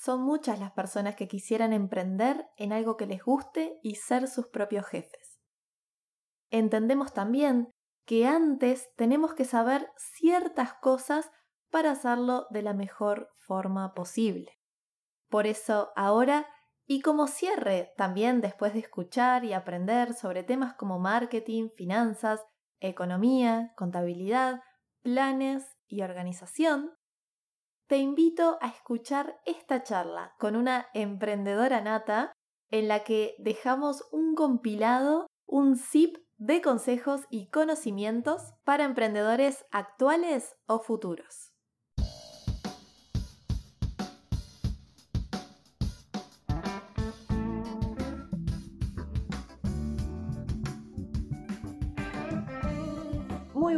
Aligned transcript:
son 0.00 0.22
muchas 0.22 0.58
las 0.58 0.72
personas 0.72 1.14
que 1.14 1.28
quisieran 1.28 1.74
emprender 1.74 2.48
en 2.56 2.72
algo 2.72 2.96
que 2.96 3.04
les 3.04 3.22
guste 3.22 3.78
y 3.82 3.96
ser 3.96 4.28
sus 4.28 4.46
propios 4.46 4.86
jefes. 4.86 5.42
Entendemos 6.50 7.12
también 7.12 7.70
que 8.06 8.26
antes 8.26 8.88
tenemos 8.96 9.34
que 9.34 9.44
saber 9.44 9.90
ciertas 9.96 10.72
cosas 10.72 11.30
para 11.70 11.90
hacerlo 11.90 12.46
de 12.48 12.62
la 12.62 12.72
mejor 12.72 13.28
forma 13.46 13.92
posible. 13.92 14.58
Por 15.28 15.46
eso 15.46 15.92
ahora, 15.96 16.48
y 16.86 17.02
como 17.02 17.26
cierre 17.26 17.92
también 17.98 18.40
después 18.40 18.72
de 18.72 18.80
escuchar 18.80 19.44
y 19.44 19.52
aprender 19.52 20.14
sobre 20.14 20.42
temas 20.42 20.74
como 20.74 20.98
marketing, 20.98 21.68
finanzas, 21.76 22.42
economía, 22.80 23.74
contabilidad, 23.76 24.62
planes 25.02 25.76
y 25.86 26.00
organización, 26.00 26.90
te 27.90 27.96
invito 27.96 28.56
a 28.60 28.68
escuchar 28.68 29.40
esta 29.46 29.82
charla 29.82 30.36
con 30.38 30.54
una 30.54 30.86
emprendedora 30.94 31.80
nata 31.80 32.32
en 32.70 32.86
la 32.86 33.02
que 33.02 33.34
dejamos 33.40 34.04
un 34.12 34.36
compilado, 34.36 35.26
un 35.44 35.76
zip 35.76 36.18
de 36.36 36.62
consejos 36.62 37.22
y 37.30 37.48
conocimientos 37.48 38.54
para 38.62 38.84
emprendedores 38.84 39.66
actuales 39.72 40.54
o 40.66 40.78
futuros. 40.78 41.49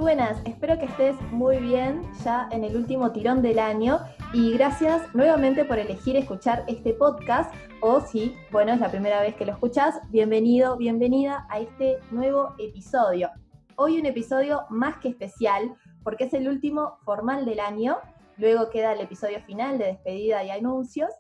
Buenas, 0.03 0.43
espero 0.47 0.77
que 0.81 0.87
estés 0.87 1.15
muy 1.31 1.59
bien 1.59 2.03
ya 2.25 2.49
en 2.51 2.65
el 2.65 2.75
último 2.75 3.13
tirón 3.13 3.41
del 3.41 3.61
año 3.61 4.01
y 4.33 4.53
gracias 4.53 5.01
nuevamente 5.15 5.65
por 5.65 5.79
elegir 5.79 6.17
escuchar 6.17 6.65
este 6.67 6.93
podcast 6.93 7.55
o 7.81 8.01
si, 8.01 8.35
bueno, 8.51 8.73
es 8.73 8.81
la 8.81 8.91
primera 8.91 9.21
vez 9.21 9.37
que 9.37 9.47
lo 9.47 9.53
escuchas, 9.53 10.01
bienvenido, 10.11 10.77
bienvenida 10.77 11.47
a 11.49 11.61
este 11.61 12.01
nuevo 12.11 12.53
episodio. 12.59 13.31
Hoy 13.77 14.01
un 14.01 14.07
episodio 14.07 14.63
más 14.71 14.97
que 14.97 15.09
especial 15.09 15.73
porque 16.03 16.25
es 16.25 16.35
el 16.35 16.49
último 16.49 16.99
formal 17.05 17.45
del 17.45 17.61
año, 17.61 17.99
luego 18.39 18.71
queda 18.71 18.95
el 18.95 19.03
episodio 19.03 19.41
final 19.43 19.79
de 19.79 19.85
despedida 19.85 20.43
y 20.43 20.51
anuncios 20.51 21.11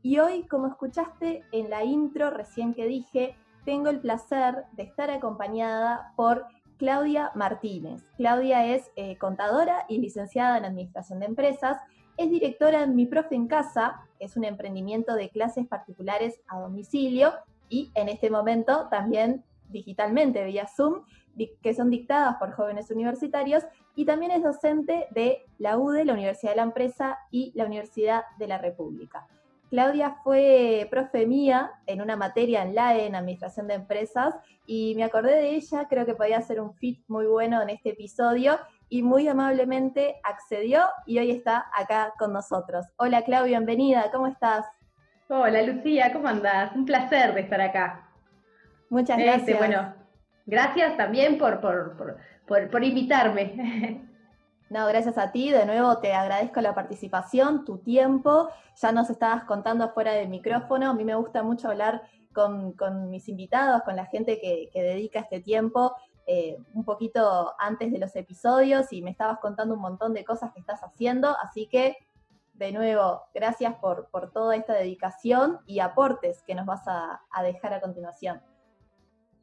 y 0.00 0.18
hoy, 0.18 0.48
como 0.48 0.66
escuchaste 0.66 1.44
en 1.52 1.68
la 1.68 1.84
intro 1.84 2.30
recién 2.30 2.72
que 2.72 2.86
dije, 2.86 3.36
tengo 3.66 3.90
el 3.90 4.00
placer 4.00 4.64
de 4.72 4.84
estar 4.84 5.10
acompañada 5.10 6.14
por 6.16 6.46
Claudia 6.80 7.30
Martínez. 7.34 8.02
Claudia 8.16 8.64
es 8.64 8.90
eh, 8.96 9.18
contadora 9.18 9.84
y 9.86 9.98
licenciada 9.98 10.56
en 10.56 10.64
Administración 10.64 11.20
de 11.20 11.26
Empresas. 11.26 11.76
Es 12.16 12.30
directora 12.30 12.84
en 12.84 12.96
Mi 12.96 13.04
Profe 13.04 13.34
en 13.34 13.48
Casa, 13.48 14.00
es 14.18 14.34
un 14.38 14.44
emprendimiento 14.44 15.14
de 15.14 15.28
clases 15.28 15.66
particulares 15.66 16.40
a 16.48 16.58
domicilio 16.58 17.34
y 17.68 17.90
en 17.94 18.08
este 18.08 18.30
momento 18.30 18.88
también 18.88 19.44
digitalmente 19.68 20.42
vía 20.42 20.66
Zoom, 20.74 21.04
que 21.62 21.74
son 21.74 21.90
dictadas 21.90 22.36
por 22.36 22.52
jóvenes 22.52 22.90
universitarios 22.90 23.62
y 23.94 24.06
también 24.06 24.32
es 24.32 24.42
docente 24.42 25.06
de 25.10 25.44
la 25.58 25.76
UDE, 25.76 26.06
la 26.06 26.14
Universidad 26.14 26.52
de 26.52 26.56
la 26.56 26.62
Empresa 26.62 27.18
y 27.30 27.52
la 27.54 27.66
Universidad 27.66 28.22
de 28.38 28.48
la 28.48 28.56
República. 28.56 29.28
Claudia 29.70 30.16
fue 30.24 30.88
profe 30.90 31.26
mía 31.26 31.70
en 31.86 32.02
una 32.02 32.16
materia 32.16 32.62
en 32.62 32.74
LAE, 32.74 33.06
en 33.06 33.14
Administración 33.14 33.68
de 33.68 33.74
Empresas, 33.74 34.34
y 34.66 34.94
me 34.96 35.04
acordé 35.04 35.36
de 35.36 35.50
ella, 35.54 35.86
creo 35.88 36.04
que 36.04 36.14
podía 36.14 36.42
ser 36.42 36.60
un 36.60 36.74
fit 36.74 37.04
muy 37.06 37.26
bueno 37.26 37.62
en 37.62 37.70
este 37.70 37.90
episodio, 37.90 38.58
y 38.88 39.02
muy 39.02 39.28
amablemente 39.28 40.16
accedió 40.24 40.82
y 41.06 41.20
hoy 41.20 41.30
está 41.30 41.66
acá 41.72 42.12
con 42.18 42.32
nosotros. 42.32 42.84
Hola 42.96 43.22
Claudia, 43.22 43.60
bienvenida, 43.60 44.10
¿cómo 44.10 44.26
estás? 44.26 44.66
Hola 45.28 45.62
Lucía, 45.62 46.12
¿cómo 46.12 46.26
andás? 46.26 46.74
Un 46.74 46.84
placer 46.84 47.32
de 47.34 47.42
estar 47.42 47.60
acá. 47.60 48.08
Muchas 48.88 49.20
este, 49.20 49.30
gracias. 49.30 49.58
bueno, 49.58 49.94
gracias 50.46 50.96
también 50.96 51.38
por, 51.38 51.60
por, 51.60 52.18
por, 52.48 52.70
por 52.70 52.82
invitarme. 52.82 54.08
No, 54.70 54.86
gracias 54.86 55.18
a 55.18 55.32
ti. 55.32 55.50
De 55.50 55.66
nuevo 55.66 55.98
te 55.98 56.12
agradezco 56.12 56.60
la 56.60 56.76
participación, 56.76 57.64
tu 57.64 57.78
tiempo. 57.78 58.48
Ya 58.80 58.92
nos 58.92 59.10
estabas 59.10 59.42
contando 59.42 59.90
fuera 59.90 60.12
del 60.12 60.28
micrófono. 60.28 60.90
A 60.90 60.94
mí 60.94 61.04
me 61.04 61.16
gusta 61.16 61.42
mucho 61.42 61.68
hablar 61.68 62.02
con, 62.32 63.10
mis 63.10 63.28
invitados, 63.28 63.82
con 63.82 63.96
la 63.96 64.06
gente 64.06 64.38
que, 64.40 64.70
dedica 64.72 65.18
este 65.18 65.40
tiempo 65.40 65.96
eh, 66.24 66.56
un 66.74 66.84
poquito 66.84 67.52
antes 67.58 67.90
de 67.90 67.98
los 67.98 68.14
episodios 68.14 68.92
y 68.92 69.02
me 69.02 69.10
estabas 69.10 69.40
contando 69.40 69.74
un 69.74 69.80
montón 69.80 70.14
de 70.14 70.24
cosas 70.24 70.52
que 70.52 70.60
estás 70.60 70.80
haciendo. 70.84 71.36
Así 71.42 71.66
que, 71.66 71.96
de 72.54 72.70
nuevo, 72.70 73.22
gracias 73.34 73.74
por, 73.74 74.08
toda 74.32 74.54
esta 74.54 74.74
dedicación 74.74 75.58
y 75.66 75.80
aportes 75.80 76.44
que 76.44 76.54
nos 76.54 76.66
vas 76.66 76.86
a, 76.86 77.20
dejar 77.42 77.74
a 77.74 77.80
continuación. 77.80 78.40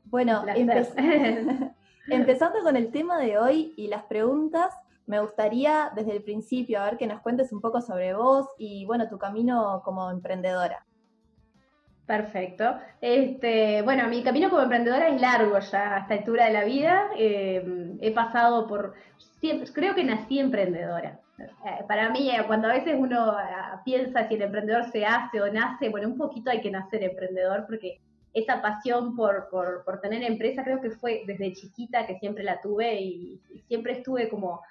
Bueno, 0.05 0.45
empezando 2.07 2.61
con 2.63 2.77
el 2.77 2.91
tema 2.91 3.17
de 3.17 3.37
hoy 3.37 3.73
y 3.75 3.89
las 3.89 4.03
preguntas, 4.03 4.73
me 5.07 5.21
gustaría 5.21 5.91
desde 5.95 6.11
el 6.11 6.23
principio, 6.23 6.79
a 6.79 6.85
ver 6.85 6.97
que 6.97 7.07
nos 7.07 7.21
cuentes 7.21 7.51
un 7.51 7.61
poco 7.61 7.81
sobre 7.81 8.13
vos 8.13 8.47
y 8.57 8.85
bueno, 8.85 9.07
tu 9.07 9.17
camino 9.17 9.81
como 9.83 10.11
emprendedora. 10.11 10.85
Perfecto. 12.05 12.77
Este, 13.01 13.81
bueno, 13.81 14.07
mi 14.07 14.23
camino 14.23 14.49
como 14.49 14.61
emprendedora 14.61 15.09
es 15.09 15.19
largo 15.19 15.59
ya 15.59 15.95
a 15.95 15.99
esta 15.99 16.13
altura 16.13 16.45
de 16.45 16.53
la 16.53 16.63
vida. 16.63 17.09
Eh, 17.17 17.97
he 17.99 18.11
pasado 18.11 18.67
por, 18.67 18.93
creo 19.73 19.93
que 19.93 20.03
nací 20.05 20.39
emprendedora. 20.39 21.19
Eh, 21.39 21.83
para 21.87 22.09
mí, 22.09 22.29
eh, 22.29 22.43
cuando 22.47 22.69
a 22.69 22.73
veces 22.73 22.95
uno 22.97 23.35
piensa 23.83 24.27
si 24.27 24.35
el 24.35 24.41
emprendedor 24.41 24.85
se 24.85 25.05
hace 25.05 25.41
o 25.41 25.51
nace, 25.51 25.89
bueno, 25.89 26.07
un 26.07 26.17
poquito 26.17 26.49
hay 26.49 26.61
que 26.61 26.71
nacer 26.71 27.03
emprendedor 27.03 27.65
porque 27.65 27.99
esa 28.33 28.61
pasión 28.61 29.15
por, 29.15 29.49
por, 29.49 29.83
por 29.83 29.99
tener 29.99 30.23
empresa 30.23 30.63
creo 30.63 30.79
que 30.79 30.91
fue 30.91 31.23
desde 31.27 31.53
chiquita 31.53 32.05
que 32.05 32.19
siempre 32.19 32.43
la 32.43 32.61
tuve 32.61 33.01
y 33.01 33.41
siempre 33.67 33.93
estuve 33.93 34.29
como 34.29 34.61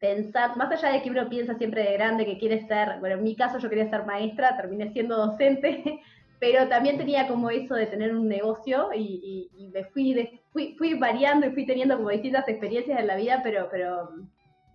pensar, 0.00 0.56
más 0.56 0.72
allá 0.72 0.92
de 0.92 1.02
que 1.02 1.10
uno 1.10 1.28
piensa 1.28 1.54
siempre 1.54 1.84
de 1.84 1.92
grande 1.92 2.24
que 2.24 2.38
quiere 2.38 2.66
ser, 2.66 2.98
bueno, 3.00 3.16
en 3.16 3.22
mi 3.22 3.36
caso 3.36 3.58
yo 3.58 3.68
quería 3.68 3.88
ser 3.88 4.06
maestra, 4.06 4.56
terminé 4.56 4.90
siendo 4.92 5.16
docente, 5.16 6.00
pero 6.40 6.66
también 6.68 6.96
tenía 6.96 7.28
como 7.28 7.50
eso 7.50 7.74
de 7.74 7.86
tener 7.86 8.14
un 8.14 8.26
negocio 8.26 8.88
y, 8.94 9.70
me 9.72 9.84
fui, 9.84 10.40
fui, 10.52 10.94
variando 10.94 11.46
y 11.46 11.50
fui 11.50 11.66
teniendo 11.66 11.96
como 11.98 12.08
distintas 12.08 12.48
experiencias 12.48 12.98
en 12.98 13.06
la 13.06 13.16
vida, 13.16 13.40
pero, 13.44 13.68
pero 13.70 14.10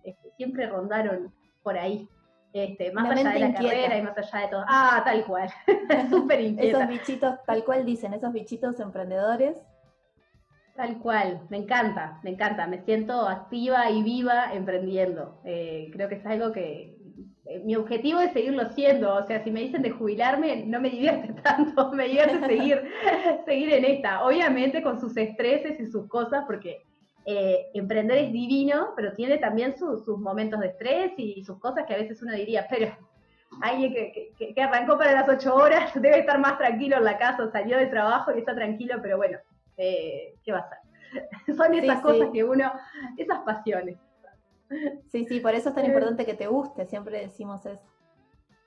este, 0.04 0.30
siempre 0.36 0.66
rondaron 0.66 1.34
por 1.62 1.76
ahí. 1.76 2.08
Este, 2.52 2.90
más 2.92 3.10
allá 3.10 3.32
de 3.32 3.38
la 3.40 3.52
carrera 3.52 3.98
y 3.98 4.02
más 4.02 4.16
allá 4.16 4.46
de 4.46 4.48
todo. 4.48 4.64
Ah, 4.66 5.02
tal 5.04 5.24
cual. 5.26 5.50
Súper 6.08 6.40
inquieta. 6.40 6.84
Esos 6.84 6.88
bichitos, 6.88 7.44
tal 7.44 7.64
cual 7.64 7.84
dicen, 7.84 8.14
esos 8.14 8.32
bichitos 8.32 8.80
emprendedores 8.80 9.58
Tal 10.76 10.98
cual, 10.98 11.40
me 11.48 11.56
encanta, 11.56 12.20
me 12.22 12.30
encanta, 12.30 12.66
me 12.66 12.82
siento 12.84 13.26
activa 13.26 13.90
y 13.90 14.02
viva 14.02 14.52
emprendiendo. 14.52 15.40
Eh, 15.44 15.88
creo 15.90 16.06
que 16.10 16.16
es 16.16 16.26
algo 16.26 16.52
que 16.52 16.98
eh, 17.46 17.62
mi 17.64 17.76
objetivo 17.76 18.20
es 18.20 18.32
seguirlo 18.32 18.68
siendo, 18.72 19.14
o 19.14 19.24
sea, 19.24 19.42
si 19.42 19.50
me 19.50 19.60
dicen 19.60 19.80
de 19.80 19.90
jubilarme, 19.90 20.66
no 20.66 20.78
me 20.78 20.90
divierte 20.90 21.32
tanto, 21.42 21.92
me 21.92 22.08
divierte 22.08 22.46
seguir, 22.46 22.82
seguir 23.46 23.72
en 23.72 23.84
esta, 23.86 24.22
obviamente 24.22 24.82
con 24.82 25.00
sus 25.00 25.16
estreses 25.16 25.80
y 25.80 25.86
sus 25.86 26.08
cosas, 26.08 26.44
porque 26.46 26.82
eh, 27.24 27.68
emprender 27.72 28.18
es 28.18 28.32
divino, 28.32 28.92
pero 28.96 29.14
tiene 29.14 29.38
también 29.38 29.78
sus 29.78 30.06
momentos 30.18 30.60
de 30.60 30.68
estrés 30.68 31.12
y, 31.16 31.42
sus 31.42 31.58
cosas 31.58 31.86
que 31.86 31.94
a 31.94 31.98
veces 31.98 32.20
uno 32.20 32.34
diría, 32.34 32.66
pero 32.68 32.94
alguien 33.62 33.94
que, 33.94 34.32
que, 34.36 34.52
que 34.52 34.62
arrancó 34.62 34.98
para 34.98 35.12
las 35.12 35.28
ocho 35.28 35.54
horas 35.54 35.90
debe 36.02 36.18
estar 36.18 36.38
más 36.38 36.58
tranquilo 36.58 36.98
en 36.98 37.04
la 37.04 37.16
casa, 37.16 37.50
salió 37.50 37.78
de 37.78 37.86
trabajo 37.86 38.30
y 38.34 38.40
está 38.40 38.54
tranquilo, 38.54 38.96
pero 39.00 39.16
bueno, 39.16 39.38
eh, 39.76 40.34
¿qué 40.44 40.52
va 40.52 40.58
a 40.58 40.68
ser? 40.68 40.78
Son 41.56 41.74
esas 41.74 42.00
cosas 42.00 42.30
que 42.32 42.44
uno, 42.44 42.72
esas 43.16 43.40
pasiones. 43.40 43.98
Sí, 45.10 45.24
sí, 45.26 45.40
por 45.40 45.54
eso 45.54 45.68
es 45.68 45.74
tan 45.74 45.84
eh, 45.84 45.88
importante 45.88 46.26
que 46.26 46.34
te 46.34 46.46
guste, 46.46 46.86
siempre 46.86 47.20
decimos 47.20 47.64
eso. 47.66 47.84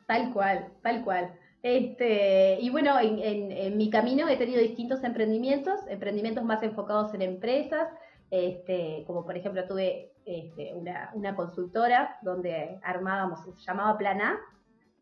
Tal 0.07 0.31
cual, 0.33 0.71
tal 0.81 1.03
cual. 1.03 1.33
Este, 1.61 2.57
y 2.61 2.69
bueno, 2.69 2.97
en, 2.99 3.77
mi 3.77 3.89
camino 3.89 4.27
he 4.29 4.37
tenido 4.37 4.61
distintos 4.61 5.03
emprendimientos, 5.03 5.81
emprendimientos 5.87 6.43
más 6.45 6.63
enfocados 6.63 7.13
en 7.13 7.21
empresas, 7.21 7.89
este, 8.31 9.03
como 9.05 9.25
por 9.25 9.35
ejemplo 9.35 9.65
tuve 9.67 10.13
este, 10.25 10.73
una, 10.73 11.35
consultora 11.35 12.17
donde 12.21 12.79
armábamos, 12.83 13.39
se 13.43 13.65
llamaba 13.65 13.97
Plan 13.97 14.21
A, 14.21 14.39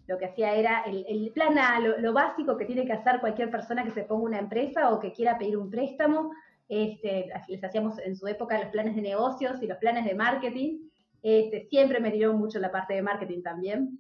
lo 0.08 0.18
que 0.18 0.26
hacía 0.26 0.56
era 0.56 0.84
el, 0.84 1.32
A, 1.60 1.80
lo, 1.80 2.14
básico 2.14 2.58
que 2.58 2.66
tiene 2.66 2.86
que 2.86 2.94
hacer 2.94 3.20
cualquier 3.20 3.52
persona 3.52 3.84
que 3.84 3.92
se 3.92 4.04
ponga 4.04 4.24
una 4.24 4.40
empresa 4.40 4.92
o 4.92 5.00
que 5.00 5.12
quiera 5.12 5.38
pedir 5.38 5.58
un 5.58 5.70
préstamo. 5.70 6.32
Este, 6.70 7.30
les 7.48 7.64
hacíamos 7.64 8.00
en 8.00 8.16
su 8.16 8.26
época 8.28 8.60
los 8.60 8.72
planes 8.72 8.96
de 8.96 9.02
negocios 9.02 9.62
y 9.62 9.68
los 9.68 9.78
planes 9.78 10.06
de 10.06 10.16
marketing. 10.16 10.80
Este, 11.22 11.68
siempre 11.70 12.00
me 12.00 12.12
tiró 12.12 12.34
mucho 12.34 12.58
la 12.60 12.72
parte 12.72 12.94
de 12.94 13.02
marketing 13.02 13.42
también. 13.42 14.00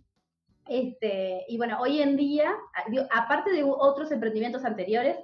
Este, 0.67 1.45
y 1.49 1.57
bueno, 1.57 1.77
hoy 1.79 2.01
en 2.01 2.15
día, 2.15 2.55
aparte 3.11 3.51
de 3.51 3.63
otros 3.63 4.11
emprendimientos 4.11 4.63
anteriores, 4.63 5.17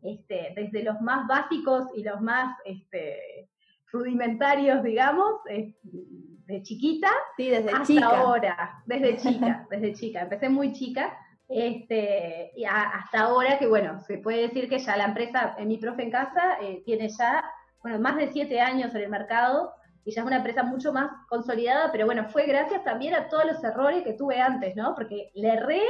desde 0.00 0.84
los 0.84 1.00
más 1.00 1.26
básicos 1.26 1.88
y 1.96 2.04
los 2.04 2.20
más 2.20 2.56
rudimentarios, 3.90 4.84
digamos, 4.84 5.40
de 6.48 6.62
chiquita 6.62 7.10
sí, 7.36 7.50
desde 7.50 7.70
hasta 7.70 8.06
ahora, 8.06 8.82
desde 8.86 9.16
chica, 9.22 9.66
desde 9.70 9.92
chica. 9.92 10.22
Empecé 10.22 10.48
muy 10.48 10.72
chica, 10.72 11.16
Este, 11.46 12.52
y 12.56 12.64
hasta 12.64 13.20
ahora 13.20 13.58
que, 13.58 13.66
bueno, 13.66 14.00
se 14.00 14.18
puede 14.18 14.48
decir 14.48 14.68
que 14.68 14.78
ya 14.78 14.96
la 14.96 15.04
empresa, 15.04 15.54
en 15.58 15.68
mi 15.68 15.76
profe 15.76 16.02
en 16.02 16.10
casa, 16.10 16.58
eh, 16.60 16.82
tiene 16.84 17.08
ya, 17.10 17.44
bueno, 17.82 18.00
más 18.00 18.16
de 18.16 18.32
siete 18.32 18.60
años 18.60 18.94
en 18.94 19.02
el 19.02 19.10
mercado 19.10 19.72
y 20.04 20.12
ya 20.12 20.22
es 20.22 20.26
una 20.26 20.38
empresa 20.38 20.62
mucho 20.62 20.92
más 20.92 21.10
consolidada, 21.28 21.92
pero 21.92 22.06
bueno, 22.06 22.28
fue 22.30 22.46
gracias 22.46 22.82
también 22.82 23.14
a 23.14 23.28
todos 23.28 23.44
los 23.44 23.62
errores 23.62 24.02
que 24.02 24.14
tuve 24.14 24.40
antes, 24.40 24.74
¿no? 24.74 24.94
Porque 24.94 25.30
le 25.34 25.48
erré, 25.52 25.82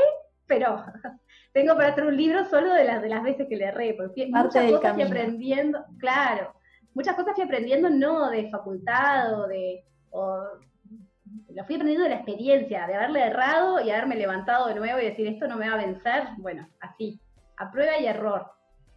pero 0.46 0.84
tengo 1.52 1.76
para 1.76 1.90
hacer 1.90 2.04
un 2.04 2.16
libro 2.16 2.44
solo 2.46 2.74
de 2.74 2.84
las, 2.84 3.00
de 3.00 3.10
las 3.10 3.22
veces 3.22 3.46
que 3.48 3.56
le 3.56 3.66
erré, 3.66 3.94
porque 3.96 4.26
muchas 4.26 4.72
cosas 4.72 4.94
fui 4.94 5.02
aprendiendo, 5.04 5.84
claro, 5.98 6.52
muchas 6.94 7.14
cosas 7.14 7.34
fui 7.36 7.44
aprendiendo 7.44 7.90
no 7.90 8.28
de 8.28 8.50
facultad 8.50 9.40
o 9.40 9.46
de, 9.46 9.84
lo 10.12 11.64
fui 11.64 11.74
aprendiendo 11.74 12.04
de 12.04 12.10
la 12.10 12.16
experiencia, 12.16 12.86
de 12.86 12.94
haberle 12.94 13.20
errado 13.20 13.80
y 13.80 13.90
haberme 13.90 14.16
levantado 14.16 14.68
de 14.68 14.74
nuevo 14.74 14.98
y 14.98 15.04
decir, 15.04 15.26
esto 15.26 15.46
no 15.48 15.56
me 15.56 15.68
va 15.68 15.74
a 15.74 15.84
vencer, 15.84 16.28
bueno, 16.38 16.68
así, 16.80 17.20
a 17.56 17.70
prueba 17.70 17.98
y 17.98 18.06
error. 18.06 18.46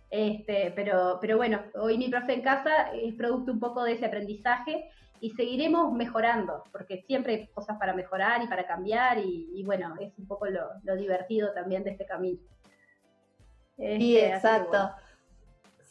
Este, 0.09 0.73
pero, 0.75 1.17
pero 1.21 1.37
bueno, 1.37 1.61
hoy 1.75 1.97
mi 1.97 2.09
profe 2.09 2.33
en 2.33 2.41
casa 2.41 2.91
es 2.93 3.13
producto 3.15 3.51
un 3.51 3.59
poco 3.59 3.83
de 3.83 3.93
ese 3.93 4.05
aprendizaje 4.05 4.89
y 5.21 5.29
seguiremos 5.31 5.93
mejorando, 5.93 6.63
porque 6.71 7.03
siempre 7.07 7.33
hay 7.33 7.47
cosas 7.47 7.77
para 7.77 7.93
mejorar 7.93 8.41
y 8.43 8.47
para 8.47 8.65
cambiar, 8.65 9.19
y, 9.19 9.63
bueno, 9.63 9.95
es 9.99 10.11
un 10.17 10.27
poco 10.27 10.47
lo, 10.47 10.95
divertido 10.97 11.53
también 11.53 11.83
de 11.83 11.91
este 11.91 12.05
camino. 12.05 12.39
sí, 13.77 14.17
este, 14.17 14.33
exacto. 14.33 14.91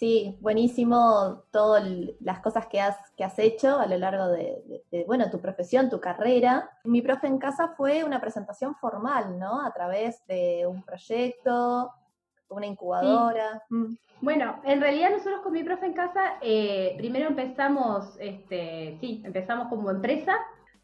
Sí, 0.01 0.39
buenísimo 0.41 1.45
todas 1.51 1.87
las 2.21 2.41
cosas 2.41 2.67
que 2.69 2.81
has, 2.81 2.97
que 3.19 3.23
has 3.23 3.39
hecho 3.39 3.79
a 3.79 3.87
lo 3.87 3.99
largo 3.99 4.29
de, 4.29 5.05
bueno, 5.07 5.31
tu 5.31 5.43
profesión, 5.43 5.91
tu 5.91 6.01
carrera. 6.01 6.71
Mi 6.85 7.03
profe 7.03 7.27
en 7.27 7.37
casa 7.37 7.75
fue 7.77 8.03
una 8.03 8.19
presentación 8.19 8.75
formal, 8.77 9.39
¿no? 9.39 9.61
A 9.61 9.71
través 9.75 10.27
de 10.27 10.67
un 10.67 10.83
proyecto, 10.85 11.93
una 12.49 12.65
incubadora. 12.65 13.63
Mm. 13.69 13.93
Bueno, 14.23 14.63
en 14.65 14.81
realidad 14.81 15.11
nosotros 15.11 15.43
con 15.43 15.53
mi 15.53 15.63
profe 15.65 15.85
en 15.85 15.93
casa, 15.93 16.39
eh, 16.41 16.95
primero 16.97 17.29
empezamos, 17.29 18.17
este, 18.19 18.97
sí, 19.03 19.21
empezamos 19.23 19.69
como 19.69 19.91
empresa, 19.91 20.35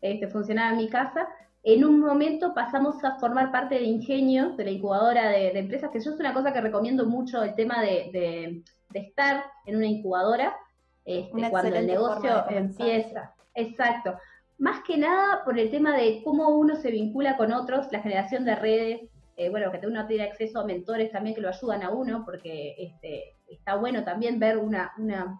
este, 0.03 0.29
funcionaba 0.29 0.73
en 0.73 0.77
mi 0.77 0.91
casa. 0.91 1.27
En 1.63 1.87
un 1.87 2.01
momento 2.01 2.53
pasamos 2.53 3.03
a 3.03 3.19
formar 3.19 3.51
parte 3.51 3.77
de 3.77 3.85
Ingenio, 3.85 4.51
de 4.51 4.65
la 4.65 4.71
incubadora 4.73 5.31
de, 5.31 5.59
empresas, 5.59 5.91
que 5.91 6.01
yo 6.01 6.11
es 6.11 6.21
una 6.21 6.35
cosa 6.35 6.53
que 6.53 6.61
recomiendo 6.61 7.07
mucho, 7.07 7.43
el 7.43 7.55
tema 7.55 7.81
de, 7.81 8.63
estar 8.93 9.45
en 9.67 9.77
una 9.77 9.87
incubadora, 9.87 10.57
este, 11.05 11.51
cuando 11.51 11.77
el 11.77 11.87
negocio 11.87 12.45
empieza. 12.51 13.35
Exacto. 13.55 14.19
Más 14.59 14.83
que 14.85 14.97
nada 14.97 15.45
por 15.45 15.59
el 15.59 15.71
tema 15.71 15.97
de 15.97 16.23
cómo 16.25 16.49
uno 16.49 16.77
se 16.77 16.91
vincula 16.91 17.37
con 17.37 17.53
otros, 17.53 17.87
la 17.93 18.01
generación 18.01 18.45
de 18.45 18.55
redes, 18.55 19.01
eh, 19.37 19.51
bueno, 19.51 19.71
que 19.71 19.87
uno 19.87 20.07
tiene 20.07 20.25
acceso 20.25 20.61
a 20.61 20.65
mentores 20.65 21.13
también 21.13 21.35
que 21.35 21.43
lo 21.43 21.51
ayudan 21.51 21.83
a 21.83 21.91
uno, 21.91 22.25
porque 22.25 22.75
este, 22.79 23.35
está 23.49 23.77
bueno 23.77 24.03
también 24.03 24.39
ver 24.39 24.57
una, 24.57 24.93
una, 24.97 25.39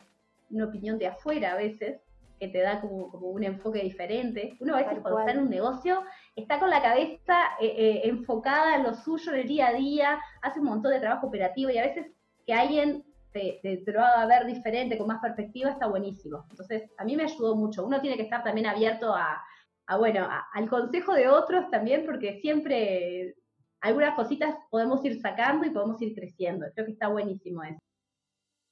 opinión 0.67 0.99
de 0.99 1.07
afuera 1.07 1.53
a 1.53 1.57
veces, 1.57 2.01
que 2.39 2.49
te 2.49 2.61
da 2.61 2.83
como, 2.83 3.11
como 3.11 3.29
un 3.29 3.43
enfoque 3.43 3.83
diferente. 3.83 4.59
Uno 4.61 4.75
a 4.75 4.83
veces 4.83 4.99
cuando 5.01 5.21
está 5.21 5.33
en 5.33 5.41
un 5.41 5.49
negocio 5.49 6.03
está 6.35 6.61
con 6.61 6.69
la 6.69 6.83
cabeza 6.83 7.35
eh, 7.59 7.75
eh, 7.75 8.01
enfocada 8.05 8.77
en 8.77 8.83
lo 8.83 8.93
suyo, 8.93 9.33
en 9.33 9.41
el 9.41 9.49
día 9.49 9.69
a 9.69 9.73
día, 9.73 10.21
hace 10.43 10.61
un 10.61 10.67
montón 10.67 10.93
de 10.93 11.01
trabajo 11.01 11.29
operativo 11.29 11.71
y 11.71 11.79
a 11.79 11.87
veces 11.87 12.13
que 12.47 12.53
alguien 12.53 13.06
te, 13.37 13.83
te, 13.85 13.93
lo 13.93 14.01
haga 14.01 14.27
ver 14.27 14.47
diferente, 14.47 14.97
con 14.97 15.09
más 15.09 15.21
perspectiva, 15.21 15.71
está 15.71 15.87
buenísimo. 15.87 16.47
Entonces, 16.51 16.91
a 16.97 17.05
mí 17.05 17.17
me 17.17 17.25
ayudó 17.25 17.55
mucho. 17.55 17.85
Uno 17.85 18.01
tiene 18.01 18.17
que 18.17 18.23
estar 18.23 18.43
también 18.43 18.67
abierto 18.67 19.15
a, 19.15 19.43
a 19.87 19.97
bueno, 19.99 20.27
al 20.53 20.69
consejo 20.69 21.13
de 21.13 21.29
otros 21.29 21.71
también, 21.71 22.07
porque 22.07 22.41
siempre 22.41 23.37
algunas 23.81 24.15
cositas 24.15 24.55
podemos 24.71 25.05
ir 25.05 25.21
sacando 25.21 25.67
y 25.67 25.71
podemos 25.71 26.01
ir 26.01 26.15
creciendo. 26.15 26.67
Creo 26.75 26.87
que 26.87 26.93
está 26.93 27.09
buenísimo 27.09 27.63
eso. 27.63 27.79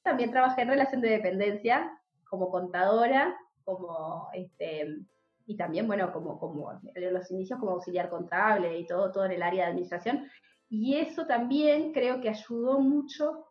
También 0.02 0.30
trabajé 0.30 0.62
en 0.62 0.68
relación 0.68 1.00
de 1.00 1.10
dependencia 1.10 1.90
como 2.24 2.50
contadora, 2.50 3.36
como 3.64 4.28
este, 4.32 4.98
y 5.46 5.56
también, 5.56 5.86
bueno, 5.86 6.10
como, 6.12 6.38
como 6.38 6.72
los 6.94 7.30
inicios 7.30 7.58
como 7.58 7.72
auxiliar 7.72 8.08
contable 8.08 8.78
y 8.78 8.86
todo, 8.86 9.12
todo 9.12 9.26
en 9.26 9.32
el 9.32 9.42
área 9.42 9.64
de 9.64 9.70
administración. 9.70 10.26
Y 10.70 10.96
eso 10.96 11.26
también 11.26 11.92
creo 11.92 12.20
que 12.20 12.30
ayudó 12.30 12.80
mucho 12.80 13.44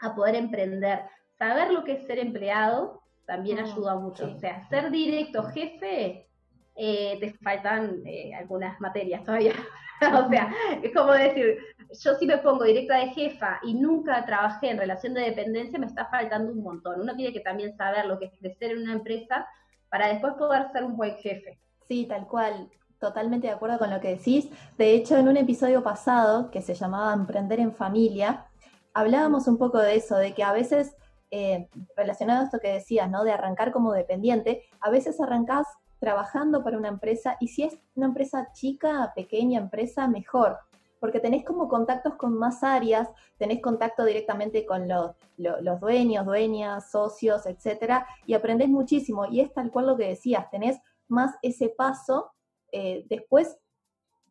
a 0.00 0.14
poder 0.14 0.34
emprender. 0.34 1.02
Saber 1.38 1.72
lo 1.72 1.84
que 1.84 1.92
es 1.92 2.06
ser 2.06 2.18
empleado 2.18 3.02
también 3.26 3.58
ayuda 3.58 3.94
mucho. 3.96 4.26
O 4.26 4.38
sea, 4.38 4.68
ser 4.68 4.90
directo 4.90 5.44
jefe, 5.44 6.28
eh, 6.74 7.18
te 7.20 7.32
faltan 7.34 8.02
eh, 8.04 8.34
algunas 8.34 8.80
materias 8.80 9.22
todavía 9.24 9.52
o 10.24 10.28
sea, 10.30 10.50
es 10.82 10.94
como 10.94 11.12
decir, 11.12 11.58
yo 12.02 12.14
si 12.14 12.26
me 12.26 12.38
pongo 12.38 12.64
directa 12.64 12.96
de 12.96 13.10
jefa 13.10 13.60
y 13.62 13.74
nunca 13.74 14.24
trabajé 14.24 14.70
en 14.70 14.78
relación 14.78 15.14
de 15.14 15.22
dependencia, 15.22 15.78
me 15.78 15.86
está 15.86 16.06
faltando 16.06 16.52
un 16.52 16.62
montón. 16.62 17.00
Uno 17.00 17.14
tiene 17.14 17.32
que 17.32 17.40
también 17.40 17.76
saber 17.76 18.06
lo 18.06 18.18
que 18.18 18.26
es 18.26 18.32
crecer 18.38 18.72
en 18.72 18.82
una 18.82 18.94
empresa 18.94 19.46
para 19.90 20.08
después 20.08 20.34
poder 20.34 20.70
ser 20.72 20.84
un 20.84 20.96
buen 20.96 21.16
jefe. 21.16 21.58
Sí, 21.86 22.06
tal 22.06 22.26
cual. 22.26 22.70
Totalmente 22.98 23.46
de 23.46 23.52
acuerdo 23.52 23.78
con 23.78 23.90
lo 23.90 24.00
que 24.00 24.16
decís. 24.16 24.48
De 24.78 24.94
hecho, 24.94 25.16
en 25.16 25.28
un 25.28 25.36
episodio 25.36 25.82
pasado 25.82 26.50
que 26.50 26.62
se 26.62 26.74
llamaba 26.74 27.12
Emprender 27.12 27.60
en 27.60 27.72
Familia, 27.74 28.46
hablábamos 28.94 29.46
un 29.48 29.58
poco 29.58 29.78
de 29.78 29.96
eso, 29.96 30.16
de 30.16 30.34
que 30.34 30.42
a 30.42 30.52
veces, 30.52 30.96
eh, 31.30 31.68
relacionado 31.96 32.42
a 32.42 32.44
esto 32.44 32.58
que 32.58 32.72
decías, 32.72 33.10
¿no? 33.10 33.24
De 33.24 33.32
arrancar 33.32 33.72
como 33.72 33.92
dependiente, 33.92 34.62
a 34.80 34.90
veces 34.90 35.20
arrancás 35.20 35.66
trabajando 35.98 36.64
para 36.64 36.78
una 36.78 36.88
empresa 36.88 37.36
y 37.40 37.48
si 37.48 37.62
es 37.64 37.78
una 37.94 38.06
empresa 38.06 38.48
chica, 38.52 39.12
pequeña 39.14 39.60
empresa, 39.60 40.08
mejor, 40.08 40.58
porque 40.98 41.20
tenés 41.20 41.44
como 41.44 41.68
contactos 41.68 42.14
con 42.14 42.34
más 42.34 42.62
áreas, 42.62 43.08
tenés 43.38 43.60
contacto 43.62 44.04
directamente 44.04 44.66
con 44.66 44.88
los, 44.88 45.80
dueños, 45.80 46.26
dueñas, 46.26 46.90
socios, 46.90 47.46
etcétera, 47.46 48.06
y 48.26 48.34
aprendés 48.34 48.68
muchísimo. 48.68 49.26
Y 49.26 49.40
es 49.40 49.52
tal 49.52 49.70
cual 49.70 49.86
lo 49.86 49.96
que 49.96 50.08
decías, 50.08 50.50
tenés 50.50 50.78
más 51.08 51.34
ese 51.42 51.70
paso, 51.70 52.32
eh, 52.72 53.06
después 53.08 53.58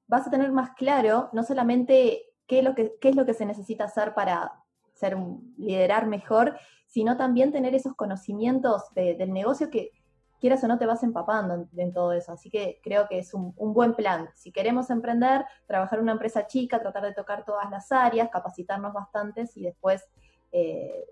vas 0.08 0.28
a 0.28 0.32
tener 0.32 0.52
más 0.52 0.72
claro 0.72 1.30
no 1.34 1.44
solamente 1.44 2.29
qué 2.50 2.60
es 2.60 2.66
lo 2.66 2.76
que, 2.76 2.96
qué 3.00 3.10
es 3.10 3.16
lo 3.16 3.26
que 3.26 3.36
se 3.36 3.46
necesita 3.46 3.86
hacer 3.86 4.14
para 4.16 4.52
ser 4.96 5.16
liderar 5.56 6.08
mejor, 6.08 6.58
sino 6.88 7.16
también 7.16 7.52
tener 7.54 7.76
esos 7.76 7.96
conocimientos 7.96 8.84
del 8.96 9.32
negocio 9.32 9.70
que 9.70 9.92
quieras 10.40 10.64
o 10.64 10.68
no 10.68 10.80
te 10.80 10.88
vas 10.88 11.04
empapando 11.04 11.68
en, 11.78 11.94
todo 11.94 12.12
eso. 12.12 12.32
Así 12.32 12.50
que 12.50 12.82
creo 12.84 13.08
que 13.08 13.20
es 13.20 13.34
un, 13.36 13.54
buen 13.56 13.94
plan. 13.94 14.30
Si 14.34 14.52
queremos 14.52 14.90
emprender, 14.90 15.46
trabajar 15.68 16.00
en 16.00 16.04
una 16.04 16.14
empresa 16.14 16.48
chica, 16.48 16.80
tratar 16.80 17.04
de 17.04 17.14
tocar 17.14 17.46
todas 17.46 17.70
las 17.70 17.92
áreas, 17.92 18.30
capacitarnos 18.30 18.94
bastantes 18.94 19.56
y 19.56 19.62
después 19.62 20.04
eh, 20.52 21.06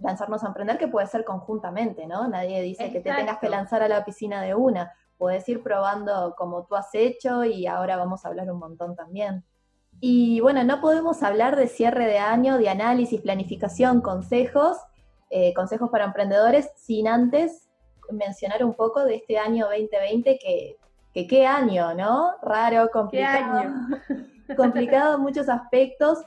lanzarnos 0.00 0.42
a 0.44 0.48
emprender, 0.48 0.78
que 0.78 0.88
puede 0.88 1.06
ser 1.08 1.24
conjuntamente, 1.24 2.06
¿no? 2.06 2.26
Nadie 2.26 2.62
dice 2.62 2.90
que 2.90 3.00
te 3.00 3.12
tengas 3.12 3.38
que 3.38 3.50
lanzar 3.50 3.82
a 3.82 3.88
la 3.88 4.02
piscina 4.02 4.40
de 4.40 4.54
una. 4.54 4.94
Puedes 5.18 5.46
ir 5.46 5.62
probando 5.62 6.34
como 6.38 6.64
tú 6.64 6.74
has 6.74 6.88
hecho 6.94 7.44
y 7.44 7.66
ahora 7.66 7.98
vamos 7.98 8.24
a 8.24 8.28
hablar 8.28 8.50
un 8.50 8.58
montón 8.58 8.96
también. 8.96 9.44
Y 10.00 10.40
bueno, 10.40 10.64
no 10.64 10.80
podemos 10.80 11.22
hablar 11.22 11.56
de 11.56 11.68
cierre 11.68 12.06
de 12.06 12.18
año, 12.18 12.58
de 12.58 12.68
análisis, 12.68 13.20
planificación, 13.20 14.00
consejos, 14.00 14.78
eh, 15.28 15.52
consejos 15.54 15.90
para 15.90 16.06
emprendedores, 16.06 16.70
sin 16.76 17.06
antes 17.06 17.68
mencionar 18.10 18.64
un 18.64 18.74
poco 18.74 19.04
de 19.04 19.16
este 19.16 19.38
año 19.38 19.66
2020 19.66 20.38
que, 20.38 20.76
que 21.12 21.26
qué 21.26 21.46
año, 21.46 21.94
¿no? 21.94 22.32
Raro, 22.42 22.90
complicado. 22.90 23.72
complicado 24.56 25.16
en 25.16 25.22
muchos 25.22 25.48
aspectos, 25.48 26.18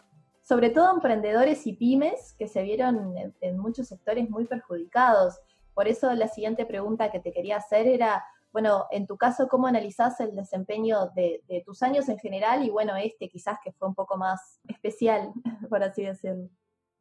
sobre 0.41 0.69
todo 0.69 0.93
emprendedores 0.93 1.65
y 1.67 1.73
pymes 1.73 2.33
que 2.37 2.47
se 2.47 2.63
vieron 2.63 3.15
en, 3.41 3.57
muchos 3.57 3.87
sectores 3.87 4.29
muy 4.29 4.45
perjudicados. 4.45 5.39
Por 5.73 5.87
eso 5.87 6.13
la 6.13 6.27
siguiente 6.27 6.65
pregunta 6.65 7.11
que 7.11 7.19
te 7.19 7.31
quería 7.31 7.57
hacer 7.57 7.87
era, 7.87 8.23
bueno, 8.53 8.85
en 8.91 9.07
tu 9.07 9.17
caso, 9.17 9.47
¿cómo 9.49 9.67
analizás 9.67 10.19
el 10.21 10.35
desempeño 10.35 11.07
de, 11.15 11.43
de 11.47 11.61
tus 11.65 11.81
años 11.81 12.07
en 12.07 12.19
general 12.19 12.63
y 12.63 12.69
bueno, 12.69 12.95
este 12.95 13.27
quizás 13.27 13.57
que 13.63 13.73
fue 13.73 13.89
un 13.89 13.95
poco 13.95 14.15
más 14.15 14.61
especial, 14.67 15.33
por 15.69 15.83
así 15.83 16.03
decirlo? 16.03 16.49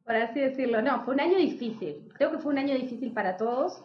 Por 0.03 0.15
así 0.15 0.41
decirlo, 0.41 0.81
no, 0.81 1.03
fue 1.05 1.13
un 1.13 1.21
año 1.21 1.37
difícil. 1.37 2.09
Creo 2.15 2.31
que 2.31 2.39
fue 2.39 2.51
un 2.51 2.57
año 2.57 2.75
difícil 2.75 3.13
para 3.13 3.37
todos 3.37 3.81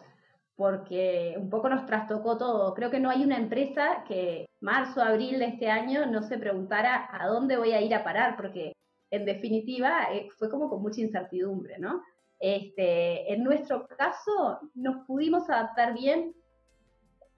porque 0.55 1.35
un 1.37 1.49
poco 1.49 1.69
nos 1.69 1.85
trastocó 1.85 2.37
todo. 2.37 2.73
Creo 2.73 2.91
que 2.91 2.99
no 2.99 3.09
hay 3.09 3.23
una 3.23 3.37
empresa 3.37 4.03
que 4.05 4.49
marzo, 4.59 5.01
abril 5.01 5.39
de 5.39 5.45
este 5.45 5.69
año 5.69 6.05
no 6.07 6.21
se 6.21 6.37
preguntara 6.37 7.07
a 7.13 7.27
dónde 7.27 7.55
voy 7.55 7.71
a 7.71 7.81
ir 7.81 7.95
a 7.95 8.03
parar, 8.03 8.35
porque 8.35 8.73
en 9.09 9.23
definitiva 9.23 10.11
eh, 10.11 10.27
fue 10.37 10.49
como 10.49 10.69
con 10.69 10.81
mucha 10.81 10.99
incertidumbre, 10.99 11.79
¿no? 11.79 12.03
Este, 12.39 13.31
en 13.33 13.43
nuestro 13.43 13.87
caso 13.87 14.59
nos 14.73 15.05
pudimos 15.05 15.49
adaptar 15.49 15.93
bien, 15.93 16.35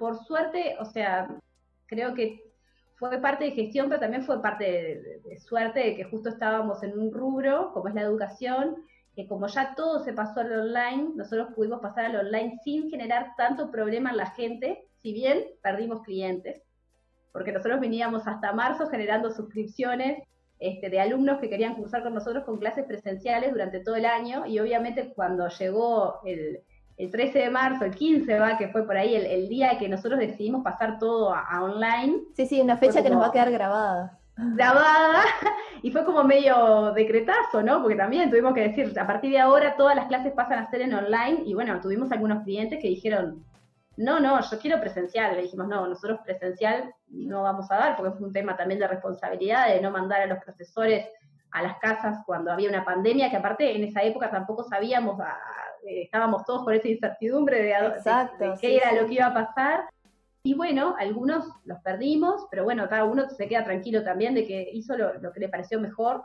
por 0.02 0.18
suerte, 0.26 0.76
o 0.80 0.86
sea, 0.86 1.28
creo 1.86 2.16
que 2.16 2.52
fue 2.96 3.22
parte 3.22 3.44
de 3.44 3.52
gestión, 3.52 3.88
pero 3.88 4.00
también 4.00 4.24
fue 4.24 4.42
parte 4.42 5.22
de 5.24 5.40
suerte 5.40 5.80
de 5.80 5.96
que 5.96 6.06
justo 6.06 6.30
estábamos 6.30 6.82
en 6.82 6.98
un 6.98 7.14
rubro, 7.14 7.72
como 7.72 7.88
es 7.88 7.94
la 7.94 8.02
educación, 8.02 8.78
que 9.16 9.28
como 9.28 9.46
ya 9.46 9.76
todo 9.76 10.04
se 10.04 10.14
pasó 10.14 10.40
al 10.40 10.54
online, 10.54 11.12
nosotros 11.16 11.50
pudimos 11.56 11.82
pasar 11.82 12.06
al 12.06 12.16
online 12.16 12.58
sin 12.64 12.90
generar 12.90 13.36
tanto 13.38 13.70
problema 13.70 14.10
en 14.10 14.18
la 14.18 14.32
gente, 14.32 14.88
si 15.04 15.14
bien 15.14 15.46
perdimos 15.62 16.02
clientes, 16.02 16.64
porque 17.32 17.52
nosotros 17.52 17.80
veníamos 17.80 18.28
hasta 18.28 18.54
marzo 18.54 18.88
generando 18.88 19.30
suscripciones 19.30 20.24
este, 20.58 20.90
de 20.90 21.00
alumnos 21.00 21.40
que 21.40 21.50
querían 21.50 21.76
cursar 21.76 22.02
con 22.02 22.16
nosotros 22.16 22.44
con 22.44 22.58
clases 22.58 22.86
presenciales 22.86 23.52
durante 23.52 23.82
todo 23.82 23.98
el 23.98 24.06
año 24.06 24.48
y 24.48 24.58
obviamente 24.58 25.14
cuando 25.14 25.48
llegó 25.48 26.22
el, 26.26 26.64
13 27.10 27.40
de 27.40 27.50
marzo, 27.50 27.86
el 27.86 27.96
15 27.96 28.40
va, 28.40 28.58
que 28.58 28.68
fue 28.70 28.86
por 28.86 28.98
ahí 28.98 29.16
el, 29.16 29.50
día 29.50 29.78
que 29.78 29.90
nosotros 29.90 30.20
decidimos 30.20 30.64
pasar 30.64 31.00
todo 31.00 31.34
a, 31.34 31.64
online. 31.64 32.20
Sí, 32.36 32.46
sí, 32.46 32.62
una 32.62 32.78
fecha 32.78 33.02
que 33.02 33.10
nos 33.10 33.22
va 33.22 33.28
a 33.28 33.32
quedar 33.32 33.52
grabada. 33.52 34.20
Grabada, 34.38 35.24
y 35.82 35.92
fue 35.92 36.06
como 36.06 36.24
medio 36.24 36.94
decretazo, 36.94 37.62
¿no? 37.62 37.82
Porque 37.82 37.96
también 37.96 38.30
tuvimos 38.30 38.54
que 38.54 38.70
decir, 38.70 38.98
a 39.00 39.06
partir 39.06 39.32
de 39.32 39.40
ahora 39.40 39.76
todas 39.76 39.96
las 39.96 40.08
clases 40.08 40.34
pasan 40.34 40.60
a 40.60 40.70
ser 40.70 40.82
en 40.82 40.94
online, 40.94 41.44
y 41.46 41.54
bueno, 41.54 41.80
tuvimos 41.82 42.12
algunos 42.12 42.44
clientes 42.44 42.80
que 42.82 42.88
dijeron, 42.88 43.44
no, 43.98 44.20
no, 44.20 44.40
yo 44.42 44.60
quiero 44.60 44.80
presencial. 44.80 45.36
Le 45.36 45.44
dijimos, 45.44 45.68
no, 45.68 45.88
nosotros 45.88 46.20
presencial 46.24 46.94
no 47.10 47.44
vamos 47.44 47.70
a 47.72 47.76
dar, 47.76 47.96
porque 47.96 48.18
fue 48.18 48.28
un 48.28 48.34
tema 48.34 48.56
también 48.56 48.80
de 48.80 48.88
responsabilidad, 48.88 49.68
de 49.68 49.82
no 49.82 49.92
mandar 49.92 50.22
a 50.22 50.28
los 50.28 50.44
profesores 50.44 51.08
a 51.52 51.62
las 51.62 51.78
casas 51.80 52.20
cuando 52.26 52.52
había 52.52 52.70
una 52.70 52.86
pandemia, 52.86 53.30
que 53.30 53.38
aparte 53.38 53.76
en 53.76 53.84
esa 53.84 54.02
época 54.04 54.32
tampoco 54.32 54.64
sabíamos, 54.64 55.20
ah, 55.20 55.38
eh, 55.84 56.04
estábamos 56.04 56.46
todos 56.46 56.64
con 56.64 56.74
esa 56.74 56.88
incertidumbre 56.88 57.62
de, 57.62 57.74
qué 58.60 58.78
era 58.78 58.94
lo 58.94 59.08
que 59.08 59.14
iba 59.16 59.28
a 59.28 59.34
pasar. 59.34 59.90
Y 60.44 60.56
bueno, 60.56 60.96
algunos 60.98 61.46
los 61.66 61.80
perdimos, 61.80 62.48
pero 62.50 62.64
bueno, 62.64 62.90
cada 62.90 63.04
uno 63.04 63.30
se 63.30 63.48
queda 63.48 63.64
tranquilo 63.64 64.04
también 64.04 64.34
de 64.34 64.46
que 64.46 64.70
hizo 64.74 64.98
lo, 64.98 65.32
que 65.32 65.40
le 65.40 65.50
pareció 65.50 65.80
mejor. 65.80 66.24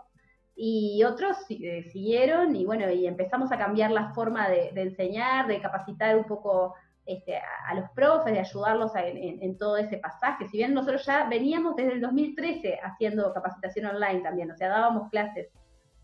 Y 0.54 1.04
otros 1.04 1.36
eh, 1.50 1.82
siguieron 1.92 2.56
y 2.56 2.64
bueno, 2.64 2.90
y 2.90 3.06
empezamos 3.06 3.52
a 3.52 3.58
cambiar 3.58 3.90
la 3.90 4.14
forma 4.14 4.48
de 4.48 4.70
enseñar, 4.74 5.46
de 5.46 5.60
capacitar 5.60 6.16
un 6.16 6.24
poco 6.24 6.74
este, 7.06 7.36
a, 7.36 7.72
los 7.74 7.88
profes, 7.90 8.32
de 8.32 8.40
ayudarlos 8.40 8.90
en, 8.96 9.56
todo 9.58 9.76
ese 9.76 9.96
pasaje. 9.98 10.48
Si 10.48 10.56
bien 10.56 10.74
nosotros 10.74 11.06
ya 11.06 11.28
veníamos 11.28 11.76
desde 11.76 11.92
el 11.92 12.00
2013 12.00 12.80
haciendo 12.82 13.32
capacitación 13.32 13.86
online 13.86 14.22
también, 14.22 14.50
o 14.50 14.56
sea, 14.56 14.68
dábamos 14.70 15.08
clases 15.10 15.48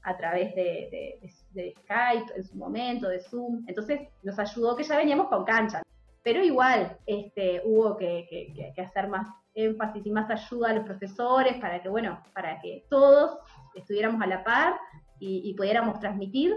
a 0.03 0.17
través 0.17 0.55
de, 0.55 1.21
Skype 1.55 2.33
en 2.37 2.45
su 2.45 2.57
momento, 2.57 3.09
de 3.09 3.21
Zoom, 3.21 3.65
entonces 3.67 4.01
nos 4.23 4.39
ayudó 4.39 4.77
que 4.77 4.85
ya 4.85 4.97
veníamos 4.97 5.29
con 5.29 5.45
cancha. 5.45 5.83
Pero 6.23 6.43
igual 6.43 6.97
este, 7.07 7.63
hubo 7.65 7.97
que, 7.97 8.73
hacer 8.79 9.09
más 9.09 9.27
énfasis 9.55 10.07
y 10.07 10.11
más 10.11 10.31
ayuda 10.31 10.71
a 10.71 10.75
los 10.75 10.85
profesores 10.85 11.57
para 11.59 11.83
que, 11.83 11.89
bueno, 11.89 12.23
para 12.33 12.61
que 12.61 12.87
todos 12.89 13.39
estuviéramos 13.75 14.23
a 14.23 14.27
la 14.27 14.45
par 14.45 14.75
y 15.19 15.55
pudiéramos 15.55 16.01
transmitir 16.01 16.53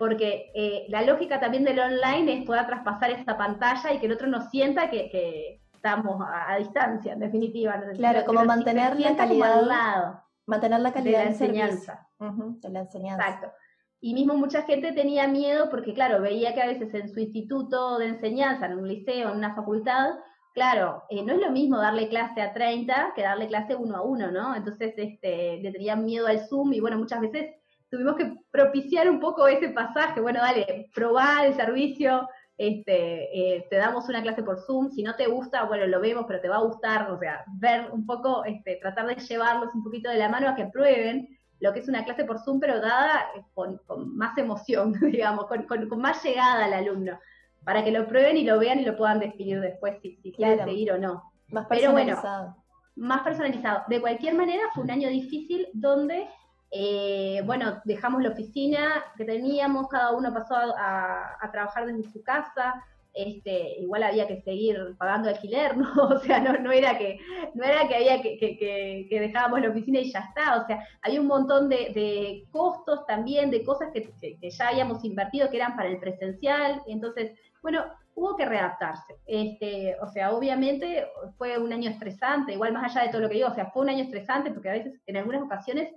porque 0.00 0.50
eh, 0.54 0.86
la 0.88 1.02
lógica 1.02 1.38
también 1.38 1.62
del 1.62 1.78
online 1.78 2.38
es 2.38 2.46
poder 2.46 2.66
traspasar 2.66 3.10
esa 3.10 3.36
pantalla 3.36 3.92
y 3.92 3.98
que 3.98 4.06
el 4.06 4.12
otro 4.12 4.28
no 4.28 4.48
sienta 4.48 4.88
que, 4.88 5.60
estamos 5.74 6.22
a, 6.26 6.56
distancia, 6.56 7.12
en 7.12 7.20
definitiva. 7.20 7.82
Claro, 7.96 8.24
como 8.24 8.44
mantener 8.46 8.98
la 8.98 9.14
calidad, 9.14 10.22
mantener 10.46 10.80
la 10.80 10.92
calidad 10.92 11.20
de 11.20 11.24
la 11.24 11.30
enseñanza. 11.30 12.08
de 12.18 12.68
la 12.70 12.80
enseñanza. 12.80 13.26
Exacto. 13.26 13.52
Y 14.00 14.14
mismo 14.14 14.34
mucha 14.34 14.62
gente 14.62 14.92
tenía 14.92 15.28
miedo 15.28 15.68
porque, 15.70 15.92
claro, 15.92 16.22
veía 16.22 16.54
que 16.54 16.62
a 16.62 16.66
veces 16.66 16.92
en 16.94 17.12
su 17.12 17.20
instituto 17.20 17.98
de 17.98 18.06
enseñanza, 18.06 18.66
en 18.66 18.78
un 18.78 18.88
liceo, 18.88 19.30
en 19.30 19.36
una 19.36 19.54
facultad, 19.54 20.14
claro, 20.54 21.04
eh, 21.10 21.22
no 21.22 21.34
es 21.34 21.40
lo 21.40 21.50
mismo 21.50 21.78
darle 21.78 22.08
clase 22.08 22.40
a 22.40 22.52
30 22.54 23.12
que 23.14 23.22
darle 23.22 23.46
clase 23.48 23.76
uno 23.76 23.96
a 23.96 24.02
uno, 24.02 24.30
¿no? 24.30 24.56
Entonces 24.56 24.94
este, 24.96 25.60
le 25.60 25.70
tenían 25.70 26.04
miedo 26.04 26.26
al 26.26 26.40
Zoom 26.48 26.72
y 26.72 26.80
bueno, 26.80 26.96
muchas 26.96 27.20
veces 27.20 27.54
tuvimos 27.90 28.16
que 28.16 28.34
propiciar 28.50 29.10
un 29.10 29.20
poco 29.20 29.46
ese 29.46 29.68
pasaje. 29.68 30.20
Bueno, 30.20 30.40
dale, 30.40 30.90
probá 30.94 31.44
el 31.44 31.54
servicio, 31.54 32.26
este, 32.60 33.56
eh, 33.56 33.66
te 33.70 33.76
damos 33.76 34.06
una 34.10 34.20
clase 34.20 34.42
por 34.42 34.60
Zoom, 34.60 34.90
si 34.90 35.02
no 35.02 35.16
te 35.16 35.28
gusta, 35.28 35.64
bueno, 35.64 35.86
lo 35.86 35.98
vemos, 35.98 36.26
pero 36.28 36.42
te 36.42 36.48
va 36.50 36.56
a 36.56 36.62
gustar, 36.62 37.10
o 37.10 37.18
sea, 37.18 37.42
ver 37.54 37.90
un 37.90 38.04
poco, 38.04 38.44
este, 38.44 38.76
tratar 38.76 39.06
de 39.06 39.14
llevarlos 39.14 39.74
un 39.74 39.82
poquito 39.82 40.10
de 40.10 40.18
la 40.18 40.28
mano 40.28 40.46
a 40.46 40.54
que 40.54 40.66
prueben 40.66 41.26
lo 41.58 41.72
que 41.72 41.78
es 41.78 41.88
una 41.88 42.04
clase 42.04 42.26
por 42.26 42.38
Zoom, 42.38 42.60
pero 42.60 42.78
dada 42.78 43.30
con, 43.54 43.80
más 44.14 44.36
emoción, 44.36 44.92
digamos, 45.00 45.46
con, 45.46 45.66
más 45.98 46.22
llegada 46.22 46.66
al 46.66 46.74
alumno, 46.74 47.18
para 47.64 47.82
que 47.82 47.92
lo 47.92 48.06
prueben 48.06 48.36
y 48.36 48.44
lo 48.44 48.58
vean 48.58 48.80
y 48.80 48.84
lo 48.84 48.94
puedan 48.94 49.20
definir 49.20 49.58
después 49.62 49.96
si, 50.02 50.20
quieren 50.30 50.62
seguir 50.62 50.92
o 50.92 50.98
no. 50.98 51.32
Más 51.48 51.66
personalizado. 51.66 52.56
más 52.94 53.22
personalizado. 53.22 53.84
De 53.88 54.02
cualquier 54.02 54.34
manera, 54.34 54.64
fue 54.74 54.84
un 54.84 54.90
año 54.90 55.08
difícil 55.08 55.66
donde 55.72 56.28
eh, 56.72 57.42
bueno, 57.44 57.80
dejamos 57.84 58.22
la 58.22 58.30
oficina 58.30 59.04
que 59.16 59.24
teníamos, 59.24 59.88
cada 59.88 60.12
uno 60.12 60.32
pasó 60.32 60.54
a, 60.54 61.48
trabajar 61.50 61.86
desde 61.86 62.10
su 62.10 62.22
casa, 62.22 62.84
este, 63.12 63.80
igual 63.80 64.04
había 64.04 64.28
que 64.28 64.40
seguir 64.42 64.94
pagando 64.96 65.28
alquiler, 65.28 65.76
¿no? 65.76 65.92
O 65.94 66.18
sea, 66.20 66.38
no, 66.38 66.70
era 66.70 66.96
que, 66.96 67.18
no 67.54 67.64
era 67.64 67.88
que 67.88 67.96
había 67.96 68.22
que, 68.22 69.06
dejábamos 69.10 69.60
la 69.62 69.70
oficina 69.70 69.98
y 69.98 70.12
ya 70.12 70.20
está, 70.20 70.62
o 70.62 70.66
sea, 70.66 70.86
había 71.02 71.20
un 71.20 71.26
montón 71.26 71.68
de, 71.68 72.46
costos 72.52 73.04
también, 73.06 73.50
de 73.50 73.64
cosas 73.64 73.88
que, 73.92 74.38
ya 74.50 74.68
habíamos 74.68 75.04
invertido 75.04 75.50
que 75.50 75.56
eran 75.56 75.74
para 75.74 75.88
el 75.88 75.98
presencial, 75.98 76.82
entonces, 76.86 77.32
bueno, 77.62 77.84
hubo 78.14 78.36
que 78.36 78.44
readaptarse. 78.44 79.16
Este, 79.26 79.96
o 80.00 80.06
sea, 80.06 80.32
obviamente 80.32 81.06
fue 81.36 81.58
un 81.58 81.72
año 81.72 81.90
estresante, 81.90 82.52
igual 82.52 82.72
más 82.72 82.94
allá 82.94 83.06
de 83.06 83.12
todo 83.12 83.22
lo 83.22 83.28
que 83.28 83.36
digo, 83.36 83.48
o 83.48 83.54
sea, 83.54 83.70
fue 83.70 83.82
un 83.82 83.90
año 83.90 84.04
estresante 84.04 84.50
porque 84.52 84.68
a 84.68 84.74
veces 84.74 85.00
en 85.06 85.16
algunas 85.16 85.42
ocasiones 85.42 85.92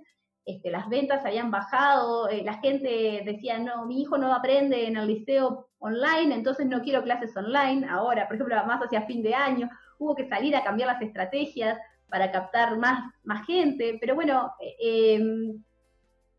este, 0.46 0.70
las 0.70 0.88
ventas 0.88 1.24
habían 1.24 1.50
bajado, 1.50 2.28
eh, 2.28 2.42
la 2.44 2.54
gente 2.58 3.22
decía, 3.24 3.58
no, 3.58 3.86
mi 3.86 4.02
hijo 4.02 4.18
no 4.18 4.34
aprende 4.34 4.86
en 4.86 4.96
el 4.96 5.06
liceo 5.06 5.68
online, 5.78 6.34
entonces 6.34 6.66
no 6.66 6.82
quiero 6.82 7.02
clases 7.02 7.34
online. 7.36 7.86
Ahora, 7.88 8.26
por 8.26 8.36
ejemplo, 8.36 8.54
más 8.66 8.82
hacia 8.82 9.06
fin 9.06 9.22
de 9.22 9.34
año, 9.34 9.70
hubo 9.98 10.14
que 10.14 10.28
salir 10.28 10.54
a 10.54 10.62
cambiar 10.62 10.88
las 10.88 11.00
estrategias 11.00 11.78
para 12.10 12.30
captar 12.30 12.76
más, 12.76 13.10
más 13.24 13.46
gente, 13.46 13.96
pero 14.00 14.14
bueno, 14.14 14.52
em, 14.78 15.62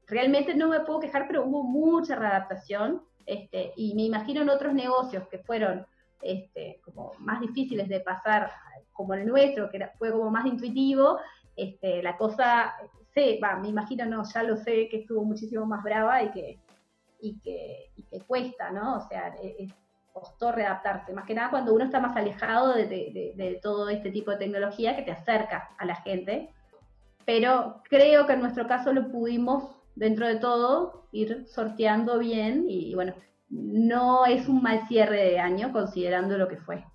realmente 0.05 0.53
no 0.53 0.67
me 0.67 0.81
puedo 0.81 0.99
quejar, 0.99 1.25
pero 1.27 1.43
hubo 1.45 1.63
mucha 1.63 2.15
readaptación, 2.15 3.01
este, 3.25 3.73
y 3.75 3.95
me 3.95 4.03
imagino 4.03 4.43
en 4.43 4.49
otros 4.49 4.73
negocios 4.73 5.27
que 5.29 5.39
fueron 5.39 5.85
este, 6.21 6.79
como 6.85 7.13
más 7.19 7.41
difíciles 7.41 7.89
de 7.89 7.99
pasar, 8.01 8.51
como 8.93 9.15
el 9.15 9.25
nuestro, 9.25 9.69
que 9.69 9.89
fue 9.97 10.11
como 10.11 10.29
más 10.29 10.45
intuitivo, 10.45 11.17
este, 11.55 12.01
la 12.03 12.17
cosa 12.17 12.75
sé, 13.15 13.39
va, 13.41 13.55
me 13.55 13.69
imagino, 13.69 14.05
no, 14.05 14.23
ya 14.23 14.43
lo 14.43 14.57
sé, 14.57 14.87
que 14.89 14.97
estuvo 14.97 15.23
muchísimo 15.23 15.65
más 15.65 15.83
brava 15.83 16.21
y 16.21 16.31
que, 16.31 16.59
y 17.21 17.39
que, 17.39 17.91
cuesta, 18.27 18.69
¿no? 18.71 18.97
O 18.97 19.01
sea, 19.07 19.33
e, 19.41 19.55
es, 19.59 19.73
costó 20.13 20.51
readaptarse, 20.51 21.11
más 21.11 21.25
que 21.25 21.33
nada 21.33 21.49
cuando 21.49 21.73
uno 21.73 21.83
está 21.83 21.99
más 21.99 22.15
alejado 22.15 22.73
de, 22.73 23.59
todo 23.61 23.89
este 23.89 24.11
tipo 24.11 24.31
de 24.31 24.37
tecnología 24.37 24.95
que 24.95 25.01
te 25.01 25.11
acerca 25.11 25.75
a 25.77 25.85
la 25.85 25.95
gente. 25.95 26.53
Pero 27.25 27.81
creo 27.89 28.25
que 28.25 28.33
en 28.33 28.41
nuestro 28.41 28.67
caso 28.67 28.93
lo 28.93 29.11
pudimos, 29.11 29.75
dentro 29.95 30.27
de 30.27 30.37
todo, 30.37 31.07
ir 31.11 31.45
sorteando 31.47 32.19
bien 32.19 32.65
y, 32.67 32.95
bueno, 32.95 33.13
no 33.49 34.25
es 34.25 34.47
un 34.47 34.61
mal 34.61 34.87
cierre 34.87 35.21
de 35.31 35.39
año 35.39 35.73
considerando 35.73 36.37
lo 36.37 36.47
que 36.47 36.57
fue. 36.57 36.85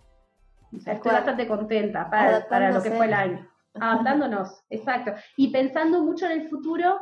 estoy 0.73 1.12
bastante 1.12 1.47
contenta 1.47 2.09
para, 2.09 2.49
para 2.49 2.73
lo 2.73 2.83
que 2.83 2.91
fue 2.91 3.07
el 3.07 3.15
año. 3.15 3.50
Adaptándonos, 3.75 4.62
exacto. 4.69 5.12
Y 5.37 5.53
pensando 5.53 6.03
mucho 6.03 6.27
en 6.27 6.33
el 6.33 6.49
futuro, 6.49 6.99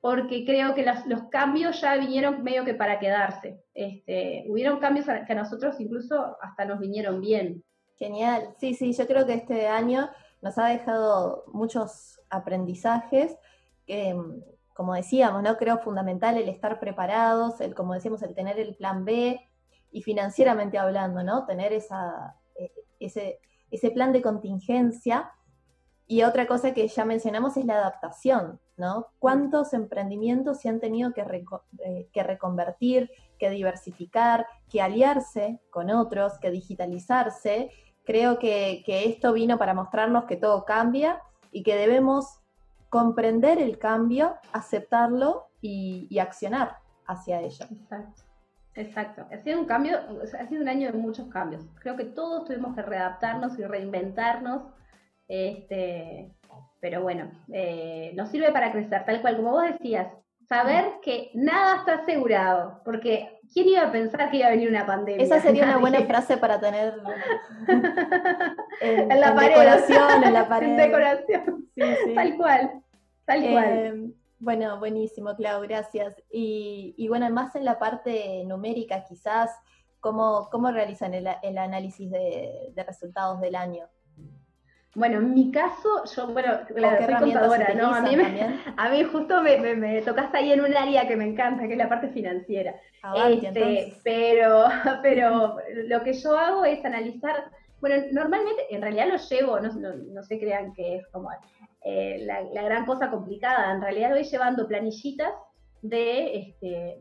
porque 0.00 0.44
creo 0.44 0.74
que 0.74 0.84
los 1.06 1.22
cambios 1.30 1.80
ya 1.80 1.96
vinieron 1.96 2.42
medio 2.42 2.64
que 2.64 2.74
para 2.74 2.98
quedarse. 2.98 3.64
Este, 3.72 4.44
hubieron 4.48 4.78
cambios 4.78 5.06
que 5.06 5.32
a 5.32 5.36
nosotros 5.36 5.78
incluso 5.78 6.36
hasta 6.42 6.64
nos 6.64 6.80
vinieron 6.80 7.20
bien. 7.20 7.64
Genial, 7.96 8.54
sí, 8.58 8.74
sí, 8.74 8.92
yo 8.92 9.06
creo 9.06 9.26
que 9.26 9.34
este 9.34 9.68
año 9.68 10.10
nos 10.42 10.58
ha 10.58 10.66
dejado 10.66 11.44
muchos 11.52 12.20
aprendizajes 12.30 13.36
que, 13.86 14.16
como 14.74 14.94
decíamos, 14.94 15.40
¿no? 15.42 15.56
Creo 15.56 15.78
fundamental 15.78 16.36
el 16.36 16.48
estar 16.48 16.80
preparados, 16.80 17.60
el, 17.60 17.74
como 17.74 17.94
decíamos, 17.94 18.22
el 18.22 18.34
tener 18.34 18.58
el 18.58 18.74
plan 18.74 19.04
B 19.04 19.40
y 19.92 20.02
financieramente 20.02 20.78
hablando, 20.78 21.22
¿no? 21.22 21.46
Tener 21.46 21.72
esa, 21.72 22.34
e, 22.56 22.72
ese, 22.98 23.38
ese 23.70 23.92
plan 23.92 24.12
de 24.12 24.20
contingencia 24.20 25.30
y 26.06 26.22
otra 26.22 26.46
cosa 26.46 26.74
que 26.74 26.86
ya 26.88 27.04
mencionamos 27.04 27.56
es 27.56 27.64
la 27.64 27.74
adaptación, 27.74 28.60
¿no? 28.76 29.06
¿Cuántos 29.18 29.72
emprendimientos 29.72 30.60
se 30.60 30.68
han 30.68 30.80
tenido 30.80 31.12
que, 31.12 31.22
eh, 31.84 32.22
reconvertir, 32.22 33.10
que 33.38 33.50
diversificar, 33.50 34.46
que 34.68 34.82
aliarse 34.82 35.60
con 35.70 35.90
otros, 35.90 36.38
que 36.38 36.50
digitalizarse? 36.50 37.70
Creo 38.04 38.38
que, 38.38 38.82
esto 38.86 39.32
vino 39.32 39.58
para 39.58 39.74
mostrarnos 39.74 40.24
que 40.24 40.36
todo 40.36 40.64
cambia 40.64 41.20
y 41.50 41.62
que 41.62 41.76
debemos 41.76 42.40
comprender 42.88 43.58
el 43.58 43.78
cambio, 43.78 44.34
aceptarlo 44.52 45.46
y, 45.60 46.18
accionar 46.18 46.78
hacia 47.06 47.40
ello. 47.40 47.64
Exacto. 47.70 48.22
Exacto. 48.74 49.26
Ha 49.30 49.36
sido 49.38 49.60
un 49.60 49.66
cambio, 49.66 49.98
ha 50.38 50.46
sido 50.46 50.62
un 50.62 50.68
año 50.68 50.90
de 50.90 50.98
muchos 50.98 51.28
cambios. 51.28 51.62
Creo 51.80 51.94
que 51.94 52.04
todos 52.04 52.46
tuvimos 52.46 52.74
que 52.74 52.82
readaptarnos 52.82 53.58
y 53.58 53.64
reinventarnos 53.64 54.62
este, 55.32 56.30
pero 56.80 57.00
bueno, 57.02 57.30
eh, 57.52 58.12
nos 58.14 58.28
sirve 58.28 58.52
para 58.52 58.70
crecer, 58.70 59.04
tal 59.06 59.22
cual 59.22 59.36
como 59.36 59.52
vos 59.52 59.64
decías, 59.64 60.08
saber 60.46 60.84
que 61.02 61.30
nada 61.32 61.76
está 61.76 61.94
asegurado, 61.94 62.82
porque 62.84 63.40
¿quién 63.52 63.68
iba 63.68 63.82
a 63.82 63.92
pensar 63.92 64.30
que 64.30 64.38
iba 64.38 64.48
a 64.48 64.50
venir 64.50 64.68
una 64.68 64.84
pandemia? 64.84 65.24
Esa 65.24 65.40
sería 65.40 65.64
una 65.64 65.78
buena 65.78 66.00
frase 66.06 66.36
para 66.36 66.60
tener 66.60 66.94
en, 68.80 69.08
la 69.20 69.34
pared. 69.34 69.48
decoración, 69.48 70.24
en 70.24 70.32
la 70.34 70.48
pared. 70.48 70.76
decoración, 70.76 71.68
tal 72.14 72.36
cual, 72.36 72.82
tal 73.24 73.40
cual. 73.50 73.64
Eh, 73.68 74.12
Bueno, 74.38 74.78
buenísimo, 74.80 75.34
Clau, 75.36 75.62
gracias. 75.62 76.20
Y, 76.30 76.94
y, 76.98 77.08
bueno, 77.08 77.30
más 77.30 77.54
en 77.54 77.64
la 77.64 77.78
parte 77.78 78.42
numérica, 78.44 79.04
quizás, 79.08 79.50
¿cómo, 80.00 80.48
cómo 80.50 80.70
realizan 80.72 81.14
el, 81.14 81.28
el 81.42 81.56
análisis 81.58 82.10
de, 82.10 82.72
de, 82.74 82.82
resultados 82.84 83.40
del 83.40 83.54
año? 83.54 83.86
Bueno, 84.94 85.18
en 85.18 85.32
mi 85.32 85.50
caso, 85.50 86.04
yo, 86.04 86.26
bueno, 86.28 86.60
claro, 86.66 87.04
soy 87.04 87.14
contadora, 87.14 87.74
¿no? 87.74 87.94
A 87.94 88.02
mí, 88.02 88.14
me, 88.14 88.24
a 88.76 88.90
mí 88.90 89.04
justo 89.04 89.42
me, 89.42 89.74
me, 89.74 90.02
tocaste 90.02 90.36
ahí 90.36 90.52
en 90.52 90.60
un 90.60 90.76
área 90.76 91.08
que 91.08 91.16
me 91.16 91.24
encanta, 91.24 91.66
que 91.66 91.72
es 91.72 91.78
la 91.78 91.88
parte 91.88 92.08
financiera. 92.08 92.74
este, 93.16 93.94
pero, 94.04 94.66
pero 95.02 95.56
lo 95.86 96.02
que 96.02 96.12
yo 96.12 96.36
hago 96.36 96.64
es 96.66 96.84
analizar, 96.84 97.50
bueno, 97.80 98.04
normalmente, 98.12 98.66
en 98.70 98.82
realidad 98.82 99.08
lo 99.08 99.16
llevo, 99.16 99.60
no, 99.60 99.72
no, 99.72 99.94
no 99.94 100.22
se 100.22 100.38
crean 100.38 100.74
que 100.74 100.96
es 100.96 101.06
como 101.08 101.30
eh, 101.84 102.24
la, 102.24 102.62
gran 102.62 102.86
cosa 102.86 103.10
complicada. 103.10 103.72
En 103.72 103.80
realidad 103.80 104.10
voy 104.10 104.24
llevando 104.24 104.68
planillitas 104.68 105.32
de, 105.80 106.36
este, 106.36 107.00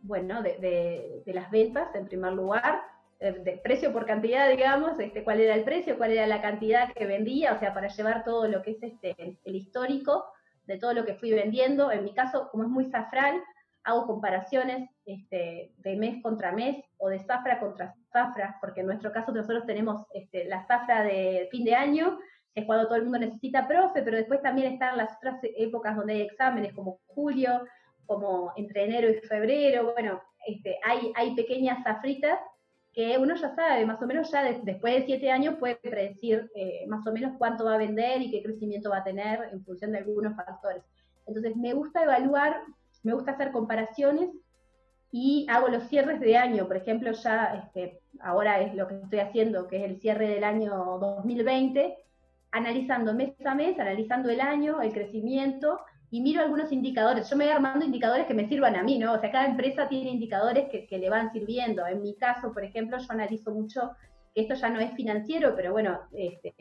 bueno, 0.00 0.42
de, 0.42 1.22
las 1.26 1.50
ventas 1.50 1.94
en 1.94 2.06
primer 2.06 2.32
lugar, 2.32 2.80
de, 3.20 3.60
precio 3.62 3.92
por 3.92 4.06
cantidad, 4.06 4.50
digamos, 4.50 4.98
este, 4.98 5.24
cuál 5.24 5.40
era 5.40 5.54
el 5.54 5.64
precio, 5.64 5.96
cuál 5.96 6.12
era 6.12 6.26
la 6.26 6.42
cantidad 6.42 6.92
que 6.92 7.06
vendía, 7.06 7.54
o 7.54 7.58
sea, 7.58 7.72
para 7.72 7.88
llevar 7.88 8.24
todo 8.24 8.46
lo 8.48 8.62
que 8.62 8.72
es 8.72 8.82
este, 8.82 9.38
el 9.44 9.54
histórico 9.54 10.26
de 10.66 10.78
todo 10.78 10.92
lo 10.92 11.04
que 11.04 11.14
fui 11.14 11.32
vendiendo. 11.32 11.90
En 11.90 12.04
mi 12.04 12.12
caso, 12.12 12.48
como 12.50 12.64
es 12.64 12.70
muy 12.70 12.84
safral, 12.86 13.42
hago 13.84 14.06
comparaciones 14.06 14.90
este, 15.04 15.72
de 15.78 15.96
mes 15.96 16.20
contra 16.22 16.52
mes 16.52 16.84
o 16.98 17.08
de 17.08 17.20
zafra 17.20 17.60
contra 17.60 17.94
zafra, 18.12 18.56
porque 18.60 18.80
en 18.80 18.86
nuestro 18.86 19.12
caso 19.12 19.32
nosotros 19.32 19.64
tenemos 19.64 20.04
este, 20.12 20.44
la 20.44 20.66
zafra 20.66 21.04
de 21.04 21.48
fin 21.50 21.64
de 21.64 21.74
año 21.74 22.18
es 22.54 22.64
cuando 22.64 22.86
todo 22.86 22.96
el 22.96 23.02
mundo 23.02 23.18
necesita 23.18 23.68
profe, 23.68 24.02
pero 24.02 24.16
después 24.16 24.42
también 24.42 24.72
están 24.72 24.96
las 24.96 25.14
otras 25.16 25.38
épocas 25.42 25.94
donde 25.94 26.14
hay 26.14 26.22
exámenes, 26.22 26.72
como 26.72 27.00
julio, 27.06 27.62
como 28.06 28.52
entre 28.56 28.84
enero 28.84 29.10
y 29.10 29.14
febrero, 29.26 29.92
bueno, 29.92 30.22
este, 30.46 30.78
hay, 30.82 31.12
hay 31.14 31.34
pequeñas 31.34 31.82
zafritas 31.84 32.38
que 32.96 33.18
uno 33.18 33.34
ya 33.34 33.54
sabe, 33.54 33.84
más 33.84 34.00
o 34.00 34.06
menos 34.06 34.30
ya 34.32 34.42
después 34.42 34.94
de 34.94 35.04
siete 35.04 35.30
años 35.30 35.56
puede 35.58 35.76
predecir 35.76 36.50
eh, 36.54 36.86
más 36.88 37.06
o 37.06 37.12
menos 37.12 37.34
cuánto 37.36 37.66
va 37.66 37.74
a 37.74 37.78
vender 37.78 38.22
y 38.22 38.30
qué 38.30 38.42
crecimiento 38.42 38.88
va 38.88 38.98
a 38.98 39.04
tener 39.04 39.50
en 39.52 39.62
función 39.62 39.92
de 39.92 39.98
algunos 39.98 40.34
factores. 40.34 40.82
Entonces, 41.26 41.54
me 41.56 41.74
gusta 41.74 42.04
evaluar, 42.04 42.62
me 43.02 43.12
gusta 43.12 43.32
hacer 43.32 43.52
comparaciones 43.52 44.30
y 45.12 45.46
hago 45.50 45.68
los 45.68 45.86
cierres 45.88 46.20
de 46.20 46.38
año. 46.38 46.66
Por 46.66 46.78
ejemplo, 46.78 47.12
ya 47.12 47.62
este, 47.66 48.00
ahora 48.18 48.62
es 48.62 48.74
lo 48.74 48.88
que 48.88 48.94
estoy 48.94 49.18
haciendo, 49.18 49.68
que 49.68 49.76
es 49.76 49.90
el 49.90 50.00
cierre 50.00 50.30
del 50.30 50.44
año 50.44 50.98
2020 50.98 51.98
analizando 52.52 53.12
mes 53.12 53.34
a 53.44 53.54
mes, 53.54 53.78
analizando 53.78 54.30
el 54.30 54.40
año, 54.40 54.80
el 54.80 54.94
crecimiento, 54.94 55.80
y 56.10 56.20
miro 56.20 56.42
algunos 56.42 56.70
indicadores. 56.72 57.28
Yo 57.28 57.36
me 57.36 57.44
voy 57.44 57.54
armando 57.54 57.84
indicadores 57.84 58.26
que 58.26 58.34
me 58.34 58.48
sirvan 58.48 58.76
a 58.76 58.82
mí, 58.82 58.98
¿no? 58.98 59.14
O 59.14 59.18
sea, 59.18 59.30
cada 59.30 59.46
empresa 59.46 59.88
tiene 59.88 60.10
indicadores 60.10 60.68
que, 60.68 60.98
le 60.98 61.10
van 61.10 61.32
sirviendo. 61.32 61.86
En 61.86 62.02
mi 62.02 62.14
caso, 62.14 62.52
por 62.52 62.64
ejemplo, 62.64 62.98
yo 62.98 63.06
analizo 63.08 63.52
mucho, 63.52 63.92
que 64.34 64.42
esto 64.42 64.54
ya 64.54 64.68
no 64.68 64.80
es 64.80 64.92
financiero, 64.92 65.54
pero 65.56 65.72
bueno, 65.72 66.00
este, 66.12 66.54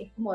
es 0.00 0.12
como 0.14 0.34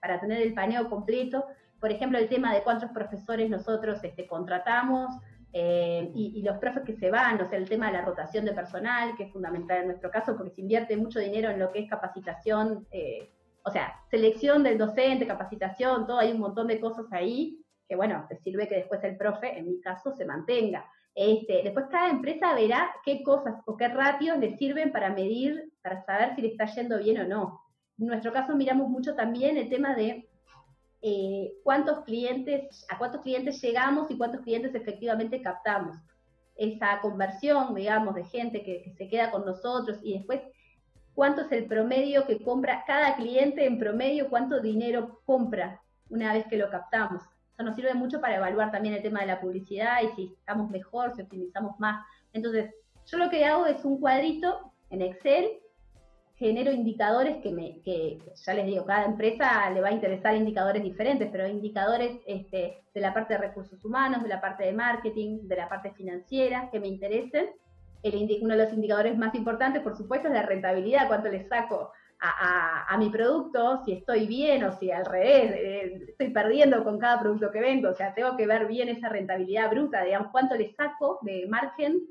para 0.00 0.20
tener 0.20 0.42
el 0.42 0.54
paneo 0.54 0.88
completo. 0.88 1.44
Por 1.80 1.90
ejemplo, 1.90 2.18
el 2.18 2.28
tema 2.28 2.54
de 2.54 2.62
cuántos 2.62 2.90
profesores 2.90 3.50
nosotros 3.50 4.02
este, 4.02 4.26
contratamos, 4.26 5.10
eh, 5.52 6.10
y, 6.14 6.42
los 6.42 6.58
profes 6.58 6.82
que 6.84 6.94
se 6.94 7.10
van, 7.10 7.40
o 7.40 7.48
sea, 7.48 7.58
el 7.58 7.68
tema 7.68 7.86
de 7.86 7.94
la 7.94 8.02
rotación 8.02 8.44
de 8.44 8.52
personal, 8.52 9.16
que 9.16 9.24
es 9.24 9.32
fundamental 9.32 9.80
en 9.80 9.86
nuestro 9.86 10.10
caso, 10.10 10.36
porque 10.36 10.50
se 10.50 10.60
invierte 10.60 10.96
mucho 10.96 11.20
dinero 11.20 11.50
en 11.50 11.58
lo 11.58 11.72
que 11.72 11.80
es 11.80 11.90
capacitación 11.90 12.86
eh, 12.90 13.30
o 13.68 13.70
sea, 13.70 14.00
selección 14.10 14.62
del 14.62 14.78
docente, 14.78 15.26
capacitación, 15.26 16.06
todo, 16.06 16.18
hay 16.18 16.32
un 16.32 16.40
montón 16.40 16.66
de 16.66 16.80
cosas 16.80 17.06
ahí 17.10 17.58
que, 17.88 17.96
bueno, 17.96 18.26
te 18.28 18.36
sirve 18.38 18.68
que 18.68 18.76
después 18.76 19.02
el 19.02 19.16
profe, 19.16 19.58
en 19.58 19.66
mi 19.66 19.80
caso, 19.80 20.14
se 20.14 20.26
mantenga. 20.26 20.84
Este, 21.14 21.62
después 21.64 21.86
cada 21.90 22.10
empresa 22.10 22.54
verá 22.54 22.94
qué 23.04 23.22
cosas 23.22 23.56
o 23.66 23.76
qué 23.76 23.88
ratios 23.88 24.38
le 24.38 24.56
sirven 24.56 24.92
para 24.92 25.10
medir, 25.10 25.72
para 25.82 26.04
saber 26.04 26.36
si 26.36 26.42
le 26.42 26.48
está 26.48 26.66
yendo 26.66 26.98
bien 26.98 27.20
o 27.20 27.26
no. 27.26 27.60
En 27.98 28.06
nuestro 28.06 28.32
caso 28.32 28.54
miramos 28.54 28.88
mucho 28.88 29.16
también 29.16 29.56
el 29.56 29.68
tema 29.68 29.96
de 29.96 30.28
eh, 31.02 31.52
cuántos 31.64 32.04
clientes, 32.04 32.86
a 32.88 32.98
cuántos 32.98 33.22
clientes 33.22 33.60
llegamos 33.60 34.10
y 34.10 34.16
cuántos 34.16 34.42
clientes 34.42 34.74
efectivamente 34.74 35.42
captamos. 35.42 35.96
Esa 36.54 37.00
conversión, 37.00 37.74
digamos, 37.74 38.14
de 38.14 38.24
gente 38.24 38.62
que, 38.62 38.82
que 38.82 38.92
se 38.92 39.08
queda 39.08 39.30
con 39.30 39.44
nosotros 39.44 39.98
y 40.02 40.18
después 40.18 40.42
cuánto 41.14 41.42
es 41.42 41.50
el 41.50 41.66
promedio 41.66 42.26
que 42.26 42.42
compra 42.44 42.84
cada 42.86 43.16
cliente 43.16 43.64
en 43.64 43.78
promedio, 43.78 44.28
cuánto 44.28 44.60
dinero 44.60 45.20
compra 45.24 45.82
una 46.10 46.32
vez 46.32 46.46
que 46.46 46.56
lo 46.56 46.70
captamos. 46.70 47.24
Eso 47.58 47.64
nos 47.64 47.74
sirve 47.74 47.92
mucho 47.94 48.20
para 48.20 48.36
evaluar 48.36 48.70
también 48.70 48.94
el 48.94 49.02
tema 49.02 49.20
de 49.20 49.26
la 49.26 49.40
publicidad 49.40 50.00
y 50.04 50.14
si 50.14 50.34
estamos 50.38 50.70
mejor, 50.70 51.12
si 51.16 51.22
optimizamos 51.22 51.76
más. 51.80 52.06
Entonces, 52.32 52.72
yo 53.06 53.18
lo 53.18 53.28
que 53.30 53.44
hago 53.44 53.66
es 53.66 53.84
un 53.84 53.98
cuadrito 53.98 54.72
en 54.90 55.02
Excel, 55.02 55.58
genero 56.36 56.70
indicadores 56.70 57.38
que, 57.42 57.50
me, 57.50 57.82
que 57.82 58.18
ya 58.32 58.54
les 58.54 58.64
digo, 58.64 58.84
cada 58.86 59.06
empresa 59.06 59.68
le 59.70 59.80
va 59.80 59.88
a 59.88 59.92
interesar 59.92 60.36
indicadores 60.36 60.84
diferentes, 60.84 61.28
pero 61.32 61.48
indicadores 61.48 62.20
este, 62.28 62.80
de 62.94 63.00
la 63.00 63.12
parte 63.12 63.34
de 63.34 63.40
recursos 63.40 63.84
humanos, 63.84 64.22
de 64.22 64.28
la 64.28 64.40
parte 64.40 64.64
de 64.64 64.72
marketing, 64.72 65.48
de 65.48 65.56
la 65.56 65.68
parte 65.68 65.90
financiera, 65.90 66.68
que 66.70 66.78
me 66.78 66.86
interesen 66.86 67.48
uno 68.40 68.56
de 68.56 68.64
los 68.64 68.72
indicadores 68.72 69.18
más 69.18 69.34
importantes, 69.34 69.82
por 69.82 69.96
supuesto, 69.96 70.28
es 70.28 70.34
la 70.34 70.42
rentabilidad, 70.42 71.08
cuánto 71.08 71.28
le 71.28 71.48
saco 71.48 71.90
a, 72.20 72.96
mi 72.98 73.10
producto, 73.10 73.82
si 73.84 73.92
estoy 73.92 74.26
bien 74.26 74.64
o 74.64 74.72
si 74.72 74.90
al 74.90 75.06
revés, 75.06 75.52
eh, 75.54 76.06
estoy 76.08 76.30
perdiendo 76.30 76.82
con 76.82 76.98
cada 76.98 77.20
producto 77.20 77.50
que 77.50 77.60
vendo, 77.60 77.90
o 77.90 77.94
sea, 77.94 78.12
tengo 78.14 78.36
que 78.36 78.46
ver 78.46 78.66
bien 78.66 78.88
esa 78.88 79.08
rentabilidad 79.08 79.70
bruta, 79.70 80.02
digamos, 80.02 80.28
cuánto 80.32 80.56
le 80.56 80.72
saco 80.74 81.20
de 81.22 81.46
margen, 81.48 82.02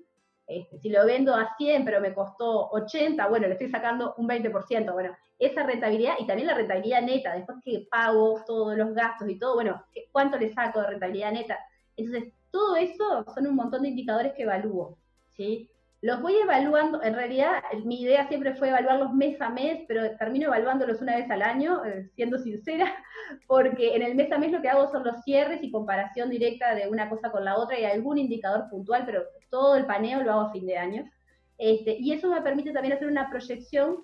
este, 0.48 0.80
si 0.80 0.90
lo 0.90 1.06
vendo 1.06 1.36
a 1.36 1.56
100 1.58 1.84
pero 1.84 2.00
me 2.00 2.14
costó 2.14 2.70
80, 2.70 3.28
bueno, 3.28 3.48
le 3.48 3.54
estoy 3.54 3.70
sacando 3.70 4.14
un 4.18 4.30
20%, 4.30 4.94
bueno, 4.94 5.14
esa 5.38 5.64
rentabilidad 5.64 6.14
y 6.20 6.26
también 6.26 6.48
la 6.48 6.56
rentabilidad 6.56 7.02
neta, 7.02 7.36
después 7.36 7.58
que 7.64 7.88
pago 7.92 8.42
todos 8.46 8.78
los 8.78 8.94
gastos 8.94 9.30
y 9.30 9.38
todo, 9.38 9.56
bueno, 9.56 9.84
¿cuánto 10.12 10.38
le 10.38 10.54
saco 10.54 10.82
de 10.82 10.88
rentabilidad 10.88 11.34
neta? 11.34 11.60
Entonces, 11.98 12.34
todo 12.50 12.78
eso 12.78 13.26
son 13.34 13.48
un 13.48 13.56
montón 13.56 13.82
de 13.82 13.90
indicadores 13.90 14.34
que 14.34 14.44
evalúo, 14.44 14.98
¿sí? 15.36 15.70
Los 16.02 16.22
voy 16.22 16.36
evaluando, 16.36 17.02
en 17.02 17.16
realidad 17.16 17.64
mi 17.84 18.02
idea 18.02 18.28
siempre 18.28 18.54
fue 18.54 18.70
evaluarlos 18.70 19.14
mes 19.14 19.42
a 19.42 19.50
mes, 19.50 19.84
pero 19.88 20.16
termino 20.18 20.48
evaluándolos 20.48 21.02
una 21.02 21.16
vez 21.16 21.30
al 21.32 21.42
año, 21.42 21.84
eh, 21.86 22.08
siendo 22.14 22.38
sincera, 22.38 22.96
porque 23.48 23.96
en 23.96 24.04
el 24.04 24.14
mes 24.14 24.32
a 24.32 24.38
mes 24.38 24.52
lo 24.52 24.62
que 24.62 24.70
hago 24.70 24.92
son 24.92 25.04
los 25.04 25.24
cierres 25.24 25.64
y 25.64 25.72
comparación 25.72 26.30
directa 26.30 26.76
de 26.76 26.88
una 26.88 27.10
cosa 27.10 27.32
con 27.32 27.44
la 27.44 27.58
otra 27.58 27.80
y 27.80 27.86
algún 27.86 28.20
indicador 28.20 28.70
puntual, 28.70 29.04
pero 29.06 29.24
todo 29.50 29.76
el 29.76 29.88
paneo 29.88 30.22
lo 30.22 30.32
hago 30.34 30.42
a 30.42 30.52
fin 30.52 30.68
de 30.68 30.78
año. 30.78 31.12
Este, 31.58 31.98
y 32.00 32.14
eso 32.14 32.30
me 32.30 32.42
permite 32.42 32.72
también 32.72 32.94
hacer 32.94 33.08
una 33.08 33.30
proyección, 33.32 34.04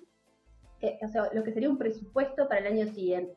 o 1.00 1.08
sea, 1.08 1.30
lo 1.32 1.44
que 1.44 1.52
sería 1.52 1.70
un 1.70 1.78
presupuesto 1.78 2.48
para 2.48 2.60
el 2.60 2.66
año 2.66 2.86
siguiente 2.92 3.36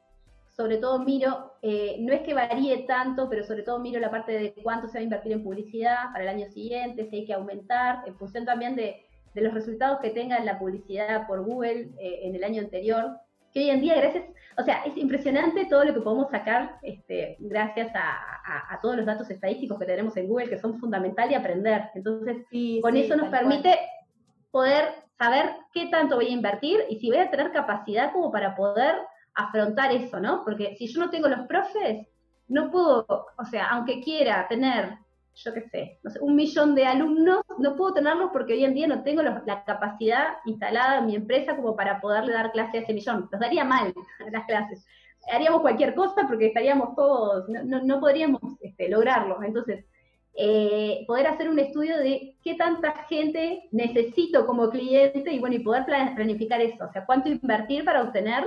sobre 0.57 0.79
todo 0.79 0.97
miro, 0.97 1.53
eh, 1.61 1.97
no 1.99 2.11
es 2.11 2.21
que 2.21 2.33
varíe 2.33 2.79
tanto, 2.87 3.29
pero 3.29 3.45
sobre 3.45 3.61
todo 3.61 3.77
miro 3.77 3.99
la 3.99 4.09
parte 4.09 4.31
de 4.31 4.53
cuánto 4.63 4.87
se 4.87 4.97
va 4.97 5.01
a 5.01 5.03
invertir 5.03 5.33
en 5.33 5.43
publicidad 5.43 6.11
para 6.11 6.23
el 6.23 6.29
año 6.29 6.47
siguiente, 6.47 7.07
si 7.07 7.17
hay 7.17 7.25
que 7.27 7.33
aumentar, 7.33 8.01
en 8.07 8.17
función 8.17 8.43
también 8.43 8.75
de, 8.75 9.03
los 9.35 9.53
resultados 9.53 9.99
que 9.99 10.09
tenga 10.09 10.39
la 10.39 10.57
publicidad 10.57 11.27
por 11.27 11.43
Google 11.43 11.91
eh, 11.99 12.21
en 12.23 12.35
el 12.35 12.43
año 12.43 12.59
anterior, 12.59 13.19
que 13.53 13.59
hoy 13.59 13.69
en 13.69 13.81
día, 13.81 13.93
gracias, 13.93 14.25
o 14.57 14.63
sea, 14.63 14.81
es 14.83 14.97
impresionante 14.97 15.65
todo 15.65 15.83
lo 15.83 15.93
que 15.93 16.01
podemos 16.01 16.31
sacar 16.31 16.79
este, 16.81 17.37
gracias 17.39 17.91
a, 17.93 18.79
todos 18.81 18.97
los 18.97 19.05
datos 19.05 19.29
estadísticos 19.29 19.77
que 19.77 19.85
tenemos 19.85 20.17
en 20.17 20.27
Google, 20.27 20.49
que 20.49 20.57
son 20.57 20.79
fundamentales 20.79 21.33
y 21.33 21.35
aprender. 21.35 21.83
Entonces, 21.93 22.37
con 22.81 22.97
eso 22.97 23.15
nos 23.15 23.29
permite 23.29 23.77
poder 24.49 24.85
saber 25.19 25.51
qué 25.71 25.85
tanto 25.87 26.15
voy 26.15 26.27
a 26.27 26.31
invertir 26.31 26.79
y 26.89 26.97
si 26.97 27.09
voy 27.09 27.19
a 27.19 27.29
tener 27.29 27.51
capacidad 27.51 28.11
como 28.11 28.31
para 28.31 28.55
poder 28.55 28.95
afrontar 29.37 29.91
eso, 29.91 30.19
¿no? 30.19 30.43
Porque 30.43 30.75
si 30.75 30.87
yo 30.87 30.99
no 30.99 31.09
tengo 31.09 31.27
los 31.27 31.47
profes, 31.47 32.07
no 32.47 32.71
puedo, 32.71 33.05
o 33.07 33.45
sea, 33.45 33.67
aunque 33.69 34.01
quiera 34.01 34.47
tener, 34.47 34.97
yo 35.35 35.53
qué 35.53 35.61
sé, 35.61 35.99
no 36.03 36.09
sé, 36.09 36.19
un 36.19 36.35
millón 36.35 36.73
de 36.73 36.87
alumnos, 36.87 37.41
no 37.59 37.75
puedo 37.75 37.93
tenerlos 37.93 38.31
porque 38.33 38.53
hoy 38.53 38.65
en 38.65 38.73
día 38.73 38.87
no 38.87 39.03
tengo 39.03 39.21
la 39.21 39.63
capacidad 39.63 40.37
instalada 40.45 40.99
en 40.99 41.05
mi 41.05 41.15
empresa 41.15 41.55
como 41.55 41.75
para 41.75 42.01
poderle 42.01 42.33
dar 42.33 42.51
clase 42.51 42.79
a 42.79 42.81
ese 42.81 42.93
millón. 42.93 43.29
Nos 43.31 43.39
daría 43.39 43.63
mal 43.63 43.93
las 44.31 44.45
clases. 44.45 44.85
Haríamos 45.31 45.61
cualquier 45.61 45.93
cosa 45.93 46.25
porque 46.27 46.47
estaríamos 46.47 46.95
todos, 46.95 47.47
no, 47.49 47.83
no, 47.83 47.99
podríamos 47.99 48.41
este, 48.61 48.89
lograrlo. 48.89 49.43
Entonces, 49.43 49.85
eh, 50.33 51.03
poder 51.05 51.27
hacer 51.27 51.49
un 51.49 51.59
estudio 51.59 51.97
de 51.97 52.37
qué 52.43 52.55
tanta 52.55 52.93
gente 53.09 53.67
necesito 53.71 54.47
como 54.47 54.69
cliente 54.69 55.31
y 55.31 55.39
bueno, 55.39 55.55
y 55.55 55.59
poder 55.59 55.85
planificar 55.85 56.61
eso, 56.61 56.85
o 56.85 56.91
sea, 56.91 57.05
cuánto 57.05 57.29
invertir 57.29 57.83
para 57.83 58.03
obtener 58.03 58.43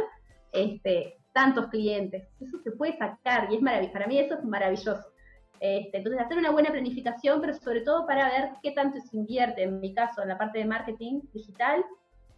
este, 0.52 1.18
tantos 1.32 1.66
clientes. 1.68 2.28
Eso 2.40 2.58
se 2.58 2.72
puede 2.72 2.96
sacar 2.96 3.48
y 3.50 3.56
es 3.56 3.62
maravilloso. 3.62 3.92
Para 3.92 4.06
mí 4.06 4.18
eso 4.18 4.34
es 4.34 4.44
maravilloso. 4.44 5.12
Este, 5.60 5.98
entonces, 5.98 6.20
hacer 6.22 6.38
una 6.38 6.50
buena 6.50 6.70
planificación, 6.70 7.40
pero 7.40 7.52
sobre 7.54 7.82
todo 7.82 8.06
para 8.06 8.30
ver 8.30 8.50
qué 8.62 8.72
tanto 8.72 8.98
se 9.00 9.16
invierte, 9.16 9.62
en 9.64 9.78
mi 9.78 9.92
caso, 9.92 10.22
en 10.22 10.28
la 10.28 10.38
parte 10.38 10.58
de 10.58 10.64
marketing 10.64 11.20
digital, 11.34 11.84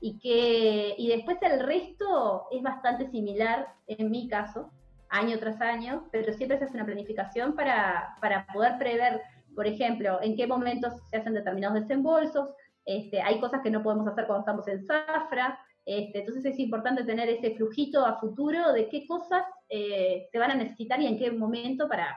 y, 0.01 0.18
que, 0.18 0.96
y 0.98 1.09
después 1.09 1.38
el 1.42 1.61
resto 1.61 2.48
es 2.51 2.61
bastante 2.62 3.09
similar, 3.11 3.68
en 3.87 4.11
mi 4.11 4.27
caso, 4.27 4.72
año 5.09 5.38
tras 5.38 5.61
año, 5.61 6.09
pero 6.11 6.33
siempre 6.33 6.59
se 6.59 6.64
hace 6.64 6.75
una 6.75 6.85
planificación 6.85 7.55
para, 7.55 8.16
para 8.20 8.44
poder 8.53 8.77
prever, 8.79 9.20
por 9.55 9.68
ejemplo, 9.68 10.18
en 10.20 10.35
qué 10.35 10.48
momentos 10.48 10.94
se 11.09 11.18
hacen 11.18 11.35
determinados 11.35 11.81
desembolsos, 11.81 12.48
este, 12.85 13.22
hay 13.22 13.38
cosas 13.38 13.61
que 13.62 13.70
no 13.70 13.85
podemos 13.85 14.09
hacer 14.09 14.27
cuando 14.27 14.40
estamos 14.40 14.66
en 14.66 14.85
zafra, 14.85 15.61
este, 15.85 16.21
entonces 16.21 16.45
es 16.45 16.59
importante 16.59 17.05
tener 17.05 17.29
ese 17.29 17.55
flujito 17.57 18.07
a 18.07 18.18
futuro 18.21 18.73
de 18.73 18.88
qué 18.88 19.07
cosas 19.07 19.45
eh, 19.68 20.29
se 20.31 20.38
van 20.38 20.53
a 20.53 20.55
necesitar 20.55 21.01
y 21.01 21.07
en 21.07 21.18
qué 21.18 21.31
momento 21.33 21.88
para, 21.88 22.16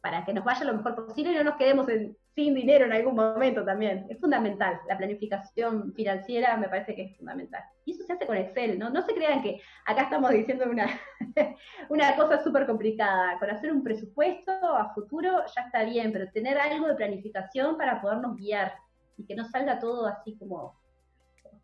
para 0.00 0.24
que 0.24 0.32
nos 0.32 0.44
vaya 0.44 0.64
lo 0.64 0.74
mejor 0.74 0.94
posible 1.06 1.32
y 1.32 1.34
no 1.34 1.44
nos 1.44 1.56
quedemos 1.56 1.86
sin 2.34 2.54
dinero 2.54 2.86
en 2.86 2.92
algún 2.92 3.14
momento 3.14 3.62
también. 3.62 4.06
Es 4.08 4.18
fundamental, 4.18 4.80
la 4.88 4.96
planificación 4.96 5.92
financiera 5.92 6.56
me 6.56 6.68
parece 6.68 6.94
que 6.94 7.02
es 7.02 7.16
fundamental. 7.16 7.62
Y 7.84 7.92
eso 7.92 8.04
se 8.04 8.14
hace 8.14 8.26
con 8.26 8.38
Excel, 8.38 8.78
¿no? 8.78 8.88
No 8.88 9.02
se 9.02 9.14
crean 9.14 9.42
que 9.42 9.60
acá 9.84 10.04
estamos 10.04 10.30
diciendo 10.30 10.64
una, 10.70 10.88
una 11.90 12.16
cosa 12.16 12.42
súper 12.42 12.66
complicada. 12.66 13.38
Con 13.38 13.50
hacer 13.50 13.70
un 13.70 13.84
presupuesto 13.84 14.50
a 14.50 14.94
futuro 14.94 15.44
ya 15.54 15.62
está 15.62 15.84
bien, 15.84 16.10
pero 16.10 16.30
tener 16.32 16.56
algo 16.58 16.88
de 16.88 16.94
planificación 16.94 17.76
para 17.76 18.00
podernos 18.00 18.36
guiar 18.36 18.72
y 19.18 19.26
que 19.26 19.36
no 19.36 19.44
salga 19.44 19.78
todo 19.78 20.06
así 20.06 20.36
como 20.38 20.74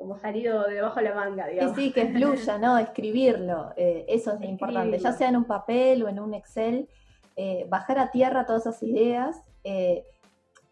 como 0.01 0.17
salido 0.17 0.63
de 0.65 0.77
debajo 0.77 0.99
de 0.99 1.05
la 1.11 1.15
manga, 1.15 1.47
digamos. 1.47 1.77
Sí, 1.77 1.89
sí, 1.89 1.93
que 1.93 2.07
fluya, 2.09 2.57
¿no? 2.57 2.79
Escribirlo, 2.79 3.75
eh, 3.77 4.07
eso 4.09 4.33
es 4.33 4.41
importante, 4.49 4.99
ya 4.99 5.13
sea 5.13 5.29
en 5.29 5.37
un 5.37 5.45
papel 5.45 6.03
o 6.03 6.09
en 6.09 6.19
un 6.19 6.33
Excel, 6.33 6.89
eh, 7.37 7.67
bajar 7.69 7.99
a 7.99 8.11
tierra 8.11 8.47
todas 8.47 8.63
esas 8.63 8.83
ideas, 8.83 9.37
eh, 9.63 10.07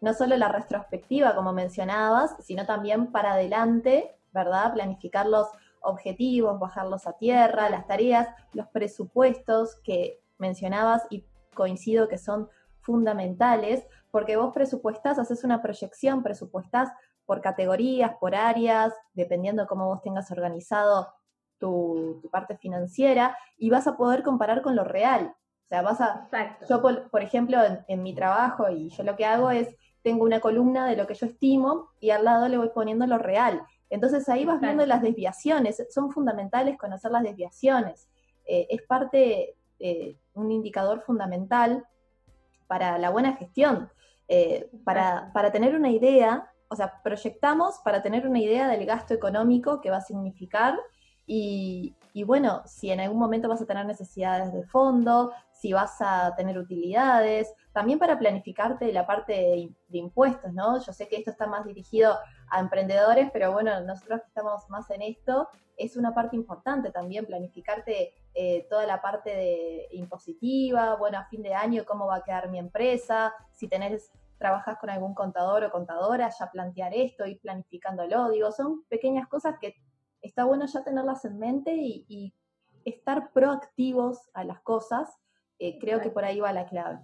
no 0.01 0.15
solo 0.15 0.35
la 0.35 0.49
retrospectiva, 0.49 1.35
como 1.35 1.53
mencionabas, 1.53 2.37
sino 2.39 2.65
también 2.65 3.11
para 3.11 3.33
adelante, 3.33 4.15
¿verdad? 4.33 4.73
Planificar 4.73 5.27
los 5.27 5.47
objetivos, 5.81 6.59
bajarlos 6.59 7.05
a 7.05 7.13
tierra, 7.13 7.69
las 7.69 7.85
tareas, 7.85 8.29
los 8.53 8.65
presupuestos 8.69 9.75
que 9.83 10.23
mencionabas 10.39 11.03
y 11.11 11.23
coincido 11.53 12.07
que 12.07 12.17
son 12.17 12.49
fundamentales, 12.81 13.85
porque 14.09 14.37
vos 14.37 14.55
presupuestás, 14.55 15.19
haces 15.19 15.43
una 15.43 15.61
proyección, 15.61 16.23
presupuestás 16.23 16.89
por 17.29 17.41
categorías, 17.41 18.15
por 18.19 18.33
áreas, 18.33 18.91
dependiendo 19.13 19.61
de 19.61 19.67
cómo 19.67 19.85
vos 19.85 20.01
tengas 20.01 20.31
organizado 20.31 21.13
tu, 21.59 22.27
parte 22.31 22.57
financiera, 22.57 23.37
y 23.55 23.69
vas 23.69 23.85
a 23.85 23.95
poder 23.95 24.23
comparar 24.23 24.63
con 24.63 24.75
lo 24.75 24.83
real. 24.83 25.35
O 25.65 25.67
sea, 25.67 25.83
vas 25.83 26.01
a... 26.01 26.27
Yo, 26.67 26.81
por, 26.81 27.21
ejemplo, 27.21 27.59
en, 27.87 28.01
mi 28.01 28.15
trabajo, 28.15 28.71
y 28.71 28.89
yo 28.89 29.03
lo 29.03 29.15
que 29.15 29.27
hago 29.27 29.51
es, 29.51 29.67
tengo 30.01 30.23
una 30.23 30.39
columna 30.39 30.87
de 30.87 30.95
lo 30.95 31.05
que 31.05 31.13
yo 31.13 31.27
estimo 31.27 31.91
y 31.99 32.09
al 32.09 32.25
lado 32.25 32.47
le 32.47 32.57
voy 32.57 32.69
poniendo 32.73 33.05
lo 33.05 33.19
real. 33.19 33.61
Entonces 33.91 34.27
ahí 34.27 34.43
vas 34.43 34.59
viendo 34.59 34.83
las 34.87 35.03
desviaciones, 35.03 35.85
son 35.91 36.09
fundamentales 36.11 36.79
conocer 36.79 37.11
las 37.11 37.21
desviaciones. 37.21 38.09
Eh, 38.47 38.65
es 38.71 38.81
parte, 38.81 39.55
eh, 39.77 40.17
un 40.33 40.51
indicador 40.51 41.01
fundamental 41.01 41.85
para 42.65 42.97
la 42.97 43.11
buena 43.11 43.33
gestión, 43.33 43.87
eh, 44.27 44.67
para, 44.83 45.31
para, 45.31 45.51
tener 45.51 45.75
una 45.75 45.91
idea 45.91 46.51
o 46.69 46.75
sea, 46.75 47.01
proyectamos 47.03 47.79
para 47.83 48.01
tener 48.01 48.27
una 48.27 48.39
idea 48.39 48.67
del 48.67 48.85
gasto 48.85 49.13
económico 49.13 49.81
que 49.81 49.89
va 49.89 49.97
a 49.97 50.01
significar 50.01 50.77
y, 51.31 51.95
bueno, 52.25 52.63
si 52.65 52.89
en 52.89 52.99
algún 52.99 53.19
momento 53.19 53.47
vas 53.47 53.61
a 53.61 53.65
tener 53.67 53.85
necesidades 53.85 54.51
de 54.51 54.63
fondo, 54.63 55.31
si 55.51 55.73
vas 55.73 55.97
a 55.99 56.33
tener 56.35 56.57
utilidades, 56.57 57.53
también 57.71 57.99
para 57.99 58.17
planificarte 58.17 58.91
la 58.91 59.05
parte 59.05 59.33
de, 59.33 59.97
impuestos, 59.97 60.51
¿no? 60.51 60.83
Yo 60.83 60.91
sé 60.91 61.07
que 61.07 61.17
esto 61.17 61.29
está 61.29 61.45
más 61.45 61.65
dirigido 61.65 62.17
a 62.49 62.59
emprendedores, 62.59 63.29
pero 63.31 63.51
bueno, 63.51 63.79
nosotros 63.81 64.21
que 64.21 64.27
estamos 64.27 64.67
más 64.69 64.89
en 64.89 65.03
esto, 65.03 65.47
es 65.77 65.95
una 65.95 66.15
parte 66.15 66.35
importante 66.35 66.91
también 66.91 67.27
planificarte 67.27 68.15
eh, 68.33 68.65
toda 68.67 68.87
la 68.87 68.99
parte 68.99 69.29
de 69.29 69.87
impositiva, 69.91 70.95
bueno, 70.95 71.19
a 71.19 71.25
fin 71.25 71.43
de 71.43 71.53
año 71.53 71.85
cómo 71.85 72.07
va 72.07 72.17
a 72.17 72.23
quedar 72.23 72.49
mi 72.49 72.57
empresa, 72.57 73.33
si 73.53 73.67
tenés 73.67 74.11
trabajas 74.39 74.77
con 74.79 74.89
algún 74.89 75.13
contador 75.13 75.65
o 75.65 75.71
contadora, 75.71 76.29
ya 76.29 76.49
plantear 76.49 76.93
esto, 76.95 77.27
ir 77.27 77.39
planificándolo. 77.41 78.29
Digo, 78.29 78.51
son 78.51 78.85
pequeñas 78.85 79.27
cosas 79.27 79.55
que 79.59 79.75
está 80.21 80.45
bueno 80.45 80.65
ya 80.65 80.83
tenerlas 80.83 81.23
en 81.25 81.37
mente 81.37 81.75
y, 81.75 82.33
estar 82.85 83.31
proactivos 83.33 84.31
a 84.33 84.43
las 84.45 84.61
cosas. 84.61 85.13
Eh, 85.59 85.77
creo 85.79 85.99
que 85.99 86.09
por 86.09 86.23
ahí 86.23 86.39
va 86.39 86.53
la 86.53 86.65
clave. 86.65 86.99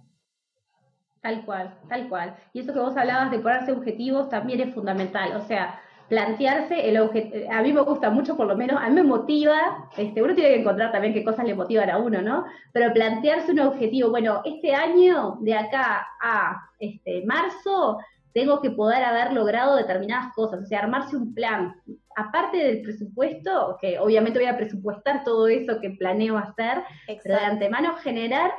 Tal 1.20 1.44
cual, 1.44 1.78
tal 1.88 2.08
cual. 2.08 2.34
Y 2.54 2.60
eso 2.60 2.72
que 2.72 2.80
vos 2.80 2.96
hablabas 2.96 3.30
de 3.30 3.38
ponerse 3.38 3.72
objetivos 3.72 4.28
también 4.28 4.60
es 4.60 4.74
fundamental. 4.74 5.36
O 5.36 5.42
sea, 5.42 5.78
plantearse 6.08 6.88
el 6.88 6.98
objetivo, 6.98 7.52
a 7.52 7.62
mí 7.62 7.72
me 7.72 7.80
gusta 7.80 8.10
mucho 8.10 8.36
por 8.36 8.46
lo 8.46 8.56
menos, 8.56 8.80
a 8.80 8.88
mí 8.88 8.94
me 8.94 9.02
motiva, 9.02 9.88
este, 9.96 10.22
uno 10.22 10.34
tiene 10.34 10.50
que 10.50 10.60
encontrar 10.60 10.92
también 10.92 11.12
qué 11.12 11.24
cosas 11.24 11.44
le 11.44 11.54
motivan 11.54 11.90
a 11.90 11.98
uno, 11.98 12.22
¿no? 12.22 12.44
Pero 12.72 12.92
plantearse 12.92 13.52
un 13.52 13.60
objetivo, 13.60 14.10
bueno, 14.10 14.42
este 14.44 14.74
año 14.74 15.38
de 15.40 15.54
acá 15.54 16.06
a 16.22 16.70
este, 16.78 17.24
marzo 17.26 17.98
tengo 18.32 18.60
que 18.60 18.70
poder 18.70 19.02
haber 19.02 19.32
logrado 19.32 19.76
determinadas 19.76 20.32
cosas, 20.34 20.62
o 20.62 20.66
sea, 20.66 20.80
armarse 20.80 21.16
un 21.16 21.32
plan. 21.34 21.74
Aparte 22.14 22.58
del 22.58 22.82
presupuesto, 22.82 23.78
que 23.80 23.98
obviamente 23.98 24.38
voy 24.38 24.48
a 24.48 24.56
presupuestar 24.56 25.24
todo 25.24 25.48
eso 25.48 25.80
que 25.80 25.90
planeo 25.90 26.36
hacer, 26.36 26.82
pero 27.22 27.36
de 27.36 27.44
antemano 27.44 27.96
generar 27.96 28.52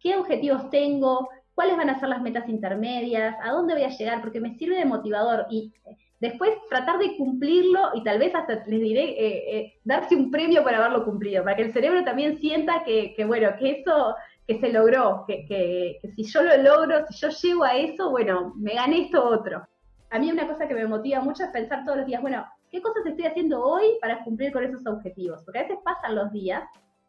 qué 0.00 0.16
objetivos 0.16 0.68
tengo, 0.70 1.28
cuáles 1.54 1.76
van 1.76 1.90
a 1.90 2.00
ser 2.00 2.08
las 2.08 2.22
metas 2.22 2.48
intermedias, 2.48 3.36
a 3.42 3.52
dónde 3.52 3.74
voy 3.74 3.84
a 3.84 3.90
llegar, 3.90 4.20
porque 4.20 4.40
me 4.40 4.56
sirve 4.56 4.76
de 4.76 4.84
motivador. 4.84 5.46
Y 5.48 5.72
Después 6.20 6.52
tratar 6.68 6.98
de 6.98 7.16
cumplirlo 7.16 7.92
y 7.94 8.04
tal 8.04 8.18
vez 8.18 8.34
hasta 8.34 8.62
les 8.66 8.80
diré, 8.80 9.04
eh, 9.04 9.56
eh, 9.56 9.80
darse 9.84 10.14
un 10.14 10.30
premio 10.30 10.62
por 10.62 10.74
haberlo 10.74 11.02
cumplido, 11.02 11.42
para 11.42 11.56
que 11.56 11.62
el 11.62 11.72
cerebro 11.72 12.04
también 12.04 12.38
sienta 12.38 12.84
que, 12.84 13.14
bueno, 13.26 13.48
que 13.58 13.80
eso, 13.80 14.14
que 14.46 14.60
se 14.60 14.70
logró, 14.70 15.24
que, 15.26 15.46
que, 15.46 15.98
si 16.14 16.24
yo 16.24 16.42
lo 16.42 16.58
logro, 16.58 17.06
si 17.08 17.16
yo 17.16 17.28
llego 17.30 17.64
a 17.64 17.74
eso, 17.74 18.10
bueno, 18.10 18.52
me 18.56 18.74
gané 18.74 19.04
esto 19.04 19.24
otro. 19.24 19.66
A 20.10 20.18
mí 20.18 20.30
una 20.30 20.46
cosa 20.46 20.68
que 20.68 20.74
me 20.74 20.86
motiva 20.86 21.20
mucho 21.20 21.44
es 21.44 21.50
pensar 21.50 21.86
todos 21.86 21.98
los 21.98 22.06
días, 22.06 22.20
bueno, 22.20 22.44
¿qué 22.70 22.82
cosas 22.82 23.06
estoy 23.06 23.24
haciendo 23.24 23.64
hoy 23.64 23.96
para 24.02 24.22
cumplir 24.22 24.52
con 24.52 24.62
esos 24.62 24.86
objetivos? 24.86 25.40
Porque 25.42 25.60
a 25.60 25.62
veces 25.62 25.78
pasan 25.82 26.16
los 26.16 26.30
días 26.32 26.64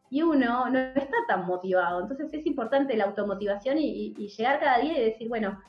y 0.10 0.22
uno 0.22 0.70
no 0.70 0.80
está 0.80 1.18
tan 1.28 1.46
motivado. 1.46 2.00
Entonces 2.00 2.34
es 2.34 2.46
importante 2.46 2.96
la 2.96 3.06
automotivación 3.06 3.78
y 3.78 4.14
llegar 4.14 4.62
cada 4.62 4.80
día 4.80 4.98
y 4.98 5.04
decir, 5.04 5.28
bueno, 5.28 5.60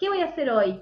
¿qué 0.00 0.08
voy 0.08 0.22
a 0.22 0.30
hacer 0.30 0.50
hoy? 0.50 0.80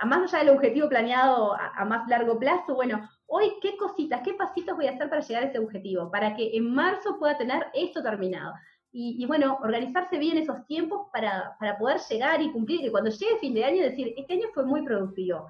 A 0.00 0.06
más 0.06 0.34
allá 0.34 0.44
del 0.44 0.56
objetivo 0.56 0.88
planeado 0.88 1.54
a, 1.54 1.84
más 1.84 2.06
largo 2.08 2.38
plazo, 2.38 2.74
bueno, 2.74 3.08
hoy 3.26 3.52
qué 3.62 3.76
cositas, 3.76 4.22
qué 4.22 4.34
pasitos 4.34 4.76
voy 4.76 4.88
a 4.88 4.90
hacer 4.90 5.08
para 5.08 5.22
llegar 5.22 5.44
a 5.44 5.46
ese 5.46 5.60
objetivo, 5.60 6.10
para 6.10 6.34
que 6.34 6.50
en 6.56 6.74
marzo 6.74 7.16
pueda 7.18 7.38
tener 7.38 7.68
esto 7.72 8.02
terminado. 8.02 8.52
Y, 8.96 9.26
bueno, 9.26 9.58
organizarse 9.60 10.18
bien 10.18 10.38
esos 10.38 10.64
tiempos 10.66 11.08
para, 11.12 11.56
poder 11.80 11.98
llegar 12.08 12.40
y 12.40 12.52
cumplir, 12.52 12.80
que 12.80 12.92
cuando 12.92 13.10
llegue 13.10 13.38
fin 13.40 13.52
de 13.52 13.64
año 13.64 13.82
decir, 13.82 14.14
este 14.16 14.34
año 14.34 14.46
fue 14.54 14.64
muy 14.64 14.82
productivo. 14.82 15.48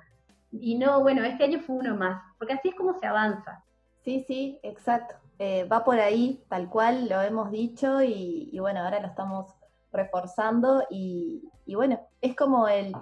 Y 0.50 0.78
no, 0.78 1.02
bueno, 1.02 1.22
este 1.24 1.44
año 1.44 1.60
fue 1.60 1.76
uno 1.76 1.94
más, 1.94 2.22
porque 2.38 2.54
así 2.54 2.68
es 2.68 2.74
como 2.74 2.98
se 2.98 3.06
avanza. 3.06 3.62
Sí, 4.02 4.24
sí, 4.26 4.58
exacto. 4.62 5.16
Eh, 5.38 5.64
va 5.64 5.84
por 5.84 6.00
ahí, 6.00 6.42
tal 6.48 6.70
cual 6.70 7.06
lo 7.06 7.20
hemos 7.20 7.50
dicho, 7.50 8.02
y, 8.02 8.48
y 8.50 8.58
bueno, 8.60 8.80
ahora 8.80 9.00
lo 9.00 9.08
estamos 9.08 9.54
reforzando 9.94 10.84
y, 10.90 11.42
bueno, 11.74 12.00
es 12.20 12.36
como 12.36 12.68
el, 12.68 12.92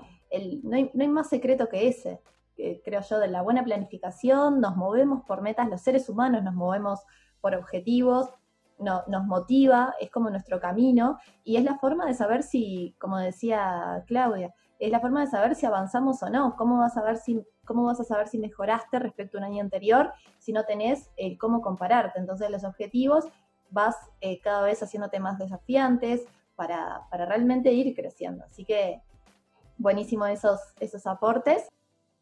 no, 0.62 0.76
hay, 0.76 1.08
más 1.08 1.28
secreto 1.28 1.68
que 1.68 1.88
ese, 1.88 2.20
creo 2.84 3.00
yo, 3.00 3.18
de 3.18 3.28
la 3.28 3.42
buena 3.42 3.64
planificación, 3.64 4.60
nos 4.60 4.76
movemos 4.76 5.24
por 5.24 5.42
metas, 5.42 5.68
los 5.68 5.80
seres 5.80 6.08
humanos 6.08 6.42
nos 6.42 6.54
movemos 6.54 7.00
por 7.40 7.54
objetivos, 7.54 8.30
no, 8.78 9.02
nos 9.08 9.24
motiva, 9.24 9.94
es 10.00 10.10
como 10.10 10.30
nuestro 10.30 10.60
camino 10.60 11.18
y 11.44 11.56
es 11.56 11.64
la 11.64 11.78
forma 11.78 12.06
de 12.06 12.14
saber 12.14 12.42
si, 12.42 12.94
como 12.98 13.18
decía 13.18 14.04
Claudia, 14.06 14.54
es 14.78 14.90
la 14.90 15.00
forma 15.00 15.20
de 15.20 15.28
saber 15.28 15.54
si 15.54 15.66
avanzamos 15.66 16.22
o 16.22 16.30
no, 16.30 16.56
cómo 16.56 16.78
vas 16.78 16.96
a 16.96 17.02
ver 17.02 17.16
si 17.16 17.44
cómo 17.64 17.84
vas 17.84 18.00
a 18.00 18.04
saber 18.04 18.28
si 18.28 18.38
mejoraste 18.38 18.98
respecto 18.98 19.38
a 19.38 19.40
un 19.40 19.44
año 19.44 19.62
anterior 19.62 20.12
si 20.38 20.52
no 20.52 20.64
tenés 20.64 21.10
el 21.16 21.38
cómo 21.38 21.60
compararte. 21.60 22.18
Entonces 22.18 22.50
los 22.50 22.64
objetivos 22.64 23.26
vas 23.70 23.96
eh, 24.20 24.40
cada 24.40 24.62
vez 24.62 24.82
haciéndote 24.82 25.20
más 25.20 25.38
desafiantes, 25.38 26.26
para, 26.54 27.06
realmente 27.12 27.72
ir 27.72 27.94
creciendo. 27.94 28.44
Así 28.44 28.64
que 28.64 29.00
buenísimo 29.78 30.26
esos, 30.26 30.60
esos 30.80 31.06
aportes. 31.06 31.68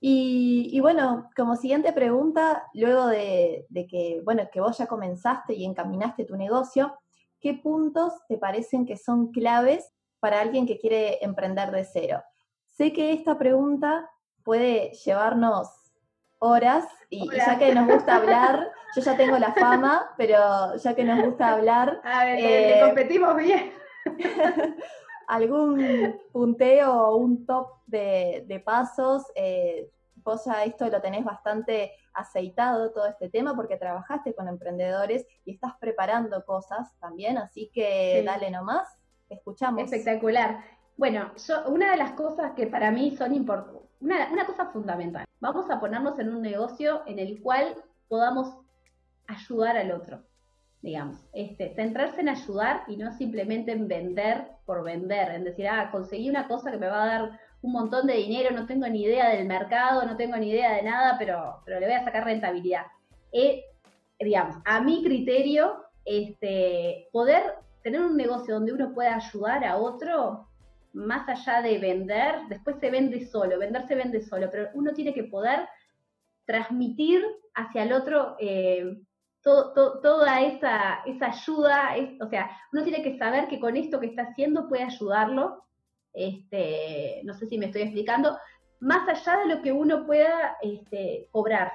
Y, 0.03 0.81
bueno, 0.81 1.29
como 1.37 1.57
siguiente 1.57 1.93
pregunta, 1.93 2.65
luego 2.73 3.07
de, 3.07 3.67
que, 3.91 4.23
bueno, 4.25 4.45
que 4.51 4.61
vos 4.61 4.79
ya 4.79 4.87
comenzaste 4.87 5.53
y 5.53 5.67
encaminaste 5.67 6.25
tu 6.25 6.37
negocio, 6.37 6.99
¿qué 7.39 7.53
puntos 7.55 8.15
te 8.27 8.39
parecen 8.39 8.87
que 8.87 8.97
son 8.97 9.31
claves 9.31 9.93
para 10.19 10.41
alguien 10.41 10.67
que 10.67 10.79
quiere 10.79 11.23
emprender 11.23 11.71
de 11.71 11.85
cero? 11.85 12.23
Sé 12.67 12.95
que 12.95 13.13
esta 13.13 13.37
pregunta 13.37 14.09
puede 14.43 14.93
llevarnos 15.05 15.69
horas 16.39 16.87
y, 17.11 17.29
ya 17.37 17.59
que 17.59 17.75
nos 17.75 17.87
gusta 17.87 18.17
hablar, 18.17 18.71
yo 18.97 19.03
ya 19.03 19.17
tengo 19.19 19.39
la 19.39 19.53
fama, 19.53 20.15
pero 20.17 20.77
ya 20.77 20.95
que 20.95 21.05
nos 21.05 21.23
gusta 21.23 21.53
hablar... 21.53 22.01
A 22.05 22.25
ver, 22.25 22.39
eh, 22.41 22.81
competimos 22.83 23.37
bien. 23.37 23.80
algún 25.31 26.21
punteo 26.33 26.93
o 26.93 27.17
un 27.17 27.47
top 27.47 27.69
de, 27.87 28.63
pasos, 28.65 29.23
eh, 29.35 29.89
vos 30.17 30.45
ya 30.45 30.65
esto 30.65 30.89
lo 30.89 31.01
tenés 31.01 31.25
bastante 31.25 31.93
aceitado, 32.13 32.91
todo 32.91 33.07
este 33.07 33.29
tema, 33.29 33.55
porque 33.55 33.77
trabajaste 33.77 34.35
con 34.35 34.49
emprendedores 34.49 35.25
y 35.45 35.53
estás 35.53 35.75
preparando 35.79 36.45
cosas 36.45 36.93
también, 36.99 37.39
así 37.39 37.71
que 37.73 38.23
dale 38.27 38.51
nomás, 38.51 38.89
escuchamos. 39.29 39.85
Espectacular. 39.85 40.65
Bueno, 40.97 41.33
yo, 41.37 41.69
una 41.69 41.93
de 41.93 41.97
las 41.97 42.13
cosas 42.13 42.53
que 42.53 42.67
para 42.67 42.91
mí 42.91 43.17
son 43.17 43.33
importantes, 43.33 43.89
una, 44.01 44.31
una 44.33 44.47
cosa 44.47 44.67
fundamental, 44.67 45.25
vamos 45.39 45.71
a 45.71 45.79
ponernos 45.79 46.19
en 46.19 46.35
un 46.35 46.43
negocio 46.43 47.03
en 47.07 47.19
el 47.19 47.41
cual 47.41 47.77
podamos 48.09 48.59
ayudar 49.29 49.77
al 49.77 49.93
otro 49.93 50.25
digamos, 50.83 51.19
este, 51.33 51.75
centrarse 51.75 52.21
en 52.21 52.31
ayudar 52.31 52.85
y 52.89 52.97
no 52.97 53.13
simplemente 53.13 53.73
en 53.73 53.87
vender 53.87 54.47
por 54.65 54.83
vender, 54.83 55.31
en 55.33 55.45
decir, 55.45 55.69
ah, 55.69 55.91
conseguí 55.91 56.31
una 56.31 56.49
cosa 56.49 56.71
que 56.71 56.79
me 56.79 56.89
va 56.89 57.03
a 57.03 57.07
dar 57.07 57.41
un 57.63 57.73
montón 57.73 58.07
de 58.07 58.15
dinero, 58.15 58.51
no 58.55 58.67
tengo 58.67 58.87
ni 58.87 59.03
idea 59.03 59.29
del 59.31 59.47
mercado, 59.47 60.07
no 60.07 60.17
tengo 60.17 60.37
ni 60.37 60.51
idea 60.51 60.75
de 60.75 60.83
nada, 60.83 61.17
pero, 61.19 61.61
pero 61.65 61.79
le 61.79 61.87
voy 61.87 61.95
a 61.95 62.05
sacar 62.05 62.25
rentabilidad. 62.25 62.87
Eh, 63.33 63.65
digamos, 64.19 64.57
a 64.65 64.81
mi 64.81 65.03
criterio, 65.03 65.85
este, 66.05 67.09
poder 67.13 67.43
tener 67.83 68.01
un 68.01 68.17
negocio 68.17 68.55
donde 68.55 68.73
uno 68.73 68.95
pueda 68.95 69.17
ayudar 69.17 69.65
a 69.65 69.77
otro, 69.77 70.49
más 70.93 71.29
allá 71.29 71.63
de 71.63 71.79
vender, 71.79 72.37
después 72.49 72.77
se 72.81 72.91
vende 72.91 73.27
solo, 73.27 73.59
vender 73.59 73.87
se 73.87 73.95
vende 73.95 74.21
solo, 74.21 74.49
pero 74.51 74.69
uno 74.75 74.93
tiene 74.93 75.15
que 75.15 75.25
poder 75.25 75.69
transmitir 76.47 77.23
hacia 77.55 77.85
el 77.85 77.93
otro 77.93 78.37
eh, 78.41 78.97
toda 79.43 80.41
esa, 80.43 81.01
esa 81.07 81.27
ayuda, 81.27 81.95
o 82.21 82.29
sea, 82.29 82.51
uno 82.73 82.83
tiene 82.83 83.03
que 83.03 83.17
saber 83.19 83.49
que 83.49 83.61
con 83.61 83.77
esto 83.77 84.01
que 84.01 84.07
está 84.07 84.23
haciendo 84.23 84.69
puede 84.69 84.85
ayudarlo, 84.85 85.65
este, 86.13 87.23
no 87.25 87.35
sé 87.35 87.47
si 87.47 87.59
me 87.59 87.67
estoy 87.67 87.83
explicando, 87.83 88.37
más 88.81 89.09
allá 89.09 89.39
de 89.41 89.55
lo 89.55 89.63
que 89.63 89.73
uno 89.73 90.07
pueda 90.07 90.57
este, 90.63 91.29
cobrar. 91.31 91.73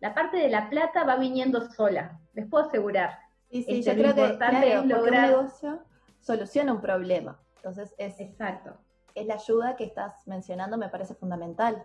La 0.00 0.14
parte 0.14 0.36
de 0.36 0.50
la 0.50 0.68
plata 0.68 1.04
va 1.04 1.16
viniendo 1.16 1.60
sola, 1.70 2.18
les 2.34 2.46
puedo 2.48 2.66
asegurar. 2.66 3.18
Sí, 3.50 3.62
sí, 3.62 3.78
este, 3.78 3.94
yo 3.94 4.02
creo 4.02 4.14
que 4.14 4.36
claro, 4.36 4.84
lograr... 4.86 5.24
un 5.24 5.30
negocio 5.30 5.82
soluciona 6.20 6.72
un 6.72 6.80
problema. 6.80 7.38
Entonces 7.56 7.94
es, 7.98 8.18
Exacto. 8.20 8.76
es 9.14 9.26
la 9.26 9.34
ayuda 9.34 9.76
que 9.76 9.84
estás 9.84 10.26
mencionando, 10.26 10.78
me 10.78 10.88
parece 10.88 11.14
fundamental. 11.14 11.84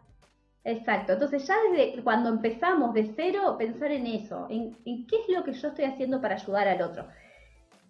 Exacto, 0.67 1.13
entonces 1.13 1.47
ya 1.47 1.55
desde 1.71 2.03
cuando 2.03 2.27
empezamos 2.27 2.93
de 2.93 3.09
cero, 3.15 3.55
pensar 3.57 3.89
en 3.89 4.05
eso, 4.05 4.47
en, 4.49 4.75
qué 4.83 5.15
es 5.15 5.29
lo 5.29 5.41
que 5.41 5.53
yo 5.53 5.69
estoy 5.69 5.85
haciendo 5.85 6.19
para 6.19 6.35
ayudar 6.35 6.67
al 6.67 6.81
otro. 6.81 7.07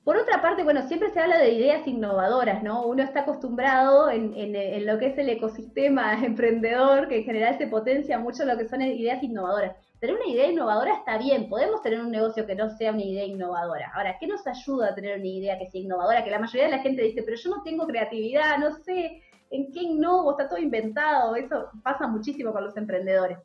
Por 0.04 0.16
otra 0.16 0.44
parte, 0.44 0.64
bueno, 0.64 0.84
siempre 0.84 1.10
se 1.10 1.20
habla 1.20 1.40
de 1.40 1.54
ideas 1.54 1.88
innovadoras, 1.88 2.62
¿no? 2.62 2.86
Uno 2.86 3.02
está 3.02 3.22
acostumbrado 3.22 4.12
en, 4.12 4.32
en, 4.36 4.86
lo 4.86 5.00
que 5.00 5.08
es 5.08 5.18
el 5.18 5.28
ecosistema 5.28 6.24
emprendedor, 6.24 7.08
que 7.08 7.18
en 7.18 7.24
general 7.24 7.58
se 7.58 7.66
potencia 7.66 8.20
mucho 8.20 8.46
lo 8.46 8.56
que 8.56 8.68
son 8.68 8.84
ideas 8.84 9.24
innovadoras. 9.24 9.76
Tener 10.00 10.16
una 10.16 10.28
idea 10.28 10.48
innovadora 10.48 10.94
está 10.94 11.18
bien, 11.18 11.50
podemos 11.50 11.82
tener 11.82 12.00
un 12.00 12.12
negocio 12.12 12.46
que 12.46 12.54
no 12.54 12.70
sea 12.70 12.92
una 12.92 13.04
idea 13.04 13.26
innovadora. 13.26 13.92
Ahora, 13.96 14.18
¿qué 14.20 14.28
nos 14.28 14.46
ayuda 14.46 14.90
a 14.90 14.96
tener 14.96 15.18
una 15.18 15.28
idea 15.28 15.58
que 15.58 15.66
sea 15.66 15.82
innovadora? 15.82 16.24
Que 16.24 16.30
la 16.30 16.38
mayoría 16.38 16.66
de 16.66 16.76
la 16.78 16.84
gente 16.84 17.02
dice, 17.02 17.24
pero 17.24 17.38
yo 17.38 17.50
no 17.50 17.64
tengo 17.64 17.88
creatividad, 17.88 18.60
no 18.60 18.70
sé, 18.70 19.24
¿en 19.52 19.72
qué 19.72 19.82
innovo? 19.82 20.32
Está 20.32 20.50
todo 20.50 20.60
inventado. 20.60 21.36
Eso 21.36 21.70
pasa 21.84 22.08
muchísimo 22.08 22.52
con 22.52 22.64
los 22.64 22.78
emprendedores. 22.78 23.38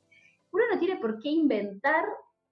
Uno 0.50 0.64
no 0.72 0.78
tiene 0.78 1.00
por 1.00 1.20
qué 1.20 1.30
inventar 1.30 2.04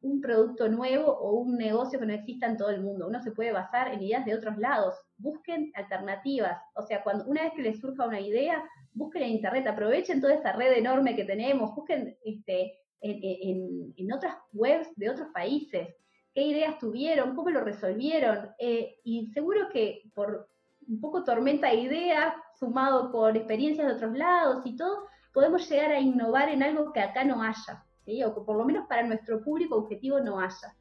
un 0.02 0.20
producto 0.20 0.68
nuevo 0.68 1.12
o 1.12 1.32
un 1.40 1.56
negocio 1.56 1.98
que 1.98 2.06
no 2.06 2.14
exista 2.14 2.46
en 2.46 2.56
todo 2.56 2.70
el 2.70 2.80
mundo. 2.80 3.06
Uno 3.06 3.20
se 3.20 3.32
puede 3.32 3.52
basar 3.52 3.92
en 3.92 4.02
ideas 4.02 4.24
de 4.24 4.34
otros 4.34 4.56
lados. 4.56 4.94
Busquen 5.18 5.70
alternativas. 5.74 6.62
O 6.74 6.82
sea, 6.82 7.02
cuando 7.02 7.24
una 7.26 7.42
vez 7.42 7.52
que 7.52 7.62
les 7.62 7.80
surja 7.80 8.06
una 8.06 8.20
idea, 8.20 8.64
busquen 8.94 9.22
en 9.24 9.30
internet, 9.30 9.66
aprovechen 9.66 10.20
toda 10.20 10.34
esa 10.34 10.52
red 10.52 10.72
enorme 10.72 11.14
que 11.14 11.24
tenemos, 11.24 11.74
busquen 11.74 12.16
este, 12.24 12.72
en, 13.02 14.12
otras 14.12 14.36
webs 14.52 14.88
de 14.96 15.10
otros 15.10 15.28
países 15.32 15.88
qué 16.32 16.42
ideas 16.42 16.78
tuvieron, 16.78 17.34
cómo 17.34 17.50
lo 17.50 17.60
resolvieron. 17.60 18.50
Eh, 18.58 19.00
y 19.04 19.26
seguro 19.32 19.68
que 19.72 20.02
por 20.14 20.48
un 20.90 21.00
poco 21.00 21.22
tormenta 21.22 21.68
de 21.68 21.76
ideas, 21.76 22.34
sumado 22.58 23.12
con 23.12 23.36
experiencias 23.36 23.86
de 23.86 23.94
otros 23.94 24.12
lados 24.16 24.66
y 24.66 24.76
todo, 24.76 25.06
podemos 25.32 25.68
llegar 25.70 25.92
a 25.92 26.00
innovar 26.00 26.48
en 26.48 26.64
algo 26.64 26.92
que 26.92 27.00
acá 27.00 27.22
no 27.22 27.42
haya, 27.42 27.84
¿sí? 28.04 28.22
o 28.24 28.34
que 28.34 28.40
por 28.40 28.56
lo 28.56 28.64
menos 28.64 28.86
para 28.88 29.06
nuestro 29.06 29.40
público 29.42 29.76
objetivo 29.76 30.18
no 30.18 30.40
haya. 30.40 30.74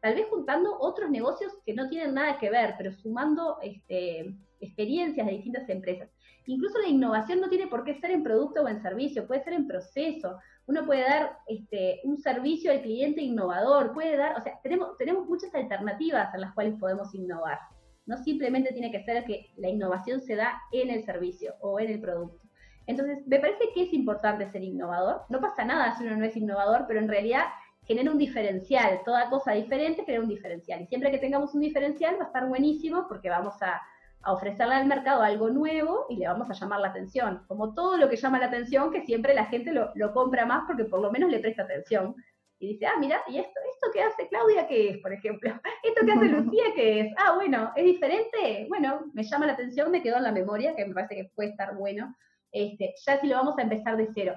Tal 0.00 0.16
vez 0.16 0.26
juntando 0.28 0.76
otros 0.80 1.10
negocios 1.10 1.52
que 1.64 1.74
no 1.74 1.88
tienen 1.88 2.14
nada 2.14 2.36
que 2.38 2.50
ver, 2.50 2.74
pero 2.76 2.92
sumando 2.92 3.58
este, 3.62 4.34
experiencias 4.58 5.24
de 5.24 5.32
distintas 5.32 5.68
empresas. 5.68 6.10
Incluso 6.46 6.78
la 6.80 6.88
innovación 6.88 7.40
no 7.40 7.48
tiene 7.48 7.68
por 7.68 7.84
qué 7.84 7.94
ser 7.94 8.10
en 8.10 8.24
producto 8.24 8.62
o 8.62 8.68
en 8.68 8.82
servicio, 8.82 9.28
puede 9.28 9.44
ser 9.44 9.52
en 9.52 9.68
proceso. 9.68 10.40
Uno 10.66 10.84
puede 10.84 11.02
dar 11.02 11.38
este, 11.46 12.00
un 12.02 12.18
servicio 12.18 12.72
al 12.72 12.82
cliente 12.82 13.20
innovador, 13.20 13.92
puede 13.92 14.16
dar, 14.16 14.36
o 14.36 14.40
sea, 14.40 14.58
tenemos, 14.60 14.98
tenemos 14.98 15.24
muchas 15.28 15.54
alternativas 15.54 16.34
en 16.34 16.40
las 16.40 16.52
cuales 16.52 16.74
podemos 16.80 17.14
innovar. 17.14 17.60
No 18.06 18.16
simplemente 18.16 18.72
tiene 18.72 18.90
que 18.90 19.04
ser 19.04 19.24
que 19.24 19.52
la 19.56 19.68
innovación 19.68 20.20
se 20.20 20.36
da 20.36 20.60
en 20.72 20.90
el 20.90 21.04
servicio 21.04 21.54
o 21.60 21.78
en 21.78 21.90
el 21.90 22.00
producto. 22.00 22.40
Entonces, 22.86 23.26
me 23.26 23.38
parece 23.38 23.70
que 23.74 23.84
es 23.84 23.92
importante 23.92 24.50
ser 24.50 24.62
innovador. 24.62 25.22
No 25.28 25.40
pasa 25.40 25.64
nada 25.64 25.96
si 25.96 26.04
uno 26.04 26.16
no 26.16 26.24
es 26.24 26.36
innovador, 26.36 26.84
pero 26.88 27.00
en 27.00 27.08
realidad 27.08 27.44
genera 27.84 28.10
un 28.10 28.18
diferencial. 28.18 29.00
Toda 29.04 29.30
cosa 29.30 29.52
diferente 29.52 30.04
genera 30.04 30.22
un 30.22 30.28
diferencial. 30.28 30.82
Y 30.82 30.86
siempre 30.86 31.10
que 31.10 31.18
tengamos 31.18 31.54
un 31.54 31.60
diferencial 31.60 32.16
va 32.18 32.24
a 32.24 32.26
estar 32.26 32.48
buenísimo 32.48 33.06
porque 33.08 33.28
vamos 33.28 33.60
a, 33.62 33.80
ofrecerle 34.24 34.76
al 34.76 34.86
mercado 34.86 35.20
algo 35.20 35.50
nuevo 35.50 36.06
y 36.08 36.14
le 36.14 36.28
vamos 36.28 36.48
a 36.48 36.54
llamar 36.54 36.78
la 36.78 36.90
atención. 36.90 37.42
Como 37.48 37.74
todo 37.74 37.96
lo 37.96 38.08
que 38.08 38.14
llama 38.14 38.38
la 38.38 38.46
atención, 38.46 38.92
que 38.92 39.04
siempre 39.04 39.34
la 39.34 39.46
gente 39.46 39.72
lo, 39.72 39.90
lo 39.96 40.12
compra 40.12 40.46
más 40.46 40.62
porque 40.64 40.84
por 40.84 41.00
lo 41.00 41.10
menos 41.10 41.28
le 41.28 41.40
presta 41.40 41.64
atención 41.64 42.14
y 42.62 42.74
dice, 42.74 42.86
ah, 42.86 42.96
mira, 42.96 43.20
¿y 43.26 43.38
esto, 43.38 43.58
esto 43.74 43.90
que 43.92 44.02
hace 44.04 44.28
Claudia 44.28 44.68
qué 44.68 44.90
es, 44.90 44.98
por 44.98 45.12
ejemplo? 45.12 45.50
¿Esto 45.82 46.06
que 46.06 46.12
hace 46.12 46.24
Lucía 46.28 46.62
qué 46.76 47.00
es? 47.00 47.14
Ah, 47.18 47.34
bueno, 47.34 47.72
¿es 47.74 47.84
diferente? 47.84 48.66
Bueno, 48.68 49.10
me 49.14 49.24
llama 49.24 49.46
la 49.46 49.54
atención, 49.54 49.90
me 49.90 50.00
quedó 50.00 50.18
en 50.18 50.22
la 50.22 50.30
memoria, 50.30 50.76
que 50.76 50.86
me 50.86 50.94
parece 50.94 51.16
que 51.16 51.30
puede 51.34 51.48
estar 51.48 51.74
bueno, 51.74 52.14
este, 52.52 52.94
ya 53.04 53.20
si 53.20 53.26
lo 53.26 53.34
vamos 53.34 53.58
a 53.58 53.62
empezar 53.62 53.96
de 53.96 54.08
cero. 54.14 54.34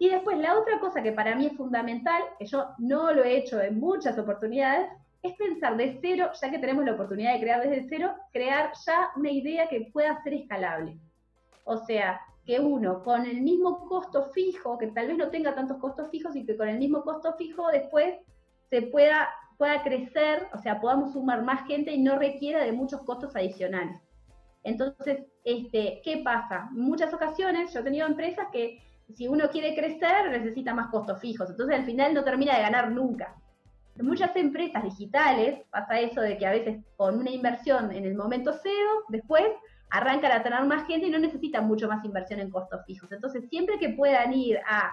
Y 0.00 0.08
después, 0.08 0.36
la 0.38 0.58
otra 0.58 0.80
cosa 0.80 1.00
que 1.00 1.12
para 1.12 1.36
mí 1.36 1.46
es 1.46 1.56
fundamental, 1.56 2.20
que 2.40 2.46
yo 2.46 2.70
no 2.78 3.12
lo 3.12 3.22
he 3.22 3.36
hecho 3.36 3.60
en 3.60 3.78
muchas 3.78 4.18
oportunidades, 4.18 4.88
es 5.22 5.34
pensar 5.34 5.76
de 5.76 5.96
cero, 6.00 6.28
ya 6.42 6.50
que 6.50 6.58
tenemos 6.58 6.84
la 6.84 6.94
oportunidad 6.94 7.34
de 7.34 7.40
crear 7.40 7.62
desde 7.62 7.86
cero, 7.88 8.16
crear 8.32 8.72
ya 8.84 9.12
una 9.14 9.30
idea 9.30 9.68
que 9.68 9.88
pueda 9.92 10.20
ser 10.24 10.34
escalable. 10.34 10.98
O 11.62 11.76
sea, 11.76 12.20
que 12.44 12.58
uno 12.58 13.02
con 13.02 13.26
el 13.26 13.42
mismo 13.42 13.86
costo 13.86 14.30
fijo, 14.32 14.78
que 14.78 14.88
tal 14.88 15.08
vez 15.08 15.18
no 15.18 15.30
tenga 15.30 15.54
tantos 15.54 15.78
costos 15.78 16.10
fijos 16.10 16.34
y 16.36 16.44
que 16.44 16.56
con 16.56 16.68
el 16.68 16.78
mismo 16.78 17.02
costo 17.02 17.34
fijo 17.34 17.68
después 17.70 18.14
se 18.70 18.82
pueda, 18.82 19.28
pueda 19.58 19.82
crecer, 19.82 20.46
o 20.54 20.58
sea, 20.58 20.80
podamos 20.80 21.12
sumar 21.12 21.42
más 21.42 21.66
gente 21.66 21.92
y 21.92 22.00
no 22.00 22.18
requiera 22.18 22.64
de 22.64 22.72
muchos 22.72 23.02
costos 23.02 23.34
adicionales. 23.36 24.00
Entonces, 24.62 25.24
este, 25.44 26.00
¿qué 26.04 26.18
pasa? 26.24 26.68
En 26.74 26.82
muchas 26.82 27.12
ocasiones 27.14 27.72
yo 27.72 27.80
he 27.80 27.84
tenido 27.84 28.06
empresas 28.06 28.48
que 28.52 28.82
si 29.14 29.26
uno 29.26 29.48
quiere 29.50 29.74
crecer 29.74 30.30
necesita 30.30 30.74
más 30.74 30.88
costos 30.90 31.20
fijos, 31.20 31.50
entonces 31.50 31.76
al 31.76 31.84
final 31.84 32.14
no 32.14 32.24
termina 32.24 32.56
de 32.56 32.62
ganar 32.62 32.90
nunca. 32.90 33.36
Muchas 33.96 34.34
empresas 34.36 34.82
digitales 34.82 35.62
pasa 35.70 36.00
eso 36.00 36.20
de 36.20 36.38
que 36.38 36.46
a 36.46 36.52
veces 36.52 36.82
con 36.96 37.18
una 37.18 37.30
inversión 37.30 37.92
en 37.92 38.04
el 38.04 38.14
momento 38.14 38.52
cero, 38.62 39.04
después 39.08 39.44
arrancan 39.90 40.32
a 40.32 40.42
tener 40.42 40.64
más 40.64 40.86
gente 40.86 41.06
y 41.06 41.10
no 41.10 41.18
necesitan 41.18 41.66
mucho 41.66 41.88
más 41.88 42.04
inversión 42.04 42.40
en 42.40 42.50
costos 42.50 42.84
fijos. 42.86 43.10
Entonces, 43.12 43.48
siempre 43.48 43.78
que 43.78 43.90
puedan 43.90 44.32
ir 44.32 44.58
a, 44.66 44.92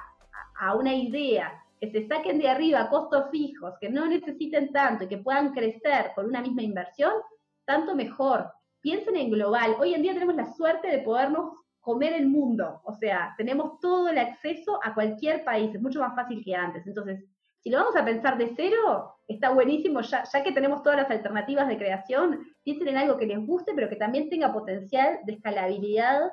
a 0.59 0.75
una 0.75 0.93
idea, 0.93 1.63
que 1.79 1.91
se 1.91 2.07
saquen 2.07 2.39
de 2.39 2.49
arriba 2.49 2.89
costos 2.89 3.29
fijos, 3.31 3.75
que 3.79 3.89
no 3.89 4.07
necesiten 4.07 4.71
tanto 4.71 5.03
y 5.03 5.07
que 5.07 5.19
puedan 5.19 5.53
crecer 5.53 6.11
con 6.15 6.25
una 6.25 6.41
misma 6.41 6.63
inversión, 6.63 7.13
tanto 7.65 7.95
mejor. 7.95 8.51
Piensen 8.81 9.15
en 9.15 9.29
global. 9.29 9.75
Hoy 9.79 9.93
en 9.93 10.01
día 10.01 10.13
tenemos 10.13 10.35
la 10.35 10.51
suerte 10.53 10.87
de 10.87 10.99
podernos 10.99 11.51
comer 11.81 12.13
el 12.13 12.27
mundo. 12.27 12.81
O 12.83 12.93
sea, 12.93 13.33
tenemos 13.37 13.79
todo 13.79 14.09
el 14.09 14.17
acceso 14.17 14.79
a 14.83 14.93
cualquier 14.93 15.43
país. 15.43 15.73
Es 15.73 15.81
mucho 15.81 15.99
más 15.99 16.15
fácil 16.15 16.43
que 16.43 16.55
antes. 16.55 16.85
Entonces, 16.87 17.23
si 17.67 17.71
lo 17.71 17.79
vamos 17.79 17.97
a 17.97 18.05
pensar 18.05 18.37
de 18.37 18.53
cero, 18.55 19.17
está 19.27 19.49
buenísimo, 19.49 19.99
ya, 19.99 20.23
que 20.41 20.53
tenemos 20.53 20.83
todas 20.83 20.99
las 20.99 21.11
alternativas 21.11 21.67
de 21.67 21.77
creación, 21.77 22.47
piensen 22.63 22.87
en 22.87 22.97
algo 22.97 23.17
que 23.17 23.25
les 23.25 23.45
guste, 23.45 23.73
pero 23.75 23.89
que 23.89 23.97
también 23.97 24.29
tenga 24.29 24.53
potencial 24.53 25.19
de 25.25 25.33
escalabilidad, 25.33 26.31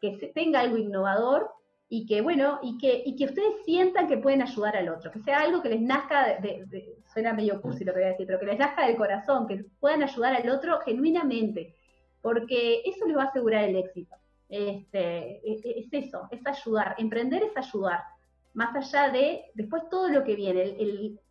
que 0.00 0.30
tenga 0.32 0.60
algo 0.60 0.76
innovador 0.76 1.50
y 1.88 2.06
que, 2.06 2.20
bueno, 2.20 2.60
y 2.62 2.78
que, 2.78 3.02
y 3.04 3.16
que 3.16 3.24
ustedes 3.24 3.64
sientan 3.64 4.06
que 4.06 4.18
pueden 4.18 4.42
ayudar 4.42 4.76
al 4.76 4.90
otro, 4.90 5.10
que 5.10 5.18
sea 5.18 5.40
algo 5.40 5.60
que 5.60 5.70
les 5.70 5.80
nazca, 5.80 6.38
de, 6.38 6.94
suena 7.12 7.32
medio 7.32 7.60
cursi 7.60 7.84
lo 7.84 7.92
que 7.92 7.98
voy 7.98 8.06
a 8.06 8.12
decir, 8.12 8.28
pero 8.28 8.38
que 8.38 8.46
les 8.46 8.58
nazca 8.60 8.86
del 8.86 8.96
corazón, 8.96 9.48
que 9.48 9.64
puedan 9.80 10.04
ayudar 10.04 10.36
al 10.36 10.48
otro 10.50 10.78
genuinamente, 10.82 11.74
porque 12.22 12.82
eso 12.84 13.08
les 13.08 13.16
va 13.16 13.24
a 13.24 13.26
asegurar 13.26 13.64
el 13.64 13.74
éxito. 13.74 14.14
Este, 14.48 15.40
e, 15.44 15.60
e, 15.64 15.80
es 15.80 15.88
eso, 15.92 16.28
es 16.30 16.46
ayudar, 16.46 16.94
emprender 16.96 17.42
es 17.42 17.56
ayudar 17.56 18.02
más 18.54 18.74
allá 18.74 19.10
de 19.10 19.44
después 19.54 19.88
todo 19.90 20.08
lo 20.08 20.24
que 20.24 20.34
viene. 20.34 20.76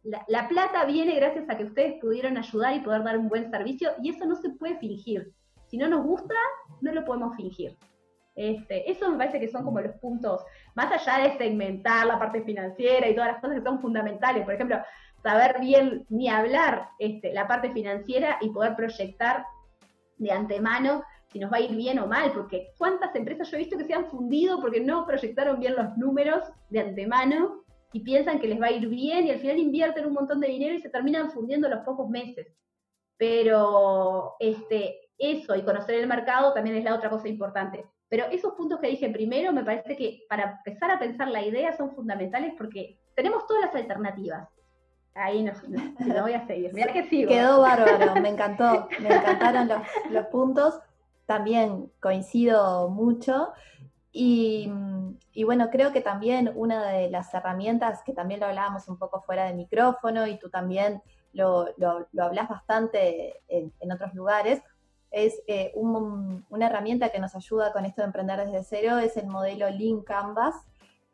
la, 0.04 0.48
plata 0.48 0.86
viene 0.86 1.16
gracias 1.16 1.50
a 1.50 1.58
que 1.58 1.66
ustedes 1.66 2.00
pudieron 2.00 2.38
ayudar 2.38 2.76
y 2.76 2.80
poder 2.80 3.04
dar 3.04 3.18
un 3.18 3.28
buen 3.28 3.50
servicio 3.52 3.92
y 4.02 4.12
eso 4.12 4.26
no 4.26 4.36
se 4.36 4.50
puede 4.52 4.78
fingir. 4.80 5.34
Si 5.68 5.78
no 5.78 5.88
nos 5.88 6.04
gusta, 6.04 6.36
no 6.82 6.92
lo 6.92 7.06
podemos 7.06 7.36
fingir. 7.36 7.78
Este, 8.36 8.90
eso 8.90 9.12
me 9.12 9.18
parece 9.18 9.40
que 9.40 9.50
son 9.50 9.66
como 9.66 9.82
los 9.82 9.96
puntos, 9.98 10.42
más 10.74 10.92
allá 10.92 11.24
de 11.24 11.38
segmentar 11.38 12.08
la 12.08 12.18
parte 12.18 12.42
financiera 12.44 13.10
y 13.10 13.14
todas 13.14 13.34
las 13.34 13.42
cosas 13.42 13.58
que 13.58 13.64
son 13.64 13.82
fundamentales. 13.82 14.46
Por 14.46 14.54
ejemplo, 14.54 14.78
saber 15.22 15.60
bien 15.60 16.06
ni 16.10 16.30
hablar 16.30 16.90
este, 17.00 17.34
la 17.34 17.48
parte 17.48 17.72
financiera 17.72 18.38
y 18.40 18.50
poder 18.50 18.76
proyectar 18.76 19.46
de 20.18 20.32
antemano 20.32 21.04
si 21.32 21.40
nos 21.40 21.52
va 21.52 21.58
a 21.58 21.62
ir 21.62 21.76
bien 21.76 22.00
o 22.00 22.08
mal, 22.08 22.32
porque 22.34 22.74
cuántas 22.78 23.16
empresas 23.16 23.50
yo 23.50 23.58
he 23.58 23.60
visto 23.60 23.78
que 23.78 23.86
se 23.86 23.94
han 23.94 24.08
fundido 24.08 24.60
porque 24.60 24.82
no 24.82 25.06
proyectaron 25.06 25.60
bien 25.60 25.76
los 25.76 25.98
números 25.98 26.44
de 26.70 26.80
antemano 26.80 27.64
y 27.94 28.02
piensan 28.02 28.40
que 28.40 28.48
les 28.48 28.62
va 28.62 28.68
a 28.68 28.72
ir 28.72 28.88
bien 28.88 29.28
y 29.28 29.32
al 29.32 29.40
final 29.40 29.58
invierten 29.58 30.06
un 30.06 30.14
montón 30.14 30.40
de 30.40 30.48
dinero 30.48 30.74
y 30.74 30.82
se 30.82 30.90
terminan 30.90 31.32
fundiendo 31.32 31.70
los 31.70 31.84
pocos 31.84 32.10
meses. 32.10 32.48
Pero 33.18 34.36
este, 34.40 35.12
eso 35.18 35.56
y 35.56 35.62
conocer 35.62 35.96
el 35.96 36.08
mercado 36.08 36.54
también 36.54 36.78
es 36.78 36.84
la 36.84 36.96
otra 36.96 37.10
cosa 37.10 37.28
importante. 37.28 37.86
Pero 38.08 38.26
esos 38.32 38.54
puntos 38.54 38.80
que 38.80 38.88
dije 38.88 39.10
primero 39.10 39.54
me 39.54 39.64
parece 39.64 39.96
que 39.96 40.26
para 40.28 40.62
empezar 40.66 40.90
a 40.90 41.00
pensar 41.00 41.28
la 41.28 41.44
idea 41.44 41.78
son 41.78 41.92
fundamentales 41.92 42.54
porque 42.58 43.00
tenemos 43.16 43.46
todas 43.46 43.66
las 43.66 43.76
alternativas. 43.76 44.48
Ahí 45.14 45.44
no, 45.44 45.52
no, 45.68 46.22
voy 46.24 46.34
a 46.34 46.48
seguir. 46.48 46.74
Mira 46.74 46.94
que 46.94 47.04
sigo. 47.04 47.30
Quedó 47.30 47.62
bárbaro, 47.62 48.20
me 48.22 48.30
encantó. 48.30 48.88
Me 49.00 49.14
encantaron 49.14 49.68
los, 49.68 49.82
los 50.12 50.26
puntos. 50.28 50.80
También 51.30 51.92
coincido 52.00 52.90
mucho. 52.90 53.54
Y, 54.12 54.68
y, 55.32 55.44
bueno, 55.44 55.70
creo 55.70 55.92
que 55.92 56.02
también 56.02 56.52
una 56.56 56.90
de 56.90 57.12
las 57.12 57.32
herramientas, 57.36 58.02
que 58.04 58.14
también 58.14 58.40
lo 58.40 58.48
hablábamos 58.48 58.88
un 58.88 58.98
poco 58.98 59.22
fuera 59.22 59.46
de 59.46 59.54
micrófono 59.54 60.26
y 60.26 60.40
tú 60.40 60.50
también 60.50 61.04
lo, 61.34 61.68
lo, 61.78 62.08
lo 62.14 62.24
hablas 62.24 62.50
bastante 62.50 63.44
en, 63.48 63.72
en, 63.80 63.92
otros 63.92 64.16
lugares, 64.16 64.64
es 65.12 65.40
eh, 65.46 65.72
un, 65.76 66.48
una 66.50 66.66
herramienta 66.66 67.10
que 67.10 67.20
nos 67.20 67.36
ayuda 67.36 67.74
con 67.74 67.86
esto 67.86 68.02
de 68.02 68.08
emprender 68.08 68.44
desde 68.48 68.64
cero, 68.64 68.98
es 68.98 69.16
el 69.16 69.28
modelo 69.28 69.70
Lean 69.70 70.02
Canvas, 70.02 70.56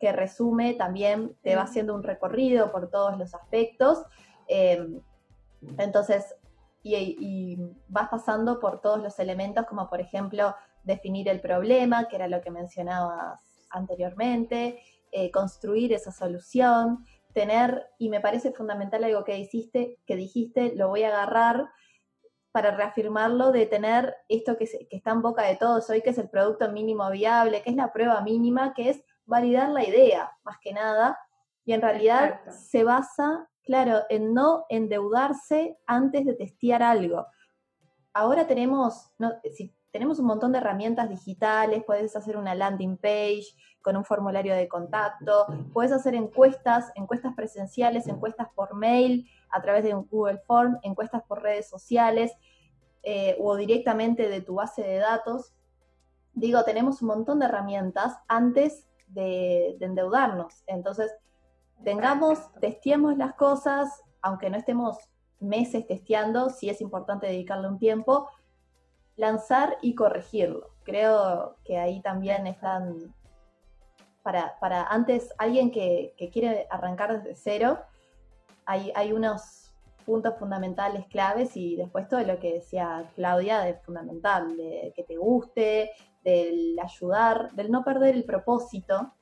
que 0.00 0.12
resume 0.12 0.72
también, 0.72 1.36
te 1.42 1.56
va 1.56 1.64
haciendo 1.64 1.94
un 1.94 2.02
recorrido 2.02 2.72
por 2.72 2.88
todos 2.88 3.18
los 3.18 3.34
aspectos. 3.34 4.02
Eh, 4.48 4.98
entonces, 5.76 6.34
y, 6.94 7.16
y, 7.18 7.76
vas 7.88 8.08
pasando 8.08 8.60
por 8.60 8.80
todos 8.80 9.02
los 9.02 9.18
elementos, 9.18 9.66
como 9.66 9.88
por 9.88 10.00
ejemplo 10.00 10.54
definir 10.84 11.28
el 11.28 11.40
problema, 11.40 12.06
que 12.08 12.16
era 12.16 12.28
lo 12.28 12.40
que 12.40 12.50
mencionabas 12.50 13.66
anteriormente, 13.70 14.80
eh, 15.10 15.30
construir 15.30 15.92
esa 15.92 16.12
solución, 16.12 17.04
tener, 17.32 17.88
y 17.98 18.08
me 18.08 18.20
parece 18.20 18.52
fundamental 18.52 19.04
algo 19.04 19.24
que 19.24 19.34
dijiste, 19.34 19.98
que 20.06 20.16
dijiste, 20.16 20.74
lo 20.76 20.88
voy 20.88 21.02
a 21.02 21.08
agarrar 21.08 21.68
para 22.52 22.70
reafirmarlo, 22.70 23.52
de 23.52 23.66
tener 23.66 24.16
esto 24.28 24.56
que, 24.56 24.66
se, 24.66 24.88
que 24.88 24.96
está 24.96 25.10
en 25.10 25.22
boca 25.22 25.42
de 25.42 25.56
todos 25.56 25.90
hoy, 25.90 26.00
que 26.00 26.10
es 26.10 26.18
el 26.18 26.30
producto 26.30 26.70
mínimo 26.72 27.10
viable, 27.10 27.62
que 27.62 27.70
es 27.70 27.76
la 27.76 27.92
prueba 27.92 28.20
mínima, 28.22 28.72
que 28.74 28.90
es 28.90 29.02
validar 29.26 29.70
la 29.70 29.84
idea, 29.84 30.32
más 30.44 30.58
que 30.60 30.72
nada, 30.72 31.18
y 31.64 31.72
en 31.72 31.82
realidad 31.82 32.26
Exacto. 32.26 32.52
se 32.52 32.84
basa, 32.84 33.48
claro, 33.66 34.04
en 34.08 34.32
no 34.32 34.64
endeudarse 34.70 35.76
antes 35.86 36.24
de 36.24 36.34
testear 36.34 36.82
algo. 36.82 37.26
Ahora 38.14 38.46
tenemos, 38.46 39.12
si 39.52 39.74
tenemos 39.90 40.18
un 40.20 40.26
montón 40.26 40.52
de 40.52 40.58
herramientas 40.58 41.10
digitales, 41.10 41.82
puedes 41.84 42.16
hacer 42.16 42.36
una 42.36 42.54
landing 42.54 42.96
page 42.96 43.46
con 43.82 43.96
un 43.96 44.04
formulario 44.04 44.54
de 44.54 44.68
contacto, 44.68 45.46
puedes 45.72 45.92
hacer 45.92 46.14
encuestas, 46.14 46.90
encuestas 46.94 47.34
presenciales, 47.34 48.06
encuestas 48.06 48.48
por 48.54 48.74
mail, 48.74 49.28
a 49.50 49.60
través 49.60 49.84
de 49.84 49.94
un 49.94 50.06
Google 50.08 50.38
Form, 50.46 50.78
encuestas 50.82 51.22
por 51.24 51.42
redes 51.42 51.68
sociales 51.68 52.32
eh, 53.02 53.36
o 53.40 53.56
directamente 53.56 54.28
de 54.28 54.40
tu 54.40 54.54
base 54.54 54.82
de 54.82 54.96
datos. 54.96 55.54
Digo, 56.32 56.64
tenemos 56.64 57.02
un 57.02 57.08
montón 57.08 57.38
de 57.38 57.46
herramientas 57.46 58.16
antes 58.28 58.86
de, 59.08 59.76
de 59.78 59.86
endeudarnos. 59.86 60.62
Entonces, 60.66 61.12
tengamos, 61.84 62.52
testeemos 62.60 63.16
las 63.16 63.34
cosas, 63.34 64.02
aunque 64.22 64.50
no 64.50 64.56
estemos 64.56 64.98
meses 65.40 65.86
testeando, 65.86 66.50
sí 66.50 66.68
es 66.68 66.80
importante 66.80 67.26
dedicarle 67.26 67.68
un 67.68 67.78
tiempo, 67.78 68.28
lanzar 69.16 69.76
y 69.82 69.94
corregirlo. 69.94 70.70
Creo 70.84 71.56
que 71.64 71.78
ahí 71.78 72.00
también 72.00 72.46
están, 72.46 73.14
para, 74.22 74.58
para 74.60 74.84
antes, 74.84 75.32
alguien 75.38 75.70
que, 75.70 76.14
que, 76.16 76.30
quiere 76.30 76.66
arrancar 76.70 77.22
desde 77.22 77.36
cero, 77.36 77.78
hay, 78.64 78.92
hay 78.94 79.12
unos 79.12 79.72
puntos 80.04 80.38
fundamentales 80.38 81.06
claves 81.08 81.56
y 81.56 81.76
después 81.76 82.08
todo 82.08 82.20
lo 82.20 82.38
que 82.38 82.54
decía 82.54 83.10
Claudia 83.14 83.60
de 83.60 83.74
fundamental, 83.74 84.56
de 84.56 84.92
que 84.94 85.02
te 85.02 85.16
guste, 85.16 85.90
del 86.22 86.78
ayudar, 86.78 87.52
del 87.52 87.70
no 87.70 87.84
perder 87.84 88.14
el 88.14 88.24
propósito 88.24 89.12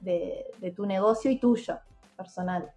de, 0.00 0.72
tu 0.74 0.86
negocio 0.86 1.30
y 1.30 1.38
tuyo, 1.38 1.78
personal. 2.16 2.70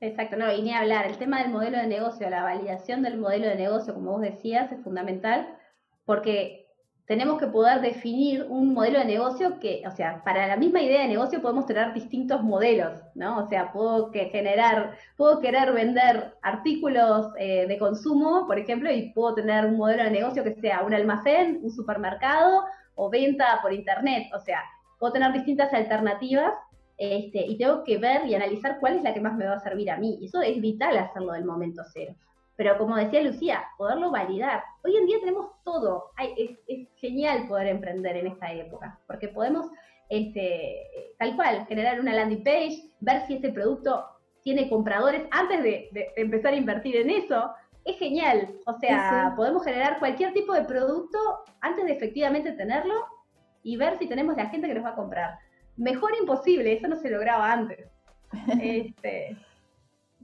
Exacto, 0.00 0.36
no, 0.36 0.52
y 0.52 0.62
ni 0.62 0.72
hablar. 0.72 1.06
El 1.06 1.16
tema 1.16 1.42
del 1.42 1.50
modelo 1.50 1.78
de 1.78 1.86
negocio, 1.86 2.28
la 2.28 2.42
validación 2.42 3.02
del 3.02 3.18
modelo 3.18 3.46
de 3.46 3.56
negocio, 3.56 3.94
como 3.94 4.12
vos 4.12 4.20
decías, 4.20 4.70
es 4.72 4.82
fundamental 4.82 5.56
porque 6.04 6.64
tenemos 7.06 7.38
que 7.38 7.46
poder 7.46 7.82
definir 7.82 8.46
un 8.48 8.72
modelo 8.72 8.98
de 8.98 9.04
negocio 9.04 9.58
que, 9.60 9.82
o 9.86 9.90
sea, 9.90 10.22
para 10.24 10.46
la 10.46 10.56
misma 10.56 10.80
idea 10.80 11.02
de 11.02 11.08
negocio 11.08 11.42
podemos 11.42 11.66
tener 11.66 11.92
distintos 11.92 12.42
modelos, 12.42 12.98
¿no? 13.14 13.44
O 13.44 13.48
sea, 13.48 13.72
puedo 13.72 14.10
que 14.10 14.26
generar, 14.26 14.96
puedo 15.16 15.40
querer 15.40 15.72
vender 15.72 16.34
artículos 16.42 17.32
eh, 17.38 17.66
de 17.66 17.78
consumo, 17.78 18.46
por 18.46 18.58
ejemplo, 18.58 18.90
y 18.90 19.10
puedo 19.10 19.34
tener 19.34 19.66
un 19.66 19.76
modelo 19.76 20.04
de 20.04 20.10
negocio 20.10 20.42
que 20.42 20.54
sea 20.54 20.82
un 20.82 20.94
almacén, 20.94 21.60
un 21.62 21.70
supermercado 21.70 22.64
o 22.94 23.10
venta 23.10 23.58
por 23.60 23.72
internet. 23.72 24.28
O 24.34 24.38
sea, 24.38 24.62
puedo 25.04 25.12
tener 25.12 25.34
distintas 25.34 25.70
alternativas 25.74 26.54
este, 26.96 27.44
y 27.44 27.58
tengo 27.58 27.84
que 27.84 27.98
ver 27.98 28.24
y 28.26 28.34
analizar 28.34 28.80
cuál 28.80 28.96
es 28.96 29.02
la 29.02 29.12
que 29.12 29.20
más 29.20 29.36
me 29.36 29.44
va 29.44 29.56
a 29.56 29.60
servir 29.60 29.90
a 29.90 29.98
mí. 29.98 30.16
Y 30.18 30.24
eso 30.28 30.40
es 30.40 30.58
vital 30.62 30.96
hacerlo 30.96 31.34
del 31.34 31.44
momento 31.44 31.82
cero. 31.92 32.14
Pero 32.56 32.78
como 32.78 32.96
decía 32.96 33.20
Lucía, 33.20 33.64
poderlo 33.76 34.10
validar. 34.10 34.64
Hoy 34.82 34.96
en 34.96 35.04
día 35.04 35.18
tenemos 35.20 35.50
todo. 35.62 36.12
es, 36.38 36.58
es, 36.66 36.88
genial 36.96 37.46
poder 37.48 37.66
emprender 37.66 38.16
en 38.16 38.28
esta 38.28 38.50
época, 38.50 38.98
porque 39.06 39.28
podemos, 39.28 39.66
este, 40.08 41.14
tal 41.18 41.36
cual, 41.36 41.66
generar 41.66 42.00
una 42.00 42.14
landing 42.14 42.42
page, 42.42 42.90
ver 43.00 43.26
si 43.26 43.34
ese 43.34 43.50
producto 43.50 44.06
tiene 44.42 44.70
compradores 44.70 45.24
antes 45.32 45.62
de, 45.62 45.90
de 45.92 46.12
empezar 46.16 46.54
a 46.54 46.56
invertir 46.56 46.96
en 46.96 47.10
eso. 47.10 47.52
Es 47.84 47.98
genial. 47.98 48.54
O 48.64 48.72
sea, 48.78 49.28
sí. 49.28 49.36
podemos 49.36 49.62
generar 49.64 49.98
cualquier 49.98 50.32
tipo 50.32 50.54
de 50.54 50.64
producto 50.64 51.18
antes 51.60 51.84
de 51.84 51.92
efectivamente 51.92 52.52
tenerlo 52.52 52.94
y 53.64 53.76
ver 53.76 53.98
si 53.98 54.06
tenemos 54.06 54.36
la 54.36 54.46
gente 54.46 54.68
que 54.68 54.74
nos 54.74 54.84
va 54.84 54.90
a 54.90 54.94
comprar 54.94 55.38
mejor 55.76 56.12
imposible, 56.18 56.72
eso 56.72 56.88
no 56.88 56.96
se 56.96 57.10
lograba 57.10 57.52
antes. 57.52 57.90
Este, 58.60 59.36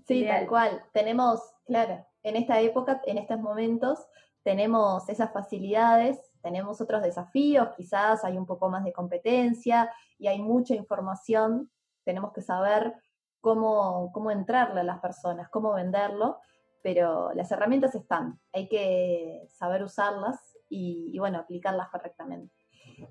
sí, 0.04 0.18
ideal. 0.18 0.40
tal 0.40 0.48
cual. 0.48 0.84
Tenemos, 0.92 1.40
claro, 1.64 2.04
en 2.22 2.36
esta 2.36 2.60
época, 2.60 3.00
en 3.06 3.18
estos 3.18 3.40
momentos, 3.40 4.04
tenemos 4.42 5.08
esas 5.08 5.32
facilidades, 5.32 6.18
tenemos 6.42 6.80
otros 6.80 7.02
desafíos, 7.02 7.68
quizás 7.76 8.24
hay 8.24 8.36
un 8.36 8.46
poco 8.46 8.68
más 8.68 8.84
de 8.84 8.92
competencia 8.92 9.92
y 10.18 10.26
hay 10.26 10.40
mucha 10.40 10.74
información, 10.74 11.70
tenemos 12.04 12.32
que 12.32 12.42
saber 12.42 12.94
cómo, 13.40 14.10
cómo 14.12 14.30
entrarle 14.30 14.80
a 14.80 14.84
las 14.84 14.98
personas, 14.98 15.48
cómo 15.50 15.74
venderlo, 15.74 16.38
pero 16.82 17.32
las 17.34 17.52
herramientas 17.52 17.94
están, 17.94 18.40
hay 18.52 18.68
que 18.68 19.46
saber 19.48 19.84
usarlas 19.84 20.56
y, 20.68 21.10
y 21.12 21.18
bueno, 21.18 21.38
aplicarlas 21.38 21.90
correctamente. 21.90 22.59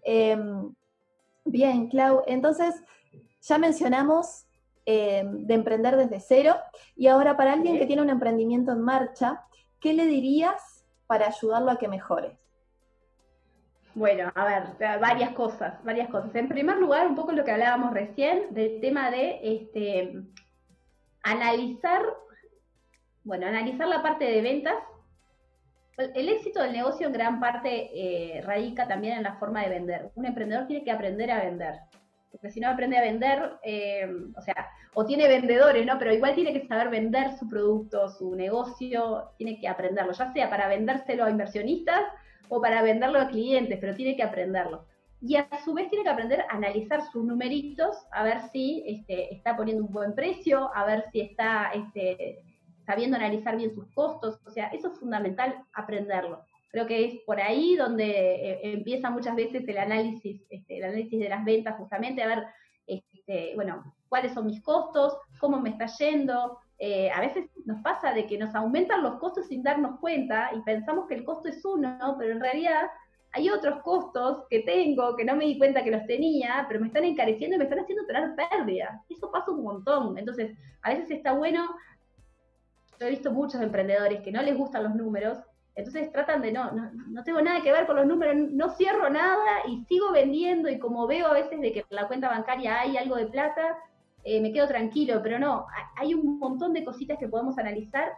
Eh, 0.03 0.37
Bien, 1.51 1.87
Clau. 1.87 2.23
Entonces, 2.27 2.75
ya 3.41 3.57
mencionamos 3.57 4.45
eh, 4.85 5.23
de 5.25 5.53
emprender 5.53 5.97
desde 5.97 6.19
cero. 6.19 6.55
Y 6.95 7.07
ahora, 7.07 7.35
para 7.37 7.53
alguien 7.53 7.77
que 7.79 7.85
tiene 7.85 8.01
un 8.01 8.09
emprendimiento 8.09 8.71
en 8.71 8.81
marcha, 8.81 9.43
¿qué 9.79 9.93
le 9.93 10.05
dirías 10.05 10.85
para 11.07 11.27
ayudarlo 11.27 11.71
a 11.71 11.77
que 11.77 11.87
mejore? 11.87 12.37
Bueno, 13.95 14.31
a 14.35 14.45
ver, 14.45 14.99
varias 14.99 15.31
cosas, 15.31 15.83
varias 15.83 16.09
cosas. 16.09 16.33
En 16.35 16.47
primer 16.47 16.77
lugar, 16.77 17.07
un 17.07 17.15
poco 17.15 17.31
lo 17.31 17.43
que 17.43 17.51
hablábamos 17.51 17.93
recién 17.93 18.53
del 18.53 18.79
tema 18.79 19.09
de 19.09 19.39
este, 19.41 20.21
analizar, 21.23 22.03
bueno, 23.23 23.47
analizar 23.47 23.87
la 23.87 24.03
parte 24.03 24.25
de 24.25 24.41
ventas. 24.41 24.75
El 25.99 26.29
éxito 26.29 26.61
del 26.61 26.71
negocio 26.71 27.07
en 27.07 27.13
gran 27.13 27.41
parte 27.41 27.89
eh, 27.93 28.41
radica 28.41 28.87
también 28.87 29.17
en 29.17 29.23
la 29.23 29.35
forma 29.35 29.63
de 29.63 29.69
vender. 29.69 30.11
Un 30.15 30.25
emprendedor 30.25 30.65
tiene 30.65 30.85
que 30.85 30.91
aprender 30.91 31.29
a 31.29 31.43
vender. 31.43 31.73
Porque 32.31 32.49
si 32.49 32.61
no 32.61 32.69
aprende 32.69 32.97
a 32.97 33.01
vender, 33.01 33.57
eh, 33.63 34.07
o 34.35 34.41
sea, 34.41 34.69
o 34.93 35.05
tiene 35.05 35.27
vendedores, 35.27 35.85
¿no? 35.85 35.99
Pero 35.99 36.13
igual 36.13 36.35
tiene 36.35 36.53
que 36.53 36.67
saber 36.67 36.89
vender 36.89 37.37
su 37.37 37.49
producto, 37.49 38.07
su 38.09 38.33
negocio, 38.33 39.31
tiene 39.37 39.59
que 39.59 39.67
aprenderlo, 39.67 40.13
ya 40.13 40.31
sea 40.31 40.49
para 40.49 40.69
vendérselo 40.69 41.25
a 41.25 41.31
inversionistas 41.31 42.03
o 42.47 42.61
para 42.61 42.81
venderlo 42.81 43.19
a 43.19 43.27
clientes, 43.27 43.77
pero 43.81 43.95
tiene 43.95 44.15
que 44.15 44.23
aprenderlo. 44.23 44.85
Y 45.21 45.35
a 45.35 45.49
su 45.65 45.73
vez 45.73 45.89
tiene 45.89 46.05
que 46.05 46.11
aprender 46.11 46.41
a 46.41 46.55
analizar 46.55 47.01
sus 47.11 47.25
numeritos, 47.25 47.97
a 48.11 48.23
ver 48.23 48.39
si 48.53 48.83
este, 48.87 49.33
está 49.33 49.57
poniendo 49.57 49.83
un 49.83 49.91
buen 49.91 50.15
precio, 50.15 50.69
a 50.73 50.85
ver 50.85 51.03
si 51.11 51.19
está 51.19 51.71
este, 51.73 52.39
sabiendo 52.89 53.17
analizar 53.17 53.55
bien 53.55 53.71
sus 53.71 53.85
costos, 53.93 54.39
o 54.47 54.49
sea, 54.49 54.69
eso 54.69 54.87
es 54.87 54.99
fundamental 54.99 55.63
aprenderlo. 55.73 56.41
Creo 56.71 56.87
que 56.87 57.05
es 57.05 57.21
por 57.23 57.39
ahí 57.39 57.75
donde 57.75 58.09
eh, 58.09 58.59
empieza 58.63 59.11
muchas 59.11 59.35
veces 59.35 59.67
el 59.67 59.77
análisis, 59.77 60.41
este, 60.49 60.77
el 60.77 60.85
análisis 60.85 61.19
de 61.19 61.29
las 61.29 61.45
ventas, 61.45 61.77
justamente 61.77 62.23
a 62.23 62.27
ver, 62.27 62.45
este, 62.87 63.53
bueno, 63.53 63.93
cuáles 64.07 64.33
son 64.33 64.47
mis 64.47 64.63
costos, 64.63 65.15
cómo 65.39 65.61
me 65.61 65.69
está 65.69 65.85
yendo. 65.85 66.57
Eh, 66.79 67.11
a 67.11 67.21
veces 67.21 67.45
nos 67.63 67.79
pasa 67.83 68.11
de 68.11 68.25
que 68.25 68.39
nos 68.39 68.55
aumentan 68.55 69.03
los 69.03 69.19
costos 69.19 69.45
sin 69.49 69.61
darnos 69.61 69.99
cuenta 69.99 70.49
y 70.55 70.61
pensamos 70.61 71.05
que 71.05 71.13
el 71.13 71.25
costo 71.25 71.47
es 71.47 71.63
uno, 71.63 72.15
pero 72.17 72.31
en 72.31 72.39
realidad 72.39 72.89
hay 73.33 73.51
otros 73.51 73.83
costos 73.83 74.45
que 74.49 74.61
tengo 74.61 75.15
que 75.15 75.25
no 75.25 75.35
me 75.35 75.45
di 75.45 75.59
cuenta 75.59 75.83
que 75.83 75.91
los 75.91 76.07
tenía, 76.07 76.65
pero 76.67 76.79
me 76.79 76.87
están 76.87 77.03
encareciendo 77.03 77.55
y 77.55 77.59
me 77.59 77.65
están 77.65 77.81
haciendo 77.81 78.07
tener 78.07 78.35
pérdida. 78.35 79.03
Eso 79.09 79.29
pasa 79.31 79.51
un 79.51 79.63
montón. 79.63 80.17
Entonces, 80.17 80.57
a 80.81 80.89
veces 80.89 81.11
está 81.11 81.33
bueno. 81.33 81.69
Yo 82.99 83.07
he 83.07 83.09
visto 83.09 83.31
muchos 83.31 83.61
emprendedores 83.61 84.21
que 84.21 84.31
no 84.31 84.41
les 84.41 84.57
gustan 84.57 84.83
los 84.83 84.95
números 84.95 85.39
entonces 85.79 86.11
tratan 86.11 86.41
de 86.41 86.51
no, 86.51 86.71
no, 86.71 87.23
tengo 87.23 87.41
nada 87.41 87.61
que 87.61 87.71
ver 87.71 87.85
con 87.85 87.95
los 87.95 88.05
números, 88.05 88.35
no 88.51 88.69
cierro 88.75 89.09
nada 89.09 89.65
y 89.65 89.81
sigo 89.85 90.11
vendiendo 90.11 90.69
y 90.69 90.77
como 90.77 91.07
veo 91.07 91.27
a 91.27 91.33
veces 91.33 91.61
de 91.61 91.71
que 91.71 91.79
en 91.79 91.85
la 91.89 92.07
cuenta 92.07 92.27
bancaria 92.27 92.81
hay 92.81 92.97
algo 92.97 93.15
de 93.15 93.27
plata, 93.27 93.77
eh, 94.25 94.41
me 94.41 94.51
quedo 94.51 94.67
tranquilo, 94.67 95.21
pero 95.23 95.39
no, 95.39 95.67
hay 95.95 96.13
un 96.13 96.37
montón 96.37 96.73
de 96.73 96.83
cositas 96.83 97.17
que 97.17 97.29
podemos 97.29 97.57
analizar 97.57 98.11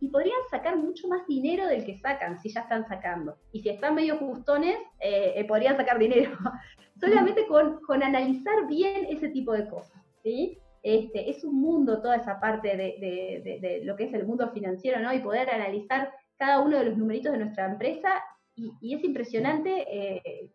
y 0.00 0.08
podrían 0.08 0.40
sacar 0.50 0.76
mucho 0.76 1.06
más 1.06 1.24
dinero 1.28 1.68
del 1.68 1.84
que 1.84 1.96
sacan 1.98 2.40
si 2.40 2.52
ya 2.52 2.62
están 2.62 2.84
sacando. 2.84 3.36
Y 3.52 3.60
si 3.60 3.68
están 3.68 3.94
medio 3.94 4.16
justones, 4.16 4.76
eh, 4.98 5.34
eh, 5.36 5.44
podrían 5.44 5.76
sacar 5.76 5.98
dinero. 5.98 6.32
Solamente 7.00 7.46
con, 7.46 7.80
con, 7.80 8.02
analizar 8.02 8.66
bien 8.66 9.06
ese 9.08 9.28
tipo 9.28 9.52
de 9.52 9.68
cosas. 9.68 10.02
¿sí? 10.24 10.58
Este, 10.84 11.30
es 11.30 11.42
un 11.44 11.62
mundo 11.62 12.02
toda 12.02 12.16
esa 12.16 12.38
parte 12.38 12.76
de, 12.76 12.98
de, 13.42 13.58
de, 13.58 13.84
lo 13.84 13.96
que 13.96 14.04
es 14.04 14.12
el 14.12 14.26
mundo 14.26 14.50
financiero, 14.50 15.00
¿no? 15.00 15.14
Y 15.14 15.20
poder 15.20 15.48
analizar 15.48 16.12
cada 16.36 16.60
uno 16.60 16.78
de 16.78 16.84
los 16.84 16.98
numeritos 16.98 17.32
de 17.32 17.38
nuestra 17.38 17.64
empresa 17.64 18.10
y, 18.54 18.94
es 18.94 19.02
impresionante 19.02 19.86
eh, 19.88 20.50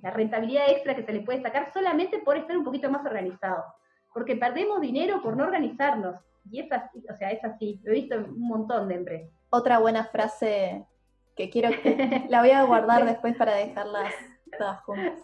la 0.00 0.12
rentabilidad 0.12 0.70
extra 0.70 0.94
que 0.94 1.02
se 1.02 1.12
le 1.12 1.22
puede 1.22 1.42
sacar 1.42 1.72
solamente 1.72 2.20
por 2.20 2.36
estar 2.36 2.56
un 2.56 2.62
poquito 2.62 2.88
más 2.88 3.04
organizado. 3.04 3.64
Porque 4.12 4.36
perdemos 4.36 4.80
dinero 4.80 5.20
por 5.20 5.36
no 5.36 5.42
organizarnos. 5.42 6.20
Y 6.48 6.60
es 6.60 6.70
así, 6.70 7.04
o 7.10 7.16
sea, 7.16 7.32
es 7.32 7.44
así. 7.44 7.80
Lo 7.82 7.90
he 7.90 7.96
visto 7.96 8.14
en 8.14 8.26
un 8.26 8.46
montón 8.46 8.86
de 8.86 8.94
empresas. 8.94 9.32
Otra 9.50 9.80
buena 9.80 10.04
frase 10.04 10.86
que 11.34 11.50
quiero 11.50 11.70
que 11.82 12.26
la 12.28 12.42
voy 12.42 12.52
a 12.52 12.62
guardar 12.62 13.04
después 13.06 13.36
para 13.36 13.56
dejarlas 13.56 14.14
todas 14.56 14.80
juntas. 14.82 15.18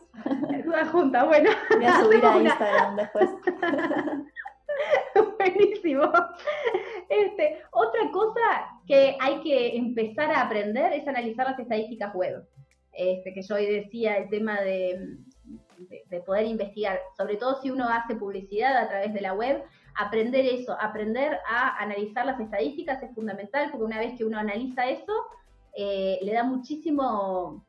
Todas 0.64 0.88
juntas, 0.88 1.26
bueno. 1.26 1.51
Voy 1.70 1.84
a 1.84 2.01
subir 2.01 2.24
a 2.24 2.36
Instagram 2.36 2.96
después. 2.96 3.30
Buenísimo. 5.39 6.12
Este, 7.09 7.62
otra 7.73 8.11
cosa 8.12 8.81
que 8.87 9.16
hay 9.21 9.41
que 9.41 9.77
empezar 9.77 10.31
a 10.31 10.43
aprender 10.43 10.93
es 10.93 11.07
analizar 11.07 11.47
las 11.47 11.59
estadísticas 11.59 12.14
web. 12.14 12.47
Este, 12.93 13.33
que 13.33 13.43
yo 13.43 13.55
hoy 13.55 13.66
decía, 13.66 14.16
el 14.16 14.29
tema 14.29 14.61
de, 14.61 15.16
de, 16.09 16.21
poder 16.21 16.47
investigar, 16.47 17.01
sobre 17.16 17.37
todo 17.37 17.61
si 17.61 17.71
uno 17.71 17.89
hace 17.89 18.16
publicidad 18.16 18.77
a 18.77 18.89
través 18.89 19.14
de 19.14 19.21
la 19.21 19.33
web, 19.33 19.62
aprender 19.97 20.45
eso, 20.45 20.77
aprender 20.81 21.39
a 21.49 21.77
analizar 21.79 22.27
las 22.27 22.41
estadísticas 22.41 23.03
es 23.03 23.14
fundamental, 23.14 23.71
porque 23.71 23.85
una 23.85 23.99
vez 23.99 24.16
que 24.16 24.25
uno 24.25 24.39
analiza 24.39 24.89
eso, 24.89 25.12
eh, 25.75 26.18
le 26.23 26.33
da 26.33 26.43
muchísimo, 26.43 27.64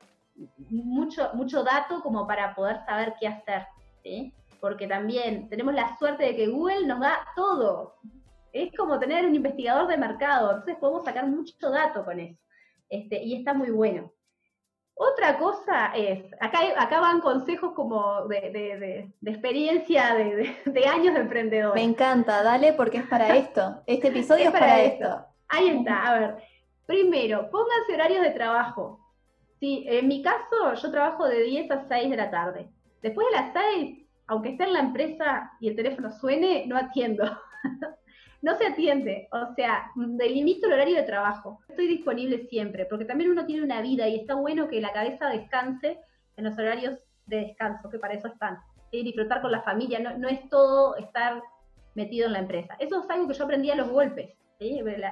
mucho, 0.69 1.29
mucho 1.33 1.63
dato 1.63 2.01
como 2.01 2.25
para 2.27 2.55
poder 2.55 2.83
saber 2.85 3.13
qué 3.19 3.27
hacer. 3.27 3.65
¿sí? 4.03 4.33
Porque 4.61 4.87
también 4.87 5.49
tenemos 5.49 5.73
la 5.73 5.97
suerte 5.97 6.23
de 6.23 6.35
que 6.35 6.47
Google 6.47 6.85
nos 6.85 6.99
da 7.01 7.19
todo. 7.35 7.95
Es 8.53 8.71
como 8.77 8.99
tener 8.99 9.25
un 9.25 9.35
investigador 9.35 9.87
de 9.87 9.97
mercado, 9.97 10.51
entonces 10.51 10.77
podemos 10.77 11.03
sacar 11.03 11.27
mucho 11.27 11.69
dato 11.71 12.05
con 12.05 12.19
eso. 12.19 12.39
Este, 12.87 13.23
y 13.23 13.35
está 13.35 13.53
muy 13.53 13.71
bueno. 13.71 14.13
Otra 14.93 15.39
cosa 15.39 15.93
es, 15.95 16.25
acá, 16.39 16.59
acá 16.77 16.99
van 16.99 17.21
consejos 17.21 17.73
como 17.73 18.27
de, 18.27 19.11
experiencia 19.25 20.13
de, 20.13 20.87
años 20.87 21.15
de 21.15 21.21
emprendedor. 21.21 21.73
Me 21.73 21.83
encanta, 21.83 22.43
dale, 22.43 22.73
porque 22.73 22.99
es 22.99 23.07
para 23.07 23.35
esto. 23.35 23.81
Este 23.87 24.09
episodio 24.09 24.45
es, 24.49 24.51
para, 24.51 24.81
esto. 24.81 25.25
Ahí 25.47 25.69
está, 25.69 26.07
a 26.07 26.19
ver. 26.19 26.35
Primero, 26.85 27.49
pónganse 27.49 27.95
horarios 27.95 28.21
de 28.21 28.31
trabajo. 28.31 28.99
Sí, 29.59 29.85
en 29.87 30.07
mi 30.07 30.21
caso, 30.21 30.73
yo 30.75 30.91
trabajo 30.91 31.27
de 31.27 31.41
10 31.43 31.71
a 31.71 31.87
6 31.87 32.09
de 32.11 32.17
la 32.17 32.29
tarde. 32.29 32.69
Después 33.01 33.25
de 33.27 33.37
las 33.37 33.53
6, 33.53 34.00
aunque 34.31 34.51
esté 34.51 34.63
en 34.63 34.71
la 34.71 34.79
empresa 34.79 35.51
y 35.59 35.67
el 35.67 35.75
teléfono 35.75 36.09
suene, 36.09 36.63
no 36.65 36.77
atiendo. 36.77 37.25
no 38.41 38.55
se 38.55 38.65
atiende, 38.65 39.27
o 39.29 39.53
sea, 39.55 39.91
delimito 39.95 40.67
el 40.67 40.73
horario 40.73 40.95
de 40.95 41.03
trabajo. 41.03 41.59
Estoy 41.67 41.87
disponible 41.87 42.47
siempre, 42.47 42.85
porque 42.85 43.03
también 43.03 43.29
uno 43.29 43.45
tiene 43.45 43.61
una 43.61 43.81
vida 43.81 44.07
y 44.07 44.21
está 44.21 44.35
bueno 44.35 44.69
que 44.69 44.79
la 44.79 44.93
cabeza 44.93 45.27
descanse 45.27 45.99
en 46.37 46.45
los 46.45 46.57
horarios 46.57 46.97
de 47.25 47.41
descanso, 47.41 47.89
que 47.89 47.99
para 47.99 48.13
eso 48.13 48.29
están. 48.29 48.57
Disfrutar 48.89 49.41
con 49.41 49.51
la 49.51 49.63
familia, 49.63 49.99
no, 49.99 50.29
es 50.29 50.49
todo 50.49 50.95
estar 50.95 51.43
metido 51.93 52.27
en 52.27 52.33
la 52.33 52.39
empresa. 52.39 52.77
Eso 52.79 53.03
es 53.03 53.09
algo 53.09 53.27
que 53.27 53.33
yo 53.33 53.43
aprendí 53.43 53.69
a 53.69 53.75
los 53.75 53.89
golpes. 53.89 54.29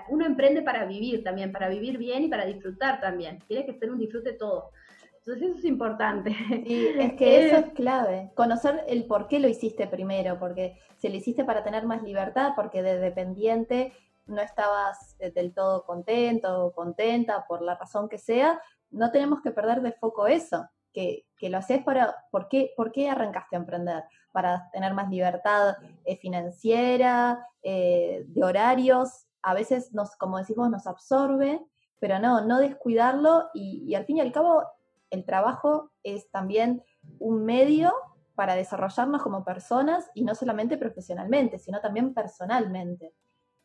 Uno 0.08 0.26
emprende 0.26 0.62
para 0.62 0.86
vivir 0.86 1.26
también, 1.26 1.52
para 1.52 1.68
vivir 1.68 1.98
bien 1.98 2.24
y 2.24 2.30
para 2.30 2.46
disfrutar 2.46 3.02
también. 3.02 3.40
Tiene 3.50 3.66
que 3.66 3.74
ser 3.74 3.92
un 3.92 4.00
disfrute 4.00 4.32
todo. 4.32 4.72
Entonces 5.20 5.50
eso 5.50 5.60
es 5.60 5.66
importante. 5.66 6.36
Sí, 6.66 6.88
es 6.98 7.14
que 7.14 7.46
eso 7.48 7.58
es 7.58 7.74
clave. 7.74 8.32
Conocer 8.36 8.84
el 8.88 9.06
por 9.06 9.28
qué 9.28 9.40
lo 9.40 9.48
hiciste 9.48 9.88
primero, 9.88 10.40
porque 10.40 10.78
si 10.98 11.10
lo 11.10 11.16
hiciste 11.16 11.44
para 11.44 11.64
tener 11.64 11.86
más 11.86 12.04
libertad, 12.04 12.54
porque 12.56 12.82
de 12.82 13.00
dependiente 13.00 13.94
no 14.26 14.42
estabas 14.42 15.16
eh, 15.20 15.32
del 15.32 15.54
todo 15.54 15.86
contento 15.86 16.66
o 16.66 16.72
contenta 16.72 17.46
por 17.48 17.62
la 17.62 17.76
razón 17.76 18.10
que 18.10 18.18
sea, 18.18 18.62
no 18.92 19.12
tenemos 19.12 19.42
que 19.42 19.52
perder 19.52 19.82
de 19.82 19.92
foco 19.92 20.28
eso, 20.28 20.68
que, 20.94 21.26
que 21.38 21.50
lo 21.50 21.58
haces 21.58 21.84
para, 21.84 22.16
¿por 22.32 22.48
qué, 22.48 22.72
¿por 22.76 22.92
qué 22.92 23.10
arrancaste 23.10 23.56
a 23.56 23.60
emprender? 23.60 24.04
Para 24.32 24.70
tener 24.72 24.94
más 24.94 25.10
libertad 25.10 25.78
eh, 26.06 26.18
financiera, 26.18 27.48
eh, 27.62 28.24
de 28.28 28.44
horarios, 28.44 29.28
a 29.42 29.54
veces 29.54 29.94
nos, 29.94 30.16
como 30.16 30.38
decimos, 30.38 30.70
nos 30.70 30.88
absorbe, 30.88 31.62
pero 32.00 32.20
no, 32.20 32.42
no 32.42 32.60
descuidarlo 32.60 33.50
y, 33.54 33.84
y 33.88 33.96
al 33.96 34.06
fin 34.06 34.18
y 34.18 34.22
al 34.22 34.32
cabo 34.32 34.64
el 35.10 35.26
trabajo 35.26 35.92
es 36.04 36.30
también 36.32 36.84
un 37.20 37.46
medio 37.46 37.94
para 38.36 38.56
desarrollarnos 38.56 39.22
como 39.22 39.44
personas 39.44 40.10
y 40.14 40.24
no 40.24 40.34
solamente 40.36 40.78
profesionalmente, 40.78 41.60
sino 41.60 41.82
también 41.82 42.14
personalmente. 42.14 43.14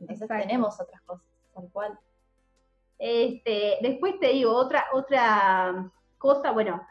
Entonces 0.01 0.27
tenemos 0.27 0.81
otras 0.81 1.01
cosas, 1.03 1.27
tal 1.55 1.69
cual. 1.73 1.99
Este, 2.99 3.79
después 3.83 4.19
te 4.19 4.29
digo, 4.29 4.53
otra, 4.55 4.87
otra 4.93 5.93
cosa, 6.19 6.53
bueno, 6.53 6.85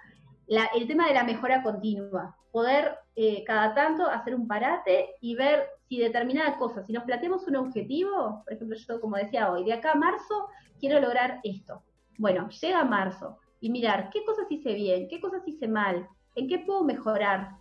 el 0.48 0.88
tema 0.88 1.08
de 1.08 1.14
la 1.14 1.24
mejora 1.24 1.64
continua, 1.64 2.38
poder 2.52 2.98
eh, 3.16 3.44
cada 3.44 3.74
tanto 3.74 4.06
hacer 4.08 4.36
un 4.36 4.48
parate 4.48 5.16
y 5.22 5.36
ver 5.36 5.68
si 5.88 5.98
determinada 5.98 6.58
cosa, 6.58 6.84
si 6.84 6.94
nos 6.94 7.04
planteamos 7.04 7.48
un 7.48 7.56
objetivo, 7.56 8.44
por 8.44 8.54
ejemplo, 8.54 8.78
yo 8.78 9.02
como 9.02 9.18
decía 9.18 9.52
hoy, 9.52 9.64
de 9.64 9.74
acá 9.74 9.94
a 9.94 9.96
marzo 9.96 10.50
quiero 10.80 11.00
lograr 11.00 11.40
esto. 11.44 11.84
Bueno, 12.18 12.50
llega 12.50 12.84
marzo, 12.84 13.40
y 13.64 13.70
mirar 13.70 14.10
qué 14.10 14.26
cosas 14.26 14.46
hice 14.52 14.74
bien, 14.74 15.08
qué 15.08 15.22
cosas 15.22 15.42
hice 15.48 15.70
mal, 15.70 16.06
en 16.36 16.50
qué 16.50 16.60
puedo 16.60 16.84
mejorar. 16.84 17.52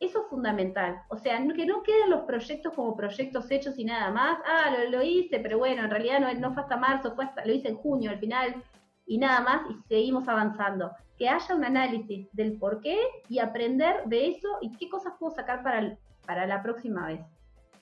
Eso 0.00 0.22
es 0.22 0.26
fundamental. 0.28 1.00
O 1.10 1.16
sea, 1.16 1.38
que 1.54 1.64
no 1.64 1.84
queden 1.84 2.10
los 2.10 2.22
proyectos 2.22 2.74
como 2.74 2.96
proyectos 2.96 3.48
hechos 3.48 3.78
y 3.78 3.84
nada 3.84 4.10
más. 4.10 4.40
Ah, 4.44 4.74
lo, 4.90 5.00
hice, 5.00 5.38
pero 5.38 5.58
bueno, 5.58 5.84
en 5.84 5.90
realidad 5.90 6.18
no, 6.18 6.34
no 6.34 6.52
fue 6.52 6.64
hasta 6.64 6.76
marzo, 6.76 7.14
lo 7.44 7.52
hice 7.52 7.68
en 7.68 7.76
junio 7.76 8.10
al 8.10 8.18
final 8.18 8.64
y 9.06 9.16
nada 9.16 9.40
más 9.42 9.62
y 9.70 9.74
seguimos 9.86 10.26
avanzando. 10.26 10.90
Que 11.16 11.28
haya 11.28 11.54
un 11.54 11.64
análisis 11.64 12.28
del 12.32 12.58
por 12.58 12.80
qué 12.80 12.98
y 13.28 13.38
aprender 13.38 14.02
de 14.06 14.26
eso 14.26 14.48
y 14.60 14.76
qué 14.76 14.88
cosas 14.88 15.12
puedo 15.20 15.36
sacar 15.36 15.62
para, 15.62 15.96
para 16.26 16.48
la 16.48 16.64
próxima 16.64 17.06
vez. 17.06 17.20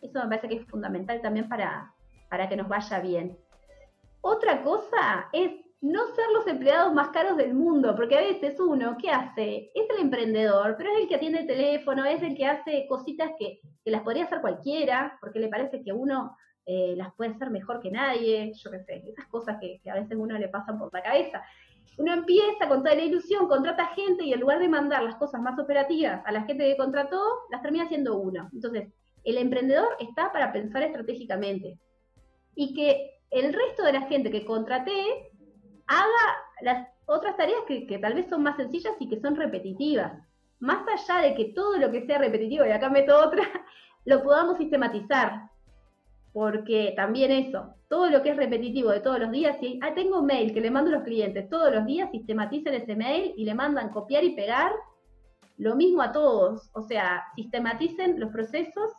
Eso 0.02 0.18
me 0.18 0.28
parece 0.28 0.48
que 0.48 0.56
es 0.56 0.66
fundamental 0.66 1.22
también 1.22 1.48
para, 1.48 1.90
para 2.28 2.50
que 2.50 2.56
nos 2.56 2.68
vaya 2.68 3.00
bien. 3.00 3.38
Otra 4.20 4.62
cosa 4.62 5.30
es 5.32 5.69
no 5.82 6.06
ser 6.14 6.26
los 6.34 6.46
empleados 6.46 6.92
más 6.92 7.08
caros 7.08 7.36
del 7.38 7.54
mundo, 7.54 7.94
porque 7.96 8.18
a 8.18 8.20
veces 8.20 8.60
uno, 8.60 8.96
¿qué 9.00 9.10
hace? 9.10 9.70
Es 9.74 9.88
el 9.90 10.00
emprendedor, 10.04 10.74
pero 10.76 10.90
es 10.90 11.00
el 11.00 11.08
que 11.08 11.14
atiende 11.14 11.40
el 11.40 11.46
teléfono, 11.46 12.04
es 12.04 12.22
el 12.22 12.36
que 12.36 12.46
hace 12.46 12.86
cositas 12.86 13.30
que, 13.38 13.60
las 13.84 14.02
podría 14.02 14.24
hacer 14.24 14.40
cualquiera, 14.40 15.16
porque 15.20 15.40
le 15.40 15.48
parece 15.48 15.82
que 15.82 15.92
uno 15.92 16.36
eh, 16.66 16.94
las 16.96 17.14
puede 17.14 17.30
hacer 17.30 17.50
mejor 17.50 17.80
que 17.80 17.90
nadie, 17.90 18.52
yo 18.52 18.70
qué 18.70 18.80
sé, 18.80 19.02
esas 19.08 19.26
cosas 19.26 19.56
que, 19.58 19.80
a 19.90 19.94
veces 19.94 20.16
uno 20.18 20.38
le 20.38 20.48
pasan 20.48 20.78
por 20.78 20.92
la 20.92 21.02
cabeza. 21.02 21.42
Uno 21.96 22.12
empieza 22.12 22.68
con 22.68 22.82
toda 22.82 22.94
la 22.94 23.02
ilusión, 23.02 23.48
contrata 23.48 23.86
gente 23.88 24.24
y 24.24 24.32
en 24.32 24.40
lugar 24.40 24.58
de 24.58 24.68
mandar 24.68 25.02
las 25.02 25.16
cosas 25.16 25.40
más 25.40 25.58
operativas 25.58 26.22
a 26.24 26.32
la 26.32 26.42
gente 26.42 26.64
que 26.64 26.76
contrató, 26.76 27.20
las 27.50 27.62
termina 27.62 27.84
haciendo 27.84 28.18
uno. 28.18 28.48
Entonces, 28.52 28.88
el 29.24 29.38
emprendedor 29.38 29.88
está 29.98 30.30
para 30.30 30.52
pensar 30.52 30.82
estratégicamente 30.82 31.78
y 32.54 32.74
que 32.74 33.20
el 33.30 33.52
resto 33.52 33.82
de 33.82 33.92
la 33.92 34.02
gente 34.02 34.30
que 34.30 34.44
contraté 34.44 35.29
haga 35.90 36.36
las 36.62 36.88
otras 37.06 37.36
tareas 37.36 37.60
que, 37.66 37.98
tal 37.98 38.14
vez 38.14 38.28
son 38.28 38.44
más 38.44 38.56
sencillas 38.56 38.94
y 39.00 39.08
que 39.08 39.20
son 39.20 39.34
repetitivas. 39.34 40.12
Más 40.60 40.86
allá 40.86 41.22
de 41.22 41.34
que 41.34 41.46
todo 41.46 41.76
lo 41.78 41.90
que 41.90 42.06
sea 42.06 42.18
repetitivo, 42.18 42.64
y 42.64 42.70
acá 42.70 42.88
meto 42.88 43.18
otra, 43.18 43.42
lo 44.04 44.22
podamos 44.22 44.56
sistematizar. 44.56 45.50
porque 46.32 46.92
también 46.94 47.32
eso, 47.32 47.74
todo 47.88 48.08
lo 48.08 48.22
que 48.22 48.30
es 48.30 48.36
repetitivo 48.36 48.90
de 48.90 49.00
todos 49.00 49.18
los 49.18 49.32
días, 49.32 49.56
si 49.58 49.80
ah, 49.82 49.94
tengo 49.94 50.20
un 50.20 50.26
mail 50.26 50.54
que 50.54 50.60
le 50.60 50.70
mando 50.70 50.90
a 50.90 50.94
los 50.94 51.02
clientes 51.02 51.50
todos 51.50 51.74
los 51.74 51.84
días, 51.86 52.08
sistematicen 52.12 52.74
ese 52.74 52.94
mail 52.94 53.34
y 53.36 53.44
le 53.44 53.54
mandan 53.54 53.90
copiar 53.90 54.22
y 54.22 54.36
pegar, 54.36 54.72
lo 55.58 55.74
mismo 55.74 56.02
a 56.02 56.12
todos, 56.12 56.70
o 56.72 56.82
sea, 56.82 57.24
sistematicen 57.34 58.20
los 58.20 58.30
procesos 58.30 58.92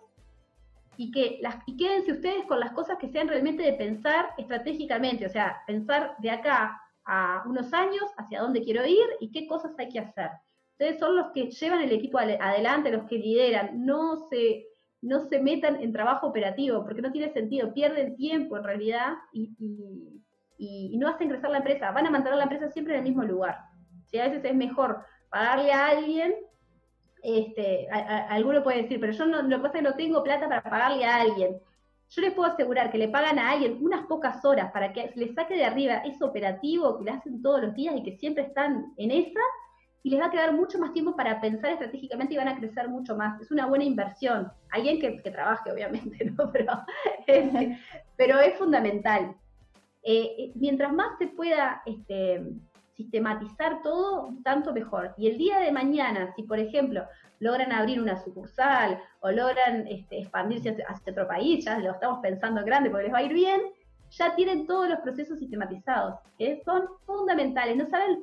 y 0.98 1.12
que 1.12 1.40
las, 1.42 1.56
y 1.66 1.78
quédense 1.78 2.12
ustedes 2.12 2.46
con 2.46 2.60
las 2.60 2.72
cosas 2.74 2.98
que 2.98 3.08
sean 3.10 3.28
realmente 3.28 3.64
de 3.64 3.74
pensar 3.74 4.30
estratégicamente, 4.38 5.26
o 5.26 5.30
sea, 5.30 5.62
pensar 5.66 6.16
de 6.20 6.32
acá 6.32 6.80
a 7.06 7.44
unos 7.48 7.74
años 7.74 8.04
hacia 8.18 8.42
dónde 8.42 8.62
quiero 8.62 8.86
ir 8.86 9.06
y 9.20 9.32
qué 9.32 9.48
cosas 9.48 9.74
hay 9.78 9.90
que 9.90 10.00
hacer. 10.00 10.30
Ustedes 10.72 11.00
son 11.00 11.16
los 11.16 11.32
que 11.32 11.50
llevan 11.50 11.82
el 11.82 11.92
equipo 11.92 12.18
adelante, 12.18 12.92
los 12.92 13.06
que 13.06 13.18
lideran, 13.18 13.86
no 13.86 14.16
se, 14.30 14.66
no 15.02 15.20
se 15.20 15.40
metan 15.40 15.82
en 15.82 15.94
trabajo 15.94 16.28
operativo, 16.28 16.84
porque 16.84 17.02
no 17.02 17.12
tiene 17.12 17.32
sentido, 17.32 17.74
pierden 17.74 18.16
tiempo 18.16 18.58
en 18.58 18.64
realidad 18.64 19.14
y, 19.32 19.52
y, 20.58 20.98
no 20.98 21.08
hacen 21.08 21.30
crecer 21.30 21.50
la 21.50 21.58
empresa, 21.58 21.92
van 21.92 22.08
a 22.08 22.12
mantener 22.12 22.38
la 22.38 22.44
empresa 22.44 22.70
siempre 22.70 22.94
en 22.94 23.00
el 23.00 23.08
mismo 23.08 23.24
lugar. 23.24 23.58
Si 24.06 24.18
a 24.20 24.28
veces 24.28 24.44
es 24.44 24.56
mejor 24.56 25.04
pagarle 25.30 25.72
a 25.72 25.88
alguien 25.88 26.34
este, 27.22 27.88
alguno 27.90 28.64
puede 28.64 28.84
decir, 28.84 29.00
pero 29.00 29.14
yo 29.14 29.26
no, 29.26 29.42
lo 29.42 29.58
que 29.58 29.64
pasa 29.64 29.78
es 29.78 29.84
que 29.84 29.90
no 29.90 29.96
tengo 29.96 30.24
plata 30.24 30.48
para 30.48 30.64
pagarle 30.64 31.06
a 31.06 31.22
alguien. 31.22 31.58
Yo 32.10 32.22
les 32.22 32.34
puedo 32.34 32.52
asegurar 32.52 32.92
que 32.92 32.98
le 32.98 33.08
pagan 33.08 33.40
a 33.40 33.52
alguien 33.52 33.78
unas 33.82 34.06
pocas 34.06 34.44
horas 34.44 34.72
para 34.72 34.92
que 34.92 35.12
le 35.16 35.34
saque 35.34 35.56
de 35.56 35.64
arriba 35.64 36.02
ese 36.06 36.24
operativo 36.24 36.98
que 36.98 37.06
le 37.06 37.12
hacen 37.12 37.42
todos 37.42 37.62
los 37.62 37.74
días 37.74 37.96
y 37.96 38.04
que 38.04 38.18
siempre 38.18 38.44
están 38.44 38.94
en 38.98 39.12
esa, 39.12 39.40
y 40.04 40.10
les 40.10 40.20
va 40.20 40.26
a 40.26 40.32
quedar 40.32 40.54
mucho 40.54 40.80
más 40.80 40.94
tiempo 40.94 41.16
para 41.16 41.40
pensar 41.40 41.72
estratégicamente 41.72 42.34
y 42.34 42.38
van 42.38 42.48
a 42.48 42.58
crecer 42.58 42.90
mucho 42.90 43.16
más. 43.16 43.40
Es 43.40 43.52
una 43.52 43.68
buena 43.68 43.84
inversión. 43.84 44.52
Alguien 44.72 45.00
que, 45.00 45.30
trabaje, 45.30 45.72
obviamente, 45.72 46.26
¿no? 46.38 46.52
Pero, 46.52 46.74
este, 47.28 47.78
pero 48.18 48.40
es 48.40 48.56
fundamental. 48.56 49.36
Eh, 50.04 50.36
eh, 50.38 50.52
mientras 50.56 50.92
más 50.92 51.18
se 51.20 51.28
pueda 51.28 51.84
este, 51.86 52.44
sistematizar 52.96 53.82
todo, 53.82 54.34
tanto 54.44 54.74
mejor. 54.74 55.14
Y 55.18 55.28
el 55.28 55.38
día 55.38 55.60
de 55.60 55.72
mañana, 55.72 56.34
si 56.36 56.44
por 56.44 56.60
ejemplo 56.60 57.04
logran 57.40 57.72
abrir 57.72 58.00
una 58.00 58.18
sucursal 58.24 59.02
o 59.20 59.32
logran 59.32 59.88
este, 59.88 60.20
expandirse 60.20 60.78
hacia, 60.88 61.12
otro 61.12 61.28
país, 61.28 61.66
ya 61.66 61.80
lo 61.80 61.92
estamos 61.92 62.20
pensando 62.22 62.64
grande 62.64 62.90
porque 62.90 63.06
les 63.06 63.14
va 63.14 63.20
a 63.20 63.24
ir 63.24 63.34
bien, 63.34 63.62
ya 64.12 64.36
tienen 64.36 64.68
todos 64.68 64.90
los 64.90 65.00
procesos 65.00 65.40
sistematizados, 65.40 66.20
que 66.38 66.62
son 66.64 66.84
fundamentales. 67.06 67.78
No 67.78 67.90
saben 67.90 68.22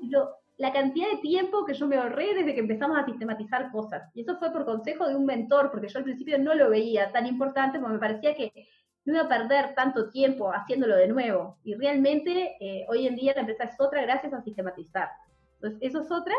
la 0.58 0.72
cantidad 0.72 1.10
de 1.10 1.18
tiempo 1.18 1.64
que 1.64 1.74
yo 1.74 1.86
me 1.86 1.96
ahorré 1.96 2.34
desde 2.34 2.54
que 2.54 2.60
empezamos 2.60 2.98
a 2.98 3.06
sistematizar 3.06 3.70
cosas. 3.70 4.10
Y 4.14 4.20
eso 4.20 4.38
fue 4.38 4.52
por 4.52 4.64
consejo 4.64 5.08
de 5.08 5.16
un 5.16 5.24
mentor, 5.24 5.70
porque 5.70 5.88
yo 5.88 5.98
al 5.98 6.04
principio 6.04 6.38
no 6.38 6.54
lo 6.54 6.70
veía 6.70 7.10
tan 7.10 7.26
importante, 7.26 7.78
porque 7.78 7.94
me 7.94 8.00
parecía 8.00 8.34
que 8.34 8.68
no 9.08 9.14
iba 9.14 9.24
a 9.24 9.28
perder 9.28 9.74
tanto 9.74 10.10
tiempo 10.10 10.52
haciéndolo 10.52 10.94
de 10.96 11.08
nuevo. 11.08 11.56
Y 11.64 11.74
realmente 11.74 12.56
eh, 12.60 12.84
hoy 12.88 13.06
en 13.06 13.16
día 13.16 13.32
la 13.34 13.40
empresa 13.40 13.64
es 13.64 13.80
otra 13.80 14.02
gracias 14.02 14.34
a 14.34 14.42
sistematizar. 14.42 15.08
Entonces, 15.54 15.78
eso 15.80 16.02
es 16.02 16.10
otra. 16.10 16.34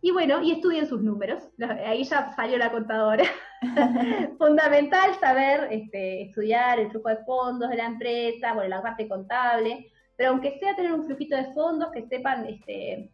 Y 0.00 0.10
bueno, 0.10 0.42
y 0.42 0.50
estudien 0.52 0.86
sus 0.86 1.00
números. 1.00 1.44
Ahí 1.86 2.02
ya 2.04 2.34
salió 2.34 2.58
la 2.58 2.72
contadora. 2.72 3.24
Fundamental 4.38 5.14
saber 5.20 5.68
este, 5.70 6.22
estudiar 6.22 6.80
el 6.80 6.90
flujo 6.90 7.08
de 7.08 7.24
fondos 7.24 7.70
de 7.70 7.76
la 7.76 7.86
empresa, 7.86 8.52
bueno, 8.52 8.70
la 8.70 8.82
parte 8.82 9.08
contable, 9.08 9.90
pero 10.16 10.30
aunque 10.30 10.58
sea 10.58 10.74
tener 10.74 10.92
un 10.92 11.04
flujito 11.04 11.36
de 11.36 11.52
fondos, 11.52 11.90
que 11.92 12.06
sepan, 12.08 12.46
este, 12.46 13.10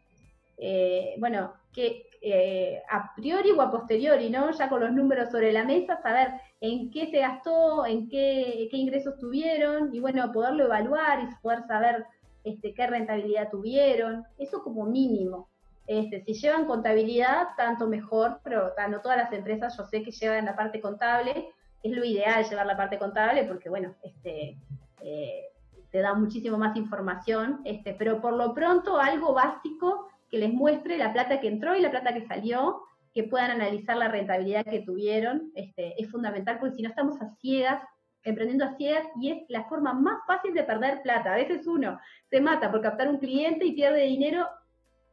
eh, 0.57 1.15
bueno, 1.19 1.53
que 1.73 2.07
eh, 2.27 2.83
a 2.89 3.15
priori 3.15 3.51
o 3.51 3.61
a 3.61 3.71
posteriori, 3.71 4.31
¿no? 4.31 4.51
Ya 4.51 4.71
con 4.71 4.81
los 4.81 4.93
números 4.93 5.31
sobre 5.31 5.53
la 5.53 5.63
mesa, 5.63 6.01
saber 6.01 6.29
en 6.59 6.91
qué 6.91 7.11
se 7.11 7.19
gastó, 7.19 7.85
en 7.85 8.09
qué, 8.09 8.67
ingresos 8.73 9.19
tuvieron, 9.19 9.95
y 9.95 10.01
bueno, 10.01 10.33
poderlo 10.33 10.65
evaluar 10.65 11.23
y 11.23 11.43
poder 11.43 11.67
saber 11.67 12.07
este, 12.43 12.73
qué 12.73 12.87
rentabilidad 12.87 13.51
tuvieron, 13.51 14.25
eso 14.39 14.63
como 14.65 14.87
mínimo. 14.87 15.51
Este, 15.87 16.25
si 16.25 16.33
llevan 16.33 16.65
contabilidad, 16.65 17.49
tanto 17.59 17.87
mejor, 17.89 18.41
pero 18.43 18.73
no 18.89 19.03
todas 19.03 19.19
las 19.19 19.33
empresas 19.35 19.77
yo 19.77 19.85
sé 19.85 20.03
que 20.03 20.11
llevan 20.11 20.47
la 20.47 20.57
parte 20.57 20.81
contable, 20.81 21.51
es 21.83 21.93
lo 21.93 22.07
ideal 22.07 22.49
llevar 22.49 22.65
la 22.65 22.77
parte 22.79 22.99
contable 22.99 23.45
porque, 23.45 23.69
bueno, 23.69 23.97
este, 24.03 24.57
eh, 25.03 25.43
te 25.91 25.99
da 25.99 26.15
muchísimo 26.15 26.57
más 26.57 26.75
información, 26.75 27.61
este, 27.67 27.93
pero 27.93 28.23
por 28.23 28.33
lo 28.33 28.55
pronto 28.55 28.99
algo 28.99 29.35
básico 29.35 30.09
que 30.35 30.41
les 30.41 30.53
muestre 30.53 30.99
la 30.99 31.13
plata 31.13 31.39
que 31.39 31.47
entró 31.47 31.77
y 31.77 31.81
la 31.81 31.93
plata 31.93 32.13
que 32.13 32.27
salió, 32.27 32.83
que 33.13 33.23
puedan 33.23 33.53
analizar 33.53 33.97
la 33.97 34.09
rentabilidad 34.09 34.65
que 34.65 34.81
tuvieron, 34.81 35.53
este, 35.55 35.95
es 36.03 36.11
fundamental 36.11 36.59
porque 36.59 36.75
si 36.75 36.83
no 36.83 36.89
estamos 36.89 37.23
a 37.23 37.31
ciegas, 37.37 37.81
emprendiendo 38.25 38.65
a 38.65 38.75
ciegas 38.75 39.07
y 39.21 39.31
es 39.31 39.45
la 39.49 39.63
forma 39.69 39.93
más 39.93 40.19
fácil 40.27 40.53
de 40.53 40.65
perder 40.65 41.03
plata. 41.03 41.33
A 41.33 41.37
veces 41.37 41.69
uno 41.69 42.01
se 42.31 42.41
mata 42.41 42.69
por 42.69 42.81
captar 42.81 43.09
un 43.09 43.19
cliente 43.19 43.65
y 43.65 43.77
pierde 43.77 44.07
dinero 44.07 44.49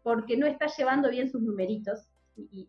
porque 0.02 0.36
no 0.38 0.48
está 0.48 0.66
llevando 0.66 1.12
bien 1.12 1.30
sus 1.30 1.44
numeritos 1.44 2.10
y, 2.36 2.68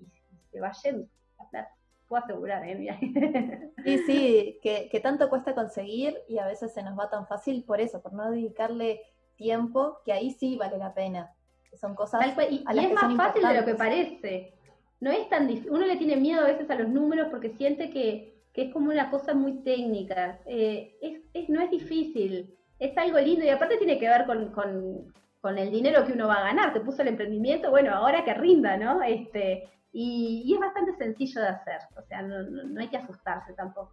se 0.50 0.60
va 0.60 0.72
yendo 0.84 1.06
la 1.38 1.48
plata. 1.48 1.70
Puedo 2.06 2.22
asegurar, 2.22 2.68
¿eh? 2.68 3.72
Sí, 3.82 3.98
sí, 4.04 4.58
que, 4.62 4.90
que 4.92 5.00
tanto 5.00 5.30
cuesta 5.30 5.54
conseguir 5.54 6.18
y 6.28 6.36
a 6.36 6.46
veces 6.46 6.74
se 6.74 6.82
nos 6.82 6.98
va 6.98 7.08
tan 7.08 7.26
fácil 7.26 7.64
por 7.64 7.80
eso, 7.80 8.02
por 8.02 8.12
no 8.12 8.30
dedicarle 8.30 9.00
tiempo, 9.36 10.00
que 10.04 10.12
ahí 10.12 10.32
sí 10.32 10.58
vale 10.58 10.76
la 10.76 10.92
pena. 10.92 11.34
Son 11.80 11.94
cosas 11.94 12.20
y, 12.50 12.64
es 12.78 12.92
más 12.92 13.16
fácil 13.16 13.42
de 13.42 13.54
lo 13.60 13.64
que 13.64 13.74
parece 13.74 14.54
no 15.02 15.10
es 15.10 15.28
tan 15.28 15.48
difícil. 15.48 15.72
Uno 15.72 15.84
le 15.84 15.96
tiene 15.96 16.16
miedo 16.16 16.42
a 16.42 16.46
veces 16.46 16.70
a 16.70 16.76
los 16.76 16.88
números 16.88 17.26
porque 17.28 17.50
siente 17.50 17.90
que, 17.90 18.40
es 18.54 18.72
como 18.72 18.90
una 18.90 19.10
cosa 19.10 19.34
muy 19.34 19.64
técnica. 19.64 20.38
Eh, 20.46 20.96
es, 21.34 21.48
no 21.48 21.60
es 21.60 21.70
difícil, 21.72 22.56
es 22.78 22.96
algo 22.96 23.18
lindo 23.18 23.44
y 23.44 23.48
aparte 23.48 23.78
tiene 23.78 23.98
que 23.98 24.08
ver 24.08 24.26
con, 24.26 25.58
el 25.58 25.70
dinero 25.72 26.06
que 26.06 26.12
uno 26.12 26.28
va 26.28 26.36
a 26.36 26.44
ganar. 26.44 26.72
Te 26.72 26.80
puso 26.80 27.02
el 27.02 27.08
emprendimiento, 27.08 27.70
bueno, 27.70 27.92
ahora 27.92 28.24
que 28.24 28.32
rinda, 28.32 28.76
¿no? 28.76 29.02
Este, 29.02 29.68
y, 29.92 30.52
es 30.54 30.60
bastante 30.60 30.92
sencillo 30.92 31.40
de 31.40 31.48
hacer, 31.48 31.80
o 31.96 32.02
sea, 32.02 32.22
no, 32.22 32.80
hay 32.80 32.86
que 32.86 32.98
asustarse 32.98 33.54
tampoco. 33.54 33.92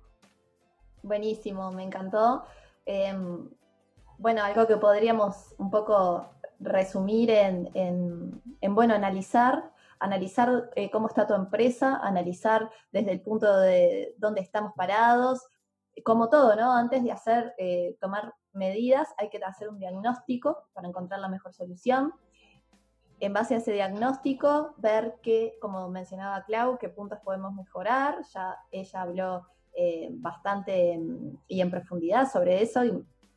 Buenísimo, 1.02 1.72
me 1.72 1.84
encantó. 1.86 2.44
Em, 2.86 3.50
bueno, 4.20 4.44
algo 4.44 4.68
que 4.68 4.78
podríamos 4.78 5.56
un 5.58 5.72
poco 5.72 6.30
resumir 6.60 7.30
en, 7.32 7.70
en 7.74 8.76
bueno, 8.76 8.94
analizar 8.94 9.72
analizar 10.00 10.70
eh, 10.76 10.90
cómo 10.90 11.08
está 11.08 11.28
tu 11.28 11.34
empresa, 11.34 12.00
analizar 12.02 12.70
desde 12.92 13.12
el 13.12 13.22
punto 13.22 13.58
de 13.58 14.16
dónde 14.18 14.42
estamos 14.42 14.74
parados, 14.74 15.48
como 16.04 16.30
todo, 16.30 16.56
¿no? 16.56 16.74
Antes 16.74 17.04
de 17.04 17.12
hacer, 17.12 17.54
eh, 17.58 17.98
tomar 18.00 18.34
medidas, 18.54 19.10
hay 19.18 19.30
que 19.30 19.38
hacer 19.44 19.70
un 19.70 19.78
diagnóstico 19.78 20.70
para 20.74 20.88
encontrar 20.88 21.20
la 21.20 21.28
mejor 21.28 21.54
solución. 21.54 22.14
En 23.20 23.34
base 23.34 23.54
a 23.54 23.58
ese 23.58 23.74
diagnóstico, 23.74 24.74
ver 24.78 25.16
qué, 25.22 25.58
como 25.60 25.90
mencionaba 25.90 26.46
Clau, 26.46 26.78
qué 26.78 26.88
puntos 26.88 27.20
podemos 27.20 27.54
mejorar. 27.54 28.22
Ya 28.34 28.58
ella 28.72 29.02
habló 29.02 29.48
eh, 29.74 30.08
bastante 30.12 30.98
y 31.48 31.60
en 31.60 31.70
profundidad 31.70 32.32
sobre 32.32 32.62
eso 32.62 32.82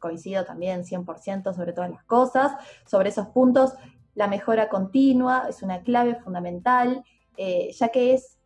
coincido 0.02 0.44
también 0.44 0.84
100% 0.84 1.54
sobre 1.54 1.72
todas 1.72 1.90
las 1.90 2.04
cosas, 2.04 2.52
sobre 2.84 3.08
esos 3.08 3.28
puntos 3.28 3.72
la 4.14 4.26
mejora 4.26 4.68
continua 4.68 5.46
es 5.48 5.62
una 5.62 5.82
clave 5.82 6.16
fundamental, 6.16 7.04
eh, 7.36 7.72
ya 7.72 7.88
que 7.88 8.14
es, 8.14 8.38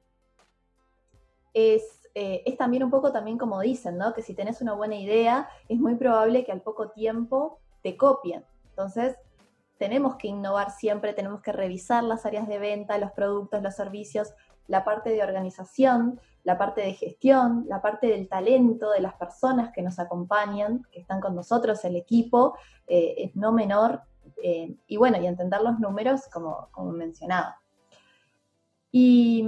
es, 1.55 1.83
eh, 2.15 2.43
es, 2.47 2.57
también 2.57 2.85
un 2.85 2.91
poco 2.91 3.13
también 3.13 3.37
como 3.39 3.61
dicen, 3.61 3.99
¿no? 3.99 4.15
Que 4.15 4.23
si 4.23 4.35
tenés 4.35 4.61
una 4.61 4.75
buena 4.75 4.97
idea, 4.97 5.49
es 5.69 5.79
muy 5.79 5.97
probable 5.97 6.45
que 6.45 6.53
al 6.53 6.63
poco 6.63 6.91
tiempo 6.91 7.59
te 7.83 7.97
copien. 7.97 8.45
Entonces, 8.71 9.17
tenemos 9.79 10.17
que 10.17 10.29
innovar 10.29 10.71
siempre, 10.71 11.13
tenemos 11.13 11.43
que 11.43 11.53
revisar 11.53 12.05
las 12.05 12.25
áreas 12.25 12.47
de 12.49 12.59
venta, 12.59 12.97
los 12.99 13.13
productos, 13.13 13.63
los 13.63 13.75
servicios, 13.75 14.35
la 14.69 14.85
parte 14.85 15.11
de 15.11 15.23
organización, 15.23 16.21
la 16.45 16.59
parte 16.59 16.81
de 16.81 16.95
gestión, 16.95 17.65
la 17.69 17.83
parte 17.83 18.07
del 18.07 18.29
talento 18.29 18.91
de 18.91 19.01
las 19.01 19.15
personas 19.15 19.73
que 19.73 19.83
nos 19.83 19.99
acompañan, 19.99 20.87
que 20.91 21.01
están 21.01 21.21
con 21.21 21.35
nosotros, 21.35 21.85
el 21.85 21.97
equipo, 21.97 22.57
eh, 22.87 23.15
es 23.19 23.37
no 23.37 23.53
menor 23.53 24.03
eh, 24.43 24.77
y 24.87 24.97
bueno, 24.97 25.21
y 25.21 25.27
entender 25.27 25.61
los 25.61 25.79
números 25.79 26.23
como, 26.33 26.69
como 26.73 26.93
mencionaba. 26.93 27.61
Y, 28.99 29.45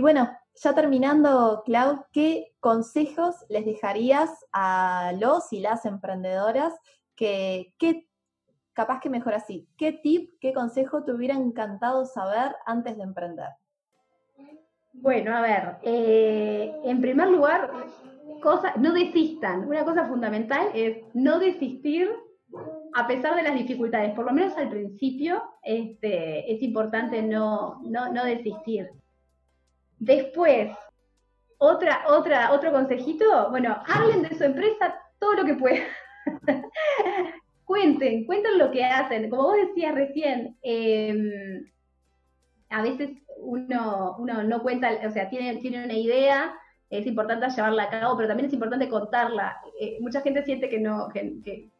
bueno, 0.00 0.28
ya 0.54 0.74
terminando, 0.74 1.62
Clau, 1.64 2.04
¿qué 2.12 2.54
consejos 2.60 3.36
les 3.48 3.64
dejarías 3.64 4.30
a 4.52 5.12
los 5.18 5.50
y 5.52 5.60
las 5.60 5.86
emprendedoras 5.86 6.74
que, 7.16 7.74
capaz 8.74 9.00
que 9.00 9.08
mejor 9.08 9.32
así, 9.32 9.66
qué 9.78 9.92
tip, 9.92 10.38
qué 10.40 10.52
consejo 10.52 11.04
te 11.04 11.12
hubiera 11.12 11.34
encantado 11.34 12.04
saber 12.04 12.54
antes 12.66 12.98
de 12.98 13.02
emprender? 13.04 13.48
Bueno, 14.92 15.36
a 15.36 15.40
ver, 15.40 15.76
eh, 15.82 16.74
en 16.84 17.00
primer 17.00 17.28
lugar, 17.28 17.70
cosa, 18.40 18.74
no 18.76 18.92
desistan. 18.92 19.66
Una 19.66 19.84
cosa 19.84 20.06
fundamental 20.06 20.68
es 20.74 20.98
no 21.14 21.38
desistir 21.38 22.10
a 22.94 23.06
pesar 23.06 23.34
de 23.36 23.42
las 23.42 23.54
dificultades, 23.54 24.14
por 24.14 24.26
lo 24.26 24.32
menos 24.32 24.56
al 24.56 24.68
principio, 24.68 25.42
este, 25.62 26.52
es 26.52 26.62
importante 26.62 27.22
no, 27.22 27.80
no, 27.82 28.24
desistir. 28.24 28.90
Después, 29.98 30.70
otra, 31.58 32.04
otra, 32.08 32.52
otro 32.52 32.72
consejito, 32.72 33.50
bueno, 33.50 33.76
hablen 33.86 34.22
de 34.22 34.36
su 34.36 34.44
empresa 34.44 34.94
todo 35.18 35.34
lo 35.34 35.44
que 35.44 35.54
puedan. 35.54 35.84
cuenten, 37.64 38.26
cuenten 38.26 38.58
lo 38.58 38.70
que 38.70 38.84
hacen. 38.84 39.30
Como 39.30 39.44
vos 39.44 39.56
decías 39.56 39.94
recién, 39.94 40.58
em, 40.62 41.64
a 42.72 42.82
veces 42.82 43.10
uno, 43.38 44.16
no 44.18 44.62
cuenta, 44.62 44.90
o 45.06 45.10
sea, 45.10 45.28
tiene, 45.28 45.56
tiene 45.56 45.84
una 45.84 45.94
idea, 45.94 46.54
es 46.90 47.06
importante 47.06 47.48
llevarla 47.48 47.84
a 47.84 47.90
cabo, 47.90 48.16
pero 48.16 48.28
también 48.28 48.48
es 48.48 48.52
importante 48.52 48.88
contarla. 48.88 49.60
Eh, 49.80 49.98
mucha 50.00 50.20
gente 50.20 50.44
siente 50.44 50.68
que 50.68 50.78
no, 50.78 51.08
que, 51.08 51.70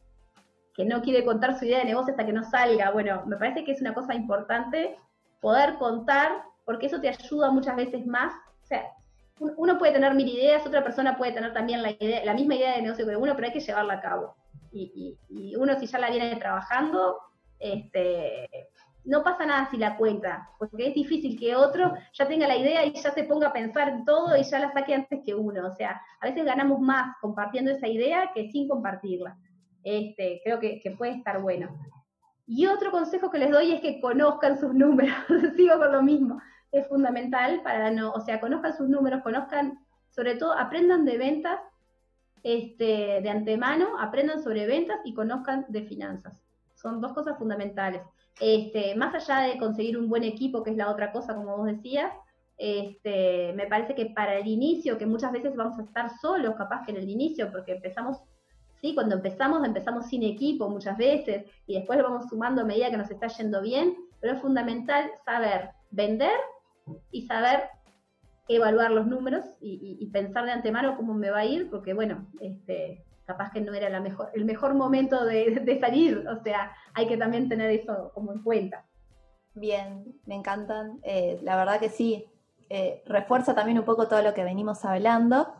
no 0.84 1.03
quiere 1.03 1.24
contar 1.24 1.59
su 1.59 1.66
idea 1.66 1.80
de 1.80 1.84
negocio 1.84 2.12
hasta 2.12 2.24
que 2.24 2.32
no 2.32 2.45
salga. 2.45 2.90
Bueno, 2.90 3.22
me 3.26 3.36
parece 3.36 3.64
que 3.64 3.72
es 3.72 3.80
una 3.80 3.95
cosa 3.95 4.14
importante 4.14 4.97
poder 5.40 5.74
contar, 5.74 6.43
porque 6.64 6.86
eso 6.86 7.01
te 7.01 7.09
ayuda 7.09 7.51
muchas 7.51 7.76
veces 7.76 8.07
más. 8.07 8.32
O 8.62 8.66
sea, 8.66 8.84
uno 9.38 9.78
puede 9.78 9.93
tener 9.93 10.14
mil 10.14 10.28
ideas, 10.28 10.66
otra 10.66 10.82
persona 10.82 11.16
puede 11.16 11.32
tener 11.32 11.53
también 11.53 11.82
la, 11.82 11.90
idea, 11.90 12.24
la 12.24 12.34
misma 12.34 12.55
idea 12.55 12.76
de 12.76 12.82
negocio 12.82 13.07
que 13.07 13.16
uno, 13.16 13.34
pero 13.34 13.49
hay 13.49 13.53
que 13.53 13.61
llevarla 13.61 13.95
a 13.95 14.01
cabo. 14.01 14.34
Y, 14.72 15.18
uno 15.59 15.78
si 15.78 15.86
ya 15.86 15.99
la 15.99 16.11
viene 16.11 16.36
trabajando, 16.36 17.18
este, 17.59 18.49
no 19.05 19.22
pasa 19.24 19.46
nada 19.46 19.68
si 19.70 19.76
la 19.76 19.96
cuenta, 19.96 20.48
porque 20.59 20.88
es 20.88 20.94
difícil 20.94 21.38
que 21.38 21.57
otro 21.57 21.94
ya 22.12 22.28
tenga 22.28 22.46
la 22.46 22.57
idea 22.57 22.84
y 22.84 22.92
ya 22.92 23.11
se 23.11 23.24
ponga 23.24 23.48
a 23.48 23.53
pensar 23.53 23.88
en 23.88 24.05
todo 24.05 24.36
y 24.36 24.44
ya 24.44 24.59
la 24.61 24.72
saque 24.72 24.94
antes 24.94 25.20
que 25.24 25.34
uno. 25.34 25.66
O 25.66 25.74
sea, 25.74 26.00
a 26.20 26.26
veces 26.26 26.44
ganamos 26.44 26.80
más 26.80 27.16
compartiendo 27.20 27.70
esa 27.70 27.88
idea 27.88 28.30
que 28.34 28.50
sin 28.50 28.68
compartirla. 28.68 29.36
Este, 29.82 30.40
creo 30.44 30.61
que, 30.61 30.94
puede 30.96 31.12
estar 31.12 31.40
bueno. 31.40 31.76
Y 32.46 32.66
otro 32.66 32.90
consejo 32.90 33.30
que 33.30 33.38
les 33.38 33.50
doy 33.50 33.72
es 33.72 33.80
que 33.80 34.00
conozcan 34.00 34.59
sus 34.59 34.72
números. 34.72 35.16
Sigo 35.57 35.78
con 35.78 35.92
lo 35.92 36.03
mismo. 36.03 36.40
Es 36.70 36.86
fundamental 36.86 37.61
para 37.62 37.90
no, 37.90 38.12
o 38.12 38.20
sea, 38.20 38.40
conozcan 38.40 38.76
sus 38.76 38.88
números, 38.88 39.22
conozcan, 39.22 39.78
sobre 40.11 40.36
todo, 40.36 40.53
aprendan 40.53 41.05
de 41.05 41.18
ventas 41.18 41.59
este, 42.42 43.20
de 43.20 43.30
antemano, 43.30 43.98
aprendan 43.98 44.42
sobre 44.42 44.66
ventas 44.66 44.98
y 45.05 45.14
conozcan 45.14 45.66
de 45.68 45.82
finanzas. 45.82 46.34
Son 46.74 47.00
dos 47.00 47.12
cosas 47.12 47.36
fundamentales. 47.38 48.03
Este, 48.41 48.95
más 48.95 49.14
allá 49.14 49.47
de 49.47 49.59
conseguir 49.59 49.99
un 49.99 50.09
buen 50.09 50.24
equipo, 50.24 50.62
que 50.62 50.70
es 50.70 50.76
la 50.76 50.91
otra 50.91 51.12
cosa, 51.12 51.35
como 51.35 51.57
vos 51.57 51.66
decías, 51.66 52.12
este, 52.57 53.53
me 53.55 53.66
parece 53.66 53.95
que 53.95 54.07
para 54.07 54.37
el 54.39 54.47
inicio, 54.47 54.99
que 54.99 55.07
muchas 55.07 55.33
veces 55.33 55.55
vamos 55.57 55.78
a 55.78 55.83
estar 55.83 56.11
solos, 56.20 56.55
capaz 56.57 56.85
que 56.85 56.93
en 56.93 56.99
el 56.99 57.11
inicio, 57.11 57.51
porque 57.51 57.72
empezamos, 57.72 58.18
sí, 58.80 58.95
cuando 58.95 59.16
empezamos, 59.16 59.64
empezamos 59.64 60.07
sin 60.07 60.22
equipo 60.22 60.68
muchas 60.68 60.97
veces, 60.97 61.45
y 61.66 61.74
después 61.74 61.99
lo 61.99 62.05
vamos 62.05 62.28
sumando 62.28 62.62
a 62.62 62.64
medida 62.64 62.91
que 62.91 62.97
nos 62.97 63.11
está 63.11 63.26
yendo 63.28 63.61
bien, 63.61 63.97
pero 64.20 64.35
es 64.35 64.41
fundamental 64.41 65.11
saber 65.24 65.70
vender 65.91 66.39
y 67.11 67.26
saber 67.26 67.64
evaluar 68.49 68.91
los 68.91 69.07
números 69.07 69.45
y, 69.61 69.99
y 70.01 70.07
pensar 70.11 70.45
de 70.45 70.53
antemano 70.53 70.97
cómo 70.97 71.14
me 71.14 71.30
va 71.30 71.39
a 71.39 71.45
ir, 71.45 71.70
porque 71.70 71.95
bueno, 71.95 72.28
este, 72.41 73.05
capaz 73.24 73.50
que 73.50 73.60
no 73.60 73.72
era 73.74 73.88
la 73.88 74.00
mejor, 74.00 74.30
el 74.34 74.44
mejor 74.44 74.74
momento 74.74 75.24
de, 75.24 75.78
salir, 75.80 76.26
o 76.28 76.42
sea, 76.42 76.74
hay 76.94 77.06
que 77.06 77.16
también 77.16 77.48
tener 77.48 77.70
eso 77.70 78.10
como 78.14 78.32
en 78.32 78.42
cuenta. 78.42 78.86
Bien, 79.54 80.20
me 80.26 80.34
encantan, 80.34 80.98
eh, 81.02 81.38
la 81.42 81.56
verdad 81.56 81.78
que 81.78 81.90
sí, 81.90 82.26
eh, 82.68 83.02
refuerza 83.06 83.54
también 83.54 83.78
un 83.78 83.84
poco 83.84 84.08
todo 84.08 84.22
lo 84.22 84.32
que 84.32 84.44
venimos 84.44 84.84
hablando. 84.84 85.54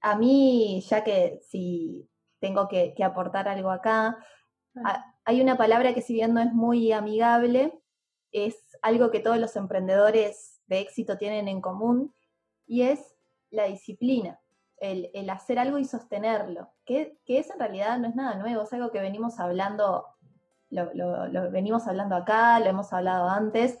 A 0.00 0.16
mí, 0.16 0.80
ya 0.88 1.02
que 1.02 1.40
si 1.42 2.08
tengo 2.38 2.68
que, 2.68 2.94
aportar 3.02 3.48
algo 3.48 3.70
acá, 3.70 4.16
hay 5.24 5.42
una 5.42 5.56
palabra 5.56 5.92
que 5.92 6.02
si 6.02 6.14
bien 6.14 6.32
no 6.32 6.40
es 6.40 6.52
muy 6.52 6.92
amigable, 6.92 7.78
es 8.30 8.56
algo 8.80 9.10
que 9.10 9.20
todos 9.20 9.38
los 9.38 9.56
emprendedores 9.56 10.60
de 10.68 10.78
éxito 10.80 11.18
tienen 11.18 11.48
en 11.48 11.60
común 11.60 12.14
y 12.66 12.82
es 12.82 13.16
la 13.50 13.64
disciplina 13.64 14.40
el, 14.80 15.28
hacer 15.28 15.58
algo 15.58 15.78
y 15.78 15.84
sostenerlo, 15.84 16.72
que, 16.84 17.18
eso 17.26 17.52
en 17.52 17.60
realidad 17.60 17.98
no 17.98 18.08
es 18.08 18.14
nada 18.14 18.36
nuevo, 18.36 18.62
es 18.62 18.72
algo 18.72 18.90
que 18.90 19.00
venimos 19.00 19.38
hablando, 19.38 20.06
lo, 20.70 21.50
venimos 21.50 21.86
hablando 21.86 22.16
acá, 22.16 22.58
lo 22.60 22.66
hemos 22.66 22.92
hablado 22.92 23.28
antes, 23.28 23.78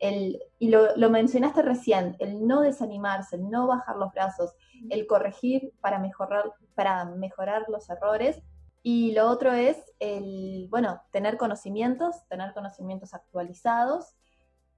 el, 0.00 0.42
y 0.58 0.70
lo, 0.70 1.10
mencionaste 1.10 1.62
recién, 1.62 2.16
el 2.18 2.46
no 2.46 2.62
desanimarse, 2.62 3.36
el 3.36 3.48
no 3.48 3.68
bajar 3.68 3.96
los 3.96 4.12
brazos, 4.12 4.54
el 4.88 5.06
corregir 5.06 5.72
para 5.80 5.98
mejorar, 5.98 6.52
para 6.74 7.04
mejorar 7.04 7.66
los 7.68 7.88
errores. 7.88 8.42
Y 8.82 9.12
lo 9.12 9.28
otro 9.28 9.52
es 9.52 9.76
el, 9.98 10.66
bueno, 10.70 11.02
tener 11.12 11.36
conocimientos, 11.36 12.26
tener 12.28 12.54
conocimientos 12.54 13.12
actualizados. 13.12 14.16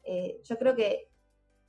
Eh, 0.02 0.40
yo 0.42 0.58
creo 0.58 0.74
que 0.74 1.08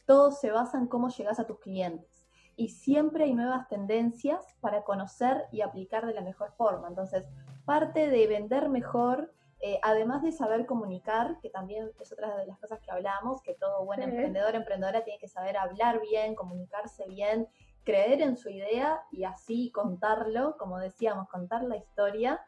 todo 0.07 0.31
se 0.31 0.49
basa 0.49 0.79
en 0.79 0.87
cómo 0.87 1.09
llegas 1.09 1.39
a 1.39 1.45
tus 1.45 1.59
clientes 1.59 2.12
y 2.55 2.69
siempre 2.69 3.25
hay 3.25 3.33
nuevas 3.33 3.67
tendencias 3.67 4.55
para 4.61 4.83
conocer 4.83 5.45
y 5.51 5.61
aplicar 5.61 6.05
de 6.05 6.13
la 6.13 6.21
mejor 6.21 6.51
forma. 6.53 6.87
Entonces, 6.87 7.25
parte 7.65 8.09
de 8.09 8.27
vender 8.27 8.69
mejor, 8.69 9.33
eh, 9.61 9.79
además 9.81 10.21
de 10.21 10.31
saber 10.31 10.65
comunicar, 10.65 11.39
que 11.41 11.49
también 11.49 11.89
es 11.99 12.11
otra 12.11 12.35
de 12.37 12.45
las 12.45 12.59
cosas 12.59 12.79
que 12.79 12.91
hablamos, 12.91 13.41
que 13.41 13.55
todo 13.55 13.85
buen 13.85 14.01
emprendedor, 14.01 14.55
emprendedora 14.55 15.03
tiene 15.03 15.19
que 15.19 15.27
saber 15.27 15.57
hablar 15.57 16.01
bien, 16.01 16.35
comunicarse 16.35 17.05
bien, 17.07 17.47
creer 17.83 18.21
en 18.21 18.37
su 18.37 18.49
idea 18.49 19.01
y 19.11 19.23
así 19.23 19.71
contarlo, 19.71 20.57
como 20.57 20.79
decíamos, 20.79 21.27
contar 21.29 21.63
la 21.63 21.77
historia 21.77 22.41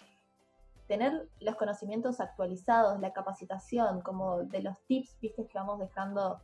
tener 0.88 1.28
los 1.40 1.56
conocimientos 1.56 2.20
actualizados, 2.20 3.00
la 3.00 3.12
capacitación, 3.12 4.02
como 4.02 4.44
de 4.44 4.62
los 4.62 4.80
tips, 4.84 5.18
viste, 5.20 5.48
que 5.48 5.58
vamos 5.58 5.80
dejando 5.80 6.40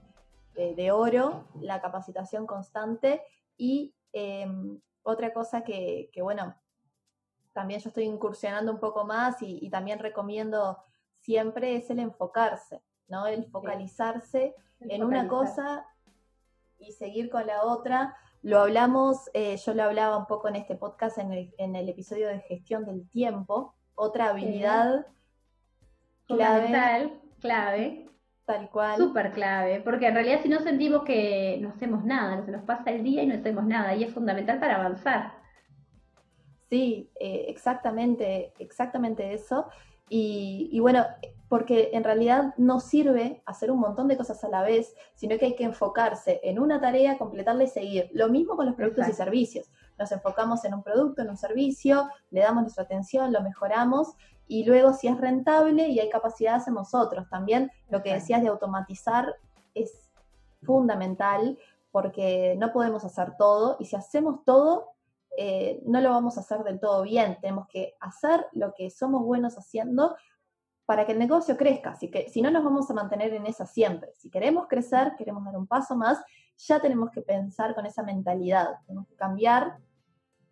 de, 0.56 0.74
de 0.74 0.92
oro, 0.92 1.46
la 1.60 1.80
capacitación 1.80 2.48
constante 2.48 3.22
y 3.62 3.94
em, 4.12 4.82
otra 5.04 5.32
cosa 5.32 5.64
que, 5.64 6.10
bueno, 6.20 6.56
también 7.54 7.80
yo 7.80 7.90
estoy 7.90 8.06
incursionando 8.06 8.72
un 8.72 8.80
poco 8.80 9.06
más 9.06 9.38
y, 9.42 9.70
también 9.70 10.00
recomiendo 10.00 10.80
siempre 11.20 11.76
es 11.76 11.88
el 11.92 12.00
enfocarse, 12.00 12.82
¿no? 13.08 13.28
El 13.28 13.46
focalizarse 13.46 14.56
en 14.80 15.04
una 15.04 15.28
cosa 15.28 15.86
y 16.80 16.94
seguir 16.94 17.30
con 17.30 17.46
la 17.46 17.62
otra. 17.64 18.18
Lo 18.42 18.62
hablamos, 18.62 19.30
eh, 19.36 19.58
yo 19.58 19.76
lo 19.76 19.84
hablaba 19.84 20.18
un 20.18 20.26
poco 20.26 20.48
en 20.48 20.56
este 20.56 20.76
podcast, 20.76 21.20
en 21.20 21.76
el, 21.76 21.88
episodio 21.90 22.30
de 22.30 22.40
gestión 22.40 22.84
del 22.84 23.08
tiempo, 23.10 23.76
otra 23.94 24.30
habilidad 24.30 25.06
clave. 26.26 27.22
clave 27.40 28.11
Tal 28.46 28.70
cual. 28.70 28.98
Súper 28.98 29.32
clave, 29.32 29.82
porque 29.82 30.08
en 30.08 30.16
realidad 30.16 30.40
si 30.42 30.50
no 30.50 30.60
sentimos 30.60 31.04
que 31.04 31.58
no 31.62 31.70
hacemos 31.70 32.04
nada, 32.04 32.36
no 32.36 32.46
se 32.46 32.52
nos 32.52 32.64
pasa 32.64 32.92
el 32.92 33.04
día 33.04 33.24
y 33.24 33.28
no 33.28 33.36
hacemos 33.36 33.66
nada, 33.66 33.96
y 33.96 34.04
es 34.04 34.14
fundamental 34.14 34.60
para 34.60 34.76
avanzar. 34.76 35.34
Sí, 36.70 37.12
eh, 37.20 37.46
exactamente, 37.50 38.54
exactamente 38.58 39.34
eso. 39.34 39.68
Y, 40.14 40.78
bueno, 40.82 41.06
porque 41.48 41.92
en 41.94 42.04
realidad 42.04 42.54
no 42.58 42.82
sirve 42.82 43.42
hacer 43.46 43.72
un 43.72 43.80
montón 43.80 44.10
de 44.10 44.18
cosas 44.18 44.44
a 44.44 44.50
la 44.50 44.62
vez, 44.62 44.94
sino 45.16 45.38
que 45.38 45.46
hay 45.46 45.56
que 45.56 45.64
enfocarse 45.64 46.42
en 46.44 46.60
una 46.60 46.82
tarea, 46.82 47.18
completarla 47.18 47.64
y 47.64 47.68
seguir. 47.68 48.10
Lo 48.12 48.28
mismo 48.28 48.58
con 48.58 48.66
los 48.66 48.76
productos 48.76 49.08
y 49.08 49.14
servicios. 49.14 49.72
Nos 49.98 50.12
enfocamos 50.12 50.66
en 50.66 50.74
un 50.74 50.84
producto, 50.84 51.22
en 51.22 51.30
un 51.30 51.38
servicio, 51.38 52.10
le 52.30 52.42
damos 52.42 52.64
nuestra 52.64 52.84
atención, 52.84 53.32
lo 53.32 53.42
mejoramos 53.42 54.18
y 54.52 54.66
luego 54.66 54.92
si 54.92 55.08
es 55.08 55.18
rentable 55.18 55.88
y 55.88 56.02
hay 56.02 56.10
capacidad 56.10 56.56
hacemos 56.56 56.94
otros. 56.94 57.30
También 57.30 57.72
lo 57.88 58.04
que 58.04 58.14
decías 58.14 58.42
de 58.42 58.50
automatizar 58.50 59.34
es 59.74 60.12
fundamental 60.62 61.58
porque 61.90 62.58
no 62.58 62.74
podemos 62.74 63.06
hacer 63.06 63.38
todo 63.38 63.78
y 63.80 63.86
si 63.86 63.96
hacemos 63.96 64.44
todo 64.44 64.90
eh, 65.38 65.82
no 65.86 66.02
lo 66.02 66.10
vamos 66.10 66.36
a 66.36 66.42
hacer 66.42 66.66
del 66.66 66.82
todo 66.82 67.04
bien. 67.04 67.38
Tenemos 67.40 67.66
que 67.70 67.96
hacer 68.02 68.46
lo 68.52 68.74
que 68.74 68.90
somos 68.90 69.24
buenos 69.24 69.58
haciendo 69.58 70.18
para 70.86 71.06
que 71.06 71.14
el 71.14 71.20
negocio 71.20 71.56
crezca. 71.56 71.92
Así 71.92 72.12
que 72.12 72.28
si 72.28 72.42
no 72.42 72.52
nos 72.52 72.66
vamos 72.66 72.92
a 72.92 72.94
mantener 72.94 73.34
en 73.34 73.46
esa 73.46 73.66
siempre. 73.66 74.12
Si 74.18 74.30
queremos 74.30 74.68
crecer, 74.68 75.14
queremos 75.18 75.46
dar 75.46 75.56
un 75.56 75.66
paso 75.66 75.96
más, 75.96 76.22
ya 76.58 76.82
tenemos 76.82 77.10
que 77.12 77.22
pensar 77.22 77.74
con 77.74 77.86
esa 77.86 78.04
mentalidad. 78.04 78.68
Tenemos 78.86 79.08
que 79.08 79.16
cambiar. 79.16 79.78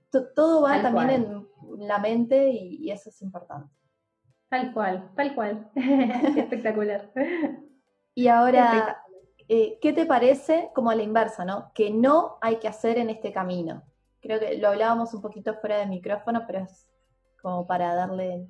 todo 0.09 0.61
va 0.61 0.81
también 0.81 1.09
en 1.09 1.85
la 1.85 1.99
mente 1.99 2.49
y 2.49 2.89
eso 2.91 3.09
es 3.09 3.21
importante. 3.21 3.78
Tal 4.49 4.73
cual, 4.73 5.11
tal 5.15 5.35
cual. 5.35 5.69
Espectacular. 5.75 7.11
Y 8.15 8.27
ahora, 8.27 9.03
eh, 9.47 9.77
¿qué 9.81 9.93
te 9.93 10.05
parece 10.05 10.69
como 10.73 10.89
a 10.89 10.95
la 10.95 11.03
inversa, 11.03 11.45
no? 11.45 11.71
Que 11.73 11.91
no 11.91 12.37
hay 12.41 12.57
que 12.57 12.67
hacer 12.67 12.97
en 12.97 13.09
este 13.09 13.31
camino. 13.31 13.83
Creo 14.21 14.39
que 14.39 14.57
lo 14.57 14.69
hablábamos 14.69 15.13
un 15.13 15.21
poquito 15.21 15.53
fuera 15.55 15.77
de 15.77 15.85
micrófono, 15.85 16.43
pero 16.45 16.59
es 16.59 16.89
como 17.41 17.65
para 17.65 17.93
darle. 17.93 18.47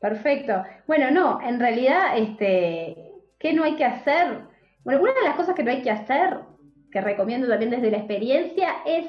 Perfecto. 0.00 0.64
Bueno, 0.86 1.10
no, 1.10 1.40
en 1.40 1.60
realidad, 1.60 2.16
este, 2.16 3.12
¿qué 3.38 3.52
no 3.52 3.64
hay 3.64 3.76
que 3.76 3.84
hacer? 3.84 4.40
Bueno, 4.82 5.02
una 5.02 5.14
de 5.14 5.22
las 5.22 5.36
cosas 5.36 5.54
que 5.54 5.62
no 5.62 5.70
hay 5.70 5.82
que 5.82 5.90
hacer, 5.90 6.40
que 6.90 7.00
recomiendo 7.00 7.46
también 7.46 7.70
desde 7.70 7.90
la 7.90 7.98
experiencia, 7.98 8.82
es 8.84 9.06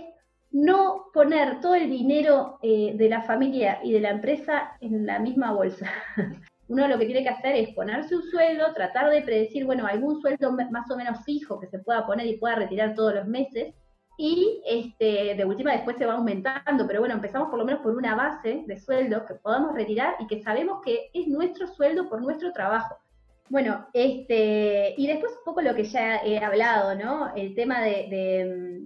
no 0.54 1.08
poner 1.14 1.60
todo 1.60 1.76
el 1.76 1.90
dinero 1.90 2.60
eh, 2.62 2.94
de 2.96 3.10
la 3.10 3.24
familia 3.24 3.80
y 3.84 3.92
de 3.92 4.00
la 4.00 4.12
empresa 4.12 4.78
en 4.80 5.06
la 5.06 5.20
misma 5.20 5.52
bolsa. 5.52 5.92
Uno 6.70 6.88
lo 6.88 6.98
que 6.98 7.06
tiene 7.06 7.24
que 7.24 7.30
hacer 7.30 7.56
es 7.56 7.74
ponerse 7.76 8.16
un 8.16 8.24
sueldo, 8.24 8.74
tratar 8.74 9.10
de 9.10 9.22
predecir, 9.22 9.66
bueno, 9.66 9.86
algún 9.86 10.22
sueldo 10.22 10.52
más 10.52 10.90
o 10.90 10.96
menos 10.96 11.24
fijo 11.26 11.60
que 11.60 11.68
se 11.68 11.80
pueda 11.80 12.06
poner 12.06 12.26
y 12.28 12.38
pueda 12.38 12.56
retirar 12.56 12.96
todos 12.96 13.14
los 13.14 13.28
meses, 13.28 13.74
y 14.18 14.62
este, 14.66 15.36
de 15.36 15.46
última 15.46 15.72
después 15.72 15.98
se 15.98 16.06
va 16.06 16.14
aumentando, 16.14 16.86
pero 16.86 17.00
bueno, 17.00 17.16
empezamos 17.16 17.50
por 17.50 17.58
lo 17.58 17.66
menos 17.66 17.82
por 17.82 17.96
una 17.96 18.16
base 18.16 18.64
de 18.68 18.80
sueldo 18.80 19.26
que 19.26 19.36
podamos 19.36 19.74
retirar 19.74 20.16
y 20.20 20.28
que 20.28 20.42
sabemos 20.42 20.82
que 20.84 21.10
es 21.14 21.28
nuestro 21.28 21.68
sueldo 21.68 22.08
por 22.10 22.22
nuestro 22.22 22.52
trabajo. 22.54 22.96
Bueno, 23.50 23.88
este, 23.94 24.94
y 24.98 25.08
después 25.08 25.34
un 25.34 25.44
poco 25.46 25.62
lo 25.62 25.76
que 25.76 25.84
ya 25.84 26.18
he 26.24 26.38
hablado, 26.38 26.96
¿no? 26.96 27.34
El 27.36 27.56
tema 27.56 27.82
de, 27.82 28.82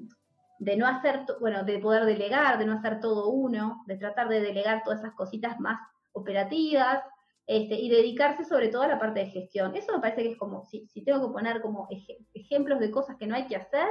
no 0.59 0.87
hacer, 0.87 1.25
bueno, 1.39 1.63
de 1.63 1.79
poder 1.79 2.05
delegar, 2.05 2.57
de 2.57 2.65
no 2.65 2.73
hacer 2.73 2.99
todo 2.99 3.29
uno, 3.29 3.83
de 3.85 3.97
tratar 3.97 4.29
de 4.29 4.41
delegar 4.41 4.83
todas 4.83 4.99
esas 4.99 5.13
cositas 5.13 5.59
más 5.59 5.79
operativas, 6.13 7.03
este, 7.45 7.75
y 7.75 7.89
dedicarse 7.89 8.43
sobre 8.43 8.67
todo 8.67 8.81
a 8.81 8.87
la 8.87 8.99
parte 8.99 9.21
de 9.21 9.27
gestión. 9.27 9.75
Eso 9.75 9.93
me 9.93 9.99
parece 9.99 10.23
que 10.23 10.31
es 10.31 10.37
como, 10.37 10.65
si, 10.65 10.85
si 10.87 11.01
tengo 11.03 11.25
que 11.25 11.33
poner 11.33 11.61
como 11.61 11.87
ejemplos 12.33 12.79
de 12.79 12.91
cosas 12.91 13.15
que 13.17 13.25
no 13.25 13.35
hay 13.35 13.47
que 13.47 13.55
hacer, 13.55 13.87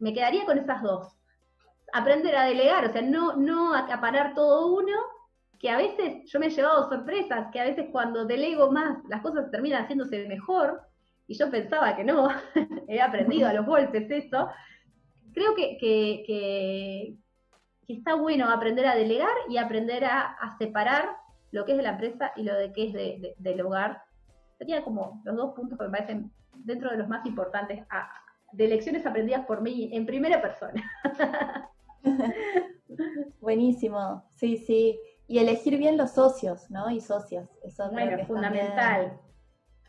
me 0.00 0.12
quedaría 0.12 0.44
con 0.44 0.58
esas 0.58 0.82
dos. 0.82 1.16
Aprender 1.92 2.34
a 2.34 2.44
delegar, 2.44 2.84
o 2.86 2.92
sea, 2.92 3.02
no, 3.02 3.36
no 3.36 3.74
acaparar 3.74 4.34
todo 4.34 4.74
uno, 4.74 4.96
que 5.60 5.70
a 5.70 5.76
veces 5.76 6.28
yo 6.30 6.40
me 6.40 6.46
he 6.46 6.50
llevado 6.50 6.88
sorpresas, 6.88 7.48
que 7.52 7.60
a 7.60 7.64
veces 7.64 7.86
cuando 7.92 8.24
delego 8.24 8.72
más 8.72 8.98
las 9.08 9.20
cosas 9.20 9.50
terminan 9.50 9.84
haciéndose 9.84 10.26
mejor, 10.26 10.80
y 11.28 11.34
yo 11.34 11.48
pensaba 11.48 11.94
que 11.94 12.02
no, 12.02 12.28
he 12.88 13.00
aprendido 13.00 13.48
a 13.48 13.52
los 13.52 13.66
golpes 13.66 14.10
eso. 14.10 14.48
Creo 15.32 15.54
que, 15.54 15.76
que, 15.78 17.16
está 17.88 18.14
bueno 18.14 18.48
aprender 18.48 18.86
a 18.86 18.94
delegar 18.94 19.34
y 19.48 19.56
aprender 19.56 20.04
a, 20.04 20.56
separar 20.58 21.16
lo 21.50 21.64
que 21.64 21.72
es 21.72 21.78
de 21.78 21.82
la 21.82 21.90
empresa 21.90 22.32
y 22.36 22.44
lo 22.44 22.54
de 22.54 22.72
que 22.72 22.86
es 22.86 22.92
de, 22.92 23.34
del 23.38 23.60
hogar. 23.60 24.02
Serían 24.58 24.82
como 24.82 25.20
los 25.24 25.36
dos 25.36 25.54
puntos 25.54 25.78
que 25.78 25.84
me 25.84 25.90
parecen 25.90 26.30
dentro 26.54 26.90
de 26.90 26.98
los 26.98 27.08
más 27.08 27.26
importantes 27.26 27.84
a, 27.90 28.10
de 28.52 28.68
lecciones 28.68 29.06
aprendidas 29.06 29.46
por 29.46 29.60
mí 29.60 29.90
en 29.92 30.06
primera 30.06 30.40
persona. 30.40 30.82
Buenísimo, 33.40 34.24
sí, 34.36 34.56
sí. 34.56 35.00
Y 35.26 35.38
elegir 35.38 35.78
bien 35.78 35.96
los 35.96 36.12
socios, 36.12 36.70
¿no? 36.70 36.90
Y 36.90 37.00
socios. 37.00 37.48
Eso 37.62 37.88
bueno, 37.90 38.16
es 38.16 38.26
fundamental. 38.26 39.18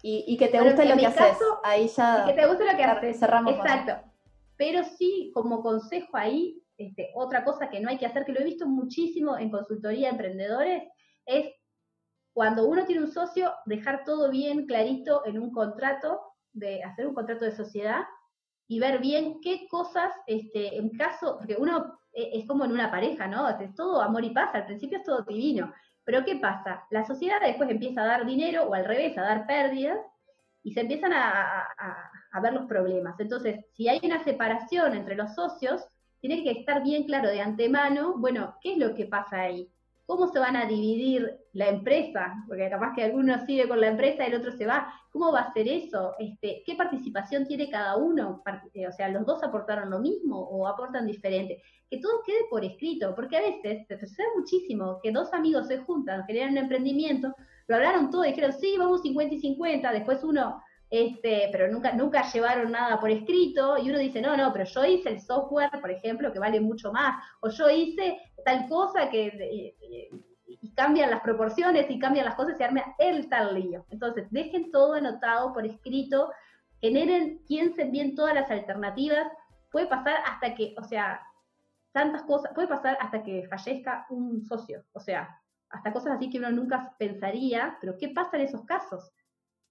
Y, 0.04 0.36
que 0.38 0.48
te 0.48 0.60
guste 0.60 0.86
lo 0.86 0.98
que 0.98 1.06
haces. 1.06 1.38
Ahí 1.64 1.88
ya. 1.88 2.26
que 2.26 2.34
te 2.34 2.48
guste 2.48 2.66
lo 2.66 2.76
que 2.76 2.84
haces. 2.84 3.20
Cerramos. 3.20 3.54
Exacto. 3.54 4.11
Pero 4.62 4.84
sí, 4.84 5.32
como 5.34 5.64
consejo 5.64 6.16
ahí, 6.16 6.64
este, 6.78 7.10
otra 7.16 7.44
cosa 7.44 7.68
que 7.72 7.80
no 7.80 7.90
hay 7.90 7.98
que 7.98 8.06
hacer, 8.06 8.26
que 8.26 8.32
lo 8.32 8.42
he 8.42 8.44
visto 8.44 8.68
muchísimo 8.68 9.36
en 9.36 9.50
consultoría 9.50 10.10
de 10.10 10.12
emprendedores, 10.12 10.84
es 11.26 11.52
cuando 12.32 12.68
uno 12.68 12.86
tiene 12.86 13.02
un 13.02 13.12
socio, 13.12 13.56
dejar 13.66 14.04
todo 14.04 14.30
bien 14.30 14.68
clarito 14.68 15.26
en 15.26 15.40
un 15.40 15.52
contrato, 15.52 16.22
de 16.54 16.84
hacer 16.84 17.08
un 17.08 17.16
contrato 17.16 17.44
de 17.44 17.56
sociedad 17.56 18.04
y 18.68 18.80
ver 18.80 19.00
bien 19.00 19.42
qué 19.42 19.68
cosas, 19.68 20.14
este, 20.28 20.78
en 20.78 20.92
caso, 20.92 21.38
porque 21.40 21.56
uno 21.58 22.00
e, 22.14 22.30
es 22.38 22.46
como 22.46 22.64
en 22.64 22.72
una 22.72 22.92
pareja, 22.92 23.26
¿no? 23.26 23.50
Es 23.50 23.74
todo 23.74 24.00
amor 24.00 24.24
y 24.24 24.30
paz, 24.30 24.54
al 24.54 24.68
principio 24.68 25.00
es 25.00 25.04
todo 25.04 25.24
divino. 25.24 25.74
Pero 26.04 26.24
¿qué 26.24 26.36
pasa? 26.36 26.86
La 26.92 27.04
sociedad 27.04 27.42
después 27.42 27.68
empieza 27.68 28.04
a 28.04 28.06
dar 28.06 28.28
dinero 28.28 28.66
o 28.66 28.76
al 28.76 28.86
revés, 28.86 29.18
a 29.18 29.24
dar 29.24 29.48
pérdidas 29.48 29.98
y 30.62 30.72
se 30.74 30.82
empiezan 30.82 31.14
a, 31.14 32.11
ver 32.40 32.54
los 32.54 32.66
problemas. 32.66 33.20
Entonces, 33.20 33.66
si 33.74 33.90
hay 33.90 34.00
una 34.04 34.24
separación 34.24 34.96
entre 34.96 35.16
los 35.16 35.36
socios, 35.36 35.86
tiene 36.20 36.44
que 36.44 36.52
estar 36.52 36.84
bien 36.84 37.04
claro 37.04 37.30
de 37.30 37.42
antemano, 37.42 38.16
bueno, 38.18 38.56
¿qué 38.62 38.74
es 38.74 38.78
lo 38.78 38.96
que 38.96 39.06
pasa 39.06 39.42
ahí? 39.42 39.70
cómo 40.12 40.28
se 40.28 40.40
van 40.40 40.58
a 40.58 40.66
dividir 40.66 41.40
la 41.54 41.70
empresa, 41.70 42.44
porque 42.46 42.70
capaz 42.70 42.94
que 42.94 43.04
alguno 43.06 43.46
sigue 43.46 43.66
con 43.70 43.80
la 43.80 43.88
empresa 43.88 44.24
y 44.24 44.28
el 44.28 44.42
otro 44.42 44.52
se 44.52 44.66
va, 44.66 44.94
¿cómo 45.10 45.32
va 45.32 45.40
a 45.40 45.54
ser 45.54 45.70
eso? 45.70 46.16
Este, 46.20 46.64
¿Qué 46.66 46.76
participación 46.76 47.48
tiene 47.48 47.70
cada 47.70 47.96
uno? 47.96 48.44
Eh, 48.74 48.88
o 48.88 48.92
sea, 48.92 49.08
¿los 49.08 49.26
dos 49.26 49.42
aportaron 49.42 49.90
lo 49.90 50.00
mismo 50.00 50.38
o 50.38 50.68
aportan 50.68 51.08
diferente? 51.08 51.64
Que 51.90 52.00
todo 52.00 52.24
quede 52.26 52.40
por 52.50 52.66
escrito, 52.66 53.16
porque 53.16 53.38
a 53.38 53.42
veces 53.42 53.88
se 53.88 53.98
sucede 53.98 54.28
muchísimo 54.36 55.00
que 55.02 55.14
dos 55.14 55.34
amigos 55.34 55.68
se 55.68 55.78
juntan, 55.78 56.26
generan 56.26 56.52
un 56.52 56.58
emprendimiento, 56.58 57.34
lo 57.68 57.76
hablaron 57.78 58.10
todo, 58.10 58.24
dijeron, 58.24 58.52
sí, 58.52 58.76
vamos 58.78 59.04
50 59.04 59.36
y 59.36 59.40
50, 59.40 59.94
después 59.94 60.26
uno 60.26 60.62
este, 60.92 61.50
pero 61.52 61.72
nunca, 61.72 61.94
nunca 61.94 62.30
llevaron 62.32 62.72
nada 62.72 63.00
por 63.00 63.10
escrito, 63.10 63.78
y 63.78 63.90
uno 63.90 63.98
dice, 63.98 64.22
no, 64.22 64.38
no, 64.38 64.54
pero 64.54 64.66
yo 64.66 64.86
hice 64.86 65.10
el 65.10 65.22
software, 65.22 65.72
por 65.80 65.90
ejemplo, 65.90 66.32
que 66.32 66.40
vale 66.40 66.60
mucho 66.60 66.92
más, 66.92 67.24
o 67.40 67.50
yo 67.50 67.70
hice 67.70 68.20
tal 68.46 68.68
cosa 68.68 69.10
que 69.10 69.74
y 70.62 70.74
cambian 70.74 71.10
las 71.10 71.22
proporciones 71.22 71.90
y 71.90 71.98
cambian 71.98 72.26
las 72.26 72.36
cosas 72.36 72.60
y 72.60 72.64
arma 72.64 72.96
el 73.00 73.30
tal 73.30 73.56
lío. 73.56 73.86
Entonces, 73.90 74.28
dejen 74.32 74.70
todo 74.70 74.94
anotado 74.94 75.54
por 75.54 75.66
escrito, 75.66 76.30
generen, 76.80 77.42
piensen 77.48 77.92
bien 77.92 78.16
todas 78.16 78.36
las 78.36 78.52
alternativas, 78.52 79.28
puede 79.72 79.88
pasar 79.88 80.18
hasta 80.26 80.54
que, 80.54 80.76
o 80.78 80.84
sea, 80.84 81.22
tantas 81.94 82.24
cosas, 82.24 82.52
puede 82.54 82.68
pasar 82.68 82.98
hasta 83.00 83.24
que 83.24 83.48
fallezca 83.48 84.06
un 84.10 84.44
socio, 84.44 84.84
o 84.94 85.00
sea, 85.00 85.42
hasta 85.70 85.94
cosas 85.94 86.14
así 86.14 86.30
que 86.30 86.40
uno 86.40 86.52
nunca 86.52 86.94
pensaría, 87.00 87.78
pero 87.80 87.98
¿qué 87.98 88.10
pasa 88.10 88.38
en 88.38 88.44
esos 88.44 88.66
casos? 88.66 89.12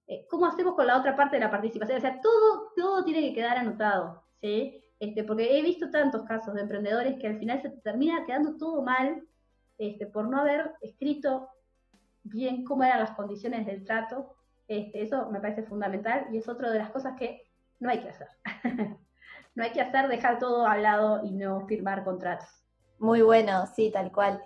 Eh, 0.07 0.25
¿cómo 0.29 0.45
hacemos 0.45 0.75
con 0.75 0.87
la 0.87 0.97
otra 0.97 1.15
parte 1.15 1.37
de 1.37 1.43
la 1.43 1.51
participación? 1.51 1.97
O 1.97 2.01
sea, 2.01 2.19
todo, 2.21 2.71
todo 2.75 3.03
tiene 3.03 3.21
que 3.21 3.33
quedar 3.33 3.57
anotado, 3.57 4.23
¿sí? 4.41 4.83
Este, 4.99 5.23
porque 5.23 5.57
he 5.57 5.61
visto 5.63 5.89
tantos 5.89 6.23
casos 6.23 6.53
de 6.53 6.61
emprendedores 6.61 7.17
que 7.19 7.27
al 7.27 7.39
final 7.39 7.61
se 7.61 7.69
termina 7.69 8.25
quedando 8.25 8.55
todo 8.57 8.83
mal 8.83 9.23
este, 9.77 10.05
por 10.05 10.29
no 10.29 10.39
haber 10.39 10.73
escrito 10.81 11.49
bien 12.23 12.63
cómo 12.63 12.83
eran 12.83 12.99
las 12.99 13.11
condiciones 13.11 13.65
del 13.65 13.83
trato. 13.83 14.35
Este, 14.67 15.01
eso 15.01 15.29
me 15.31 15.39
parece 15.39 15.63
fundamental 15.63 16.27
y 16.31 16.37
es 16.37 16.47
otra 16.47 16.69
de 16.69 16.77
las 16.77 16.91
cosas 16.91 17.15
que 17.17 17.41
no 17.79 17.89
hay 17.89 17.99
que 17.99 18.09
hacer. 18.09 18.27
no 19.55 19.63
hay 19.63 19.71
que 19.71 19.81
hacer 19.81 20.07
dejar 20.07 20.39
todo 20.39 20.67
hablado 20.67 21.25
y 21.25 21.31
no 21.31 21.65
firmar 21.67 22.03
contratos. 22.03 22.47
Muy 22.99 23.23
bueno, 23.23 23.65
sí, 23.75 23.89
tal 23.91 24.11
cual. 24.11 24.41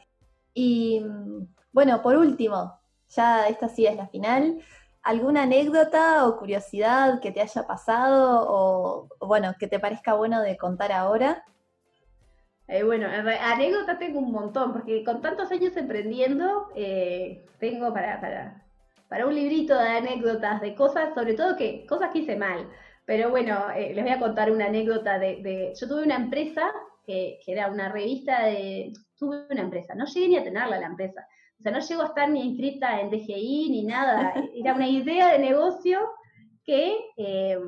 Y 0.53 1.01
mm, 1.01 1.47
bueno, 1.74 2.01
por 2.01 2.16
último, 2.16 2.80
ya 3.10 3.47
esta 3.47 3.68
sí 3.68 3.86
es 3.86 3.95
la 3.95 4.08
final. 4.08 4.62
¿Alguna 5.06 5.43
anécdota 5.43 6.28
o 6.28 6.36
curiosidad 6.36 7.20
que 7.22 7.32
te 7.32 7.39
haya 7.39 7.68
pasado 7.68 8.43
o, 8.49 9.08
bueno, 9.28 9.53
que 9.60 9.68
te 9.68 9.80
parezca 9.80 10.16
bueno 10.16 10.41
de 10.41 10.58
contar 10.58 10.91
ahora? 10.91 11.45
Eh, 12.68 12.82
bueno, 12.82 13.06
anécdotas 13.08 13.99
tengo 13.99 14.18
un 14.18 14.32
montón, 14.32 14.74
porque 14.74 15.03
con 15.03 15.22
tantos 15.22 15.51
años 15.51 15.78
emprendiendo, 15.78 16.72
eh, 16.74 17.45
tengo 17.60 17.93
para, 17.93 18.20
para, 19.08 19.28
un 19.28 19.36
librito 19.36 19.78
de 19.78 19.89
anécdotas, 19.89 20.60
de 20.60 20.74
cosas, 20.74 21.14
sobre 21.14 21.36
todo 21.36 21.56
que 21.56 21.86
cosas 21.86 22.10
que 22.12 22.20
hice 22.20 22.36
mal. 22.36 22.68
Pero 23.06 23.30
bueno, 23.30 23.70
eh, 23.76 23.93
les 23.93 24.03
voy 24.03 24.12
a 24.12 24.20
contar 24.20 24.51
una 24.51 24.66
anécdota 24.66 25.20
de, 25.20 25.72
yo 25.80 25.88
tuve 25.88 26.01
una 26.01 26.16
empresa 26.16 26.74
que, 27.06 27.38
que, 27.45 27.51
era 27.51 27.68
una 27.68 27.89
revista 27.89 28.45
de, 28.45 28.91
tuve 29.20 29.45
una 29.51 29.62
empresa, 29.62 29.93
no 29.93 30.06
llegué 30.06 30.30
ni 30.30 30.38
a 30.38 30.43
tenerla 30.43 30.80
la 30.80 30.88
empresa, 30.88 31.28
o 31.60 31.64
sea, 31.64 31.72
no 31.72 31.80
llego 31.80 32.01
a 32.01 32.08
estar 32.08 32.30
ni 32.30 32.41
inscrita 32.41 32.99
en 32.99 33.10
DGI 33.10 33.70
ni 33.70 33.84
nada. 33.86 34.34
Era 34.56 34.74
una 34.74 34.88
idea 34.88 35.32
de 35.32 35.39
negocio 35.39 35.99
que 36.64 36.97
eh, 37.18 37.60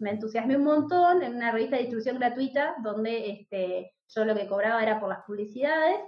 me 0.00 0.10
entusiasmé 0.10 0.56
un 0.56 0.64
montón 0.64 1.22
en 1.22 1.36
una 1.36 1.52
revista 1.52 1.76
de 1.76 1.82
distribución 1.82 2.18
gratuita 2.18 2.74
donde 2.82 3.30
este, 3.30 3.94
yo 4.08 4.24
lo 4.24 4.34
que 4.34 4.46
cobraba 4.46 4.82
era 4.82 5.00
por 5.00 5.08
las 5.08 5.24
publicidades. 5.24 6.00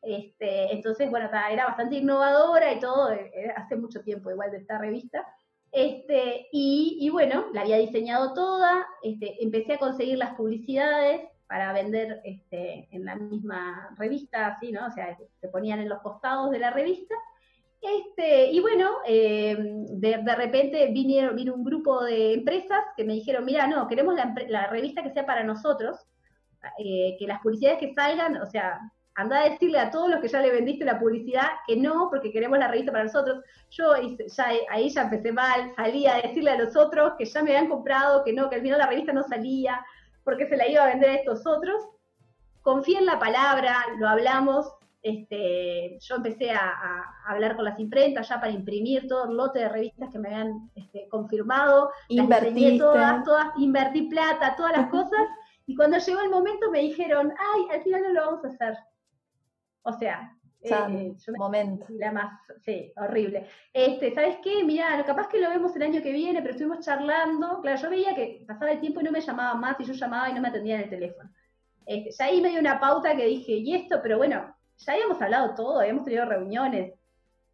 Este, 0.00 0.72
entonces, 0.72 1.10
bueno, 1.10 1.28
era 1.50 1.66
bastante 1.66 1.96
innovadora 1.96 2.72
y 2.72 2.78
todo, 2.78 3.12
eh, 3.12 3.30
eh, 3.34 3.52
hace 3.56 3.76
mucho 3.76 4.02
tiempo 4.02 4.30
igual 4.30 4.50
de 4.50 4.58
esta 4.58 4.78
revista. 4.78 5.26
Este, 5.72 6.46
y, 6.52 6.98
y, 7.00 7.10
bueno, 7.10 7.46
la 7.52 7.62
había 7.62 7.76
diseñado 7.76 8.32
toda, 8.32 8.86
este, 9.02 9.42
empecé 9.42 9.74
a 9.74 9.78
conseguir 9.78 10.16
las 10.16 10.34
publicidades, 10.34 11.28
para 11.48 11.72
vender 11.72 12.20
este, 12.24 12.88
en 12.90 13.04
la 13.04 13.16
misma 13.16 13.94
revista, 13.96 14.48
así, 14.48 14.70
¿no? 14.70 14.86
O 14.86 14.90
sea, 14.90 15.16
se 15.40 15.48
ponían 15.48 15.80
en 15.80 15.88
los 15.88 16.00
costados 16.00 16.50
de 16.50 16.58
la 16.58 16.70
revista. 16.70 17.14
Este, 17.80 18.50
y 18.50 18.60
bueno, 18.60 18.90
eh, 19.06 19.56
de, 19.58 20.18
de, 20.18 20.34
repente 20.34 20.88
vinieron, 20.92 21.36
vino 21.36 21.54
un 21.54 21.64
grupo 21.64 22.04
de 22.04 22.34
empresas 22.34 22.80
que 22.96 23.04
me 23.04 23.14
dijeron, 23.14 23.44
mira, 23.44 23.66
no, 23.66 23.86
queremos 23.88 24.14
la, 24.48 24.66
revista 24.66 25.02
que 25.02 25.12
sea 25.12 25.24
para 25.24 25.44
nosotros, 25.44 25.96
eh, 26.78 27.16
que 27.18 27.26
las 27.26 27.40
publicidades 27.40 27.78
que 27.78 27.94
salgan, 27.94 28.36
o 28.42 28.46
sea, 28.46 28.80
anda 29.14 29.40
a 29.40 29.48
decirle 29.48 29.78
a 29.78 29.90
todos 29.90 30.10
los 30.10 30.20
que 30.20 30.28
ya 30.28 30.42
le 30.42 30.50
vendiste 30.50 30.84
la 30.84 30.98
publicidad 30.98 31.48
que 31.66 31.76
no, 31.76 32.08
porque 32.10 32.30
queremos 32.30 32.58
la 32.58 32.68
revista 32.68 32.92
para 32.92 33.04
nosotros. 33.04 33.42
Yo 33.70 33.92
ya, 33.96 34.48
ahí 34.70 34.90
ya 34.90 35.02
empecé 35.02 35.32
mal, 35.32 35.72
salía 35.76 36.16
a 36.16 36.22
decirle 36.22 36.50
a 36.50 36.58
los 36.58 36.76
otros 36.76 37.14
que 37.16 37.24
ya 37.24 37.42
me 37.42 37.50
habían 37.50 37.68
comprado, 37.68 38.22
que 38.22 38.32
no, 38.32 38.50
que 38.50 38.56
al 38.56 38.62
final 38.62 38.78
la 38.78 38.86
revista 38.86 39.12
no 39.12 39.22
salía, 39.22 39.84
porque 40.28 40.46
se 40.46 40.58
la 40.58 40.68
iba 40.68 40.84
a 40.84 40.88
vender 40.88 41.08
a 41.08 41.14
estos 41.14 41.46
otros. 41.46 41.88
Confía 42.60 42.98
en 42.98 43.06
la 43.06 43.18
palabra, 43.18 43.78
lo 43.98 44.06
hablamos. 44.06 44.70
Este, 45.00 45.96
yo 46.02 46.16
empecé 46.16 46.50
a, 46.50 47.02
hablar 47.26 47.56
con 47.56 47.64
las 47.64 47.80
imprentas 47.80 48.28
ya 48.28 48.38
para 48.38 48.52
imprimir 48.52 49.08
todo 49.08 49.24
el 49.24 49.38
lote 49.38 49.60
de 49.60 49.70
revistas 49.70 50.10
que 50.12 50.18
me 50.18 50.28
habían 50.28 50.70
este, 50.74 51.08
confirmado. 51.08 51.90
Invertí 52.08 52.76
todas, 52.78 53.24
todas, 53.24 53.46
invertí 53.56 54.02
plata, 54.02 54.54
todas 54.54 54.76
las 54.76 54.90
cosas. 54.90 55.26
Y 55.64 55.74
cuando 55.74 55.96
llegó 55.96 56.20
el 56.20 56.28
momento 56.28 56.70
me 56.70 56.80
dijeron, 56.80 57.32
ay, 57.54 57.78
al 57.78 57.82
final 57.82 58.02
no 58.02 58.12
lo 58.12 58.26
vamos 58.26 58.44
a 58.44 58.48
hacer. 58.48 58.76
O 59.80 59.94
sea, 59.94 60.36
eh, 60.60 61.14
momento. 61.36 61.86
La 61.90 62.12
más, 62.12 62.40
sí, 62.64 62.92
horrible. 62.96 63.46
Este, 63.72 64.14
¿sabes 64.14 64.38
qué? 64.42 64.64
Mira, 64.64 65.04
capaz 65.04 65.28
que 65.28 65.40
lo 65.40 65.50
vemos 65.50 65.74
el 65.76 65.82
año 65.82 66.02
que 66.02 66.12
viene, 66.12 66.40
pero 66.40 66.52
estuvimos 66.52 66.84
charlando. 66.84 67.60
Claro, 67.60 67.80
yo 67.80 67.90
veía 67.90 68.14
que 68.14 68.44
pasaba 68.46 68.72
el 68.72 68.80
tiempo 68.80 69.00
y 69.00 69.04
no 69.04 69.12
me 69.12 69.20
llamaba 69.20 69.54
más, 69.54 69.78
y 69.80 69.84
yo 69.84 69.92
llamaba 69.92 70.30
y 70.30 70.34
no 70.34 70.40
me 70.40 70.48
atendían 70.48 70.80
el 70.80 70.90
teléfono. 70.90 71.30
Este, 71.86 72.10
ya 72.10 72.24
ahí 72.26 72.40
me 72.40 72.50
dio 72.50 72.60
una 72.60 72.80
pauta 72.80 73.16
que 73.16 73.26
dije, 73.26 73.52
y 73.52 73.74
esto, 73.74 74.00
pero 74.02 74.18
bueno, 74.18 74.54
ya 74.78 74.92
habíamos 74.92 75.20
hablado 75.22 75.54
todo, 75.54 75.80
habíamos 75.80 76.04
tenido 76.04 76.24
reuniones. 76.24 76.94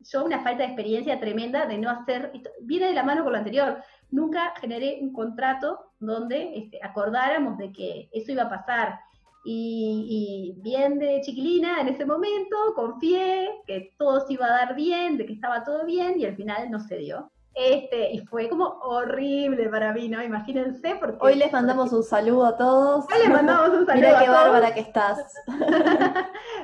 Yo 0.01 0.25
una 0.25 0.43
falta 0.43 0.65
de 0.65 0.71
experiencia 0.71 1.21
tremenda 1.21 1.67
de 1.67 1.79
no 1.79 1.89
hacer, 1.89 2.33
viene 2.61 2.89
de 2.89 2.95
la 2.95 3.05
mano 3.05 3.23
con 3.23 3.33
lo 3.33 3.39
anterior, 3.39 3.83
nunca 4.11 4.55
generé 4.61 4.99
un 5.01 5.13
contrato 5.13 5.93
donde 5.99 6.59
este, 6.59 6.81
acordáramos 6.83 7.57
de 7.59 7.73
que 7.73 8.09
eso 8.13 8.33
iba 8.33 8.45
a 8.45 8.51
pasar. 8.51 9.01
Y, 9.45 10.55
bien 10.59 10.99
de 10.99 11.21
chiquilina 11.21 11.81
en 11.81 11.89
ese 11.89 12.07
momento, 12.07 12.57
confié 12.75 13.51
que 13.67 13.95
todo 13.99 14.27
se 14.27 14.33
iba 14.33 14.47
a 14.47 14.67
dar 14.67 14.75
bien, 14.75 15.19
de 15.19 15.27
que 15.27 15.35
estaba 15.35 15.65
todo 15.65 15.85
bien 15.85 16.19
y 16.19 16.25
al 16.25 16.37
final 16.37 16.71
no 16.71 16.81
se 16.81 16.97
dio. 16.97 17.31
Este, 17.55 18.11
y 18.11 18.19
fue 18.27 18.49
como 18.49 18.65
horrible 18.83 19.69
para 19.69 19.93
mí, 19.93 20.09
¿no? 20.09 20.21
Imagínense. 20.21 20.97
Porque, 20.97 21.19
Hoy 21.21 21.37
les 21.37 21.53
mandamos 21.53 21.93
un 21.93 22.03
saludo 22.03 22.47
a 22.47 22.57
todos. 22.57 23.05
Hoy 23.05 23.19
les 23.21 23.31
mandamos 23.31 23.69
un 23.69 23.87
saludo 23.87 24.07
Mira 24.09 24.21
qué 24.21 24.29
bárbara 24.29 24.75
que 24.75 24.81
estás. 24.81 25.19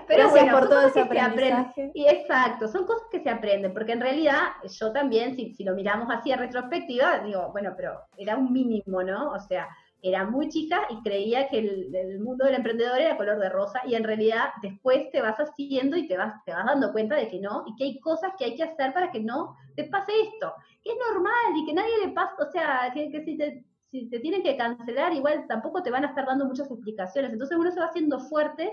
Pero 0.09 0.31
Gracias 0.31 0.53
por 0.53 0.69
todo 0.69 0.81
ese 0.81 1.01
aprendizaje. 1.01 1.93
Y 1.95 2.07
exacto, 2.07 2.67
son 2.67 2.87
cosas 2.87 3.07
que 3.13 3.23
se 3.23 3.31
aprenden, 3.31 3.73
porque 3.73 3.93
en 3.93 4.01
realidad 4.01 4.41
yo 4.81 4.91
también, 4.91 5.37
si, 5.37 5.55
si 5.55 5.63
lo 5.63 5.77
miramos 5.77 6.09
así 6.11 6.33
a 6.33 6.37
retrospectiva, 6.37 7.21
digo, 7.21 7.51
bueno, 7.53 7.73
pero 7.77 8.01
era 8.17 8.37
un 8.37 8.53
mínimo, 8.53 9.05
¿no? 9.05 9.31
O 9.31 9.39
sea, 9.39 9.69
era 10.03 10.25
muy 10.25 10.49
chica 10.49 10.87
y 10.89 11.03
creía 11.03 11.49
que 11.49 11.59
el, 11.59 12.21
mundo 12.21 12.45
del 12.45 12.55
emprendedor 12.55 12.99
era 12.99 13.17
color 13.17 13.39
de 13.39 13.49
rosa 13.49 13.81
y 13.87 13.95
en 13.95 14.05
realidad 14.05 14.51
después 14.63 15.11
te 15.11 15.21
vas 15.21 15.37
haciendo 15.39 15.97
y 15.97 16.07
te 16.07 16.17
vas, 16.17 16.43
te 16.45 16.53
vas 16.53 16.67
dando 16.67 16.93
cuenta 16.93 17.17
de 17.17 17.29
que 17.29 17.41
no 17.41 17.65
y 17.67 17.75
que 17.77 17.85
hay 17.85 18.01
cosas 18.01 18.33
que 18.39 18.47
hay 18.47 18.57
que 18.57 18.63
hacer 18.63 18.93
para 18.93 19.11
que 19.11 19.21
no 19.21 19.57
te 19.77 19.85
pase 19.85 20.13
esto, 20.23 20.55
que 20.83 20.93
es 20.93 20.97
normal 21.13 21.57
y 21.57 21.67
que 21.67 21.75
nadie 21.75 22.07
le 22.07 22.13
pasa, 22.13 22.35
o 22.39 22.51
sea, 22.51 22.91
que, 22.95 23.11
si, 23.25 23.37
te, 23.37 23.65
si 23.91 24.09
te 24.09 24.21
tienen 24.21 24.43
que 24.43 24.57
cancelar 24.57 25.13
igual 25.13 25.47
tampoco 25.47 25.83
te 25.83 25.91
van 25.91 26.05
a 26.05 26.09
estar 26.09 26.27
dando 26.27 26.47
muchas 26.47 26.71
explicaciones, 26.71 27.33
entonces 27.33 27.59
uno 27.59 27.71
se 27.71 27.81
va 27.81 27.87
haciendo 27.87 28.21
fuerte 28.21 28.73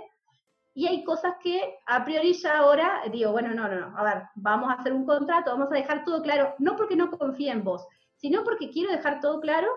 y 0.74 0.88
hay 0.88 1.04
cosas 1.04 1.36
que 1.42 1.80
a 1.88 2.06
priori 2.06 2.34
ya 2.34 2.60
ahora 2.60 3.02
digo, 3.12 3.32
bueno, 3.32 3.54
no, 3.54 3.68
no, 3.68 3.80
no, 3.80 3.98
a 3.98 4.04
ver, 4.04 4.24
vamos 4.36 4.70
a 4.70 4.74
hacer 4.74 4.94
un 4.94 5.06
contrato, 5.06 5.52
vamos 5.52 5.72
a 5.72 5.76
dejar 5.76 6.06
todo 6.06 6.22
claro, 6.22 6.54
no 6.60 6.76
porque 6.76 6.96
no 6.96 7.10
confíe 7.12 7.52
en 7.52 7.64
vos, 7.64 7.86
sino 8.16 8.44
porque 8.44 8.70
quiero 8.70 8.92
dejar 8.92 9.20
todo 9.20 9.40
claro 9.40 9.68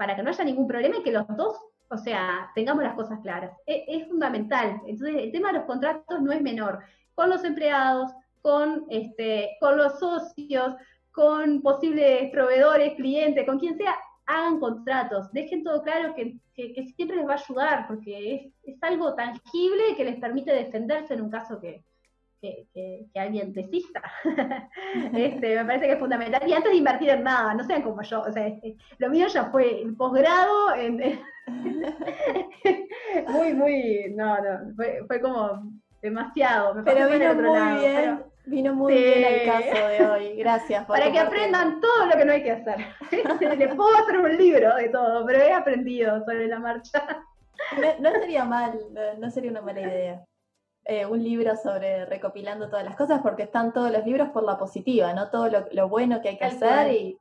para 0.00 0.16
que 0.16 0.22
no 0.22 0.30
haya 0.30 0.44
ningún 0.44 0.66
problema 0.66 0.96
y 0.96 1.02
que 1.02 1.12
los 1.12 1.26
dos, 1.36 1.58
o 1.90 1.98
sea, 1.98 2.50
tengamos 2.54 2.82
las 2.82 2.94
cosas 2.94 3.20
claras. 3.20 3.52
E, 3.66 3.84
es, 3.86 4.08
fundamental. 4.08 4.80
Entonces, 4.86 5.24
el 5.24 5.30
tema 5.30 5.48
de 5.52 5.58
los 5.58 5.66
contratos 5.66 6.22
no 6.22 6.32
es 6.32 6.40
menor. 6.40 6.78
Con 7.14 7.28
los 7.28 7.44
empleados, 7.44 8.10
con, 8.40 8.86
este, 8.88 9.58
con 9.60 9.76
los 9.76 9.98
socios, 9.98 10.74
con 11.12 11.60
posibles 11.60 12.30
proveedores, 12.30 12.94
clientes, 12.94 13.44
con 13.44 13.58
quien 13.58 13.76
sea, 13.76 13.94
hagan 14.24 14.58
contratos, 14.58 15.30
dejen 15.32 15.62
todo 15.62 15.82
claro 15.82 16.14
que, 16.14 16.38
siempre 16.96 17.18
les 17.18 17.28
va 17.28 17.34
a 17.34 17.42
ayudar, 17.44 17.86
porque 17.86 18.34
es, 18.36 18.52
es, 18.62 18.82
algo 18.82 19.14
tangible 19.14 19.96
que 19.98 20.04
les 20.06 20.16
permite 20.18 20.50
defenderse 20.50 21.12
en 21.12 21.20
un 21.20 21.30
caso 21.30 21.60
que, 21.60 21.84
que, 22.40 23.06
alguien 23.14 23.52
desista. 23.52 24.02
este, 25.12 25.56
me 25.56 25.64
parece 25.64 25.86
que 25.86 25.92
es 25.92 25.98
fundamental. 25.98 26.48
Y 26.48 26.52
antes 26.52 26.72
de 26.72 26.78
invertir 26.78 27.10
en 27.10 27.24
nada, 27.24 27.54
no 27.54 27.64
sean 27.64 27.82
como 27.82 28.02
yo. 28.02 28.22
O 28.22 28.32
sea, 28.32 28.46
este, 28.46 28.76
lo 28.98 29.10
mío 29.10 29.26
ya 29.28 29.46
fue 29.46 29.82
el 29.82 29.96
posgrado. 29.96 30.74
En, 30.74 31.20
muy, 33.28 33.54
muy. 33.54 34.12
No, 34.14 34.36
no. 34.36 34.74
Fue, 34.76 35.02
fue 35.06 35.20
como 35.20 35.62
demasiado. 36.00 36.74
Me 36.74 36.82
pero 36.82 37.08
vino 37.08 37.30
otro 37.30 37.50
muy 37.50 37.58
lado, 37.58 37.80
bien. 37.80 38.22
Vino 38.46 38.74
muy 38.74 38.94
bien 38.94 39.24
el 39.24 39.46
caso 39.46 39.88
de 39.88 40.06
hoy. 40.06 40.36
Gracias. 40.38 40.86
para 40.86 41.12
que 41.12 41.18
aprendan 41.18 41.80
todo 41.80 42.06
lo 42.06 42.12
que 42.12 42.24
no 42.24 42.32
hay 42.32 42.42
que 42.42 42.52
hacer. 42.52 42.78
Les 43.58 43.74
puedo 43.74 43.96
hacer 43.96 44.18
un 44.18 44.36
libro 44.36 44.74
de 44.76 44.88
todo, 44.88 45.26
pero 45.26 45.40
he 45.40 45.52
aprendido 45.52 46.18
sobre 46.24 46.48
la 46.48 46.58
marcha. 46.58 47.22
No, 48.00 48.10
sería 48.12 48.44
mal, 48.46 48.80
no 49.18 49.30
sería 49.30 49.50
una 49.50 49.60
mala 49.60 49.82
idea. 49.82 50.24
Eh, 50.90 51.06
un 51.06 51.22
libro 51.22 51.54
sobre 51.54 52.04
recopilando 52.04 52.68
todas 52.68 52.84
las 52.84 52.96
cosas, 52.96 53.20
porque 53.22 53.44
están 53.44 53.72
todos 53.72 53.92
los 53.92 54.04
libros 54.04 54.30
por 54.30 54.42
la 54.42 54.58
positiva, 54.58 55.12
¿no? 55.12 55.30
Todo 55.30 55.48
lo, 55.70 55.88
bueno 55.88 56.20
que 56.20 56.30
hay 56.30 56.36
que 56.36 56.46
hacer 56.46 56.92
y, 56.92 57.16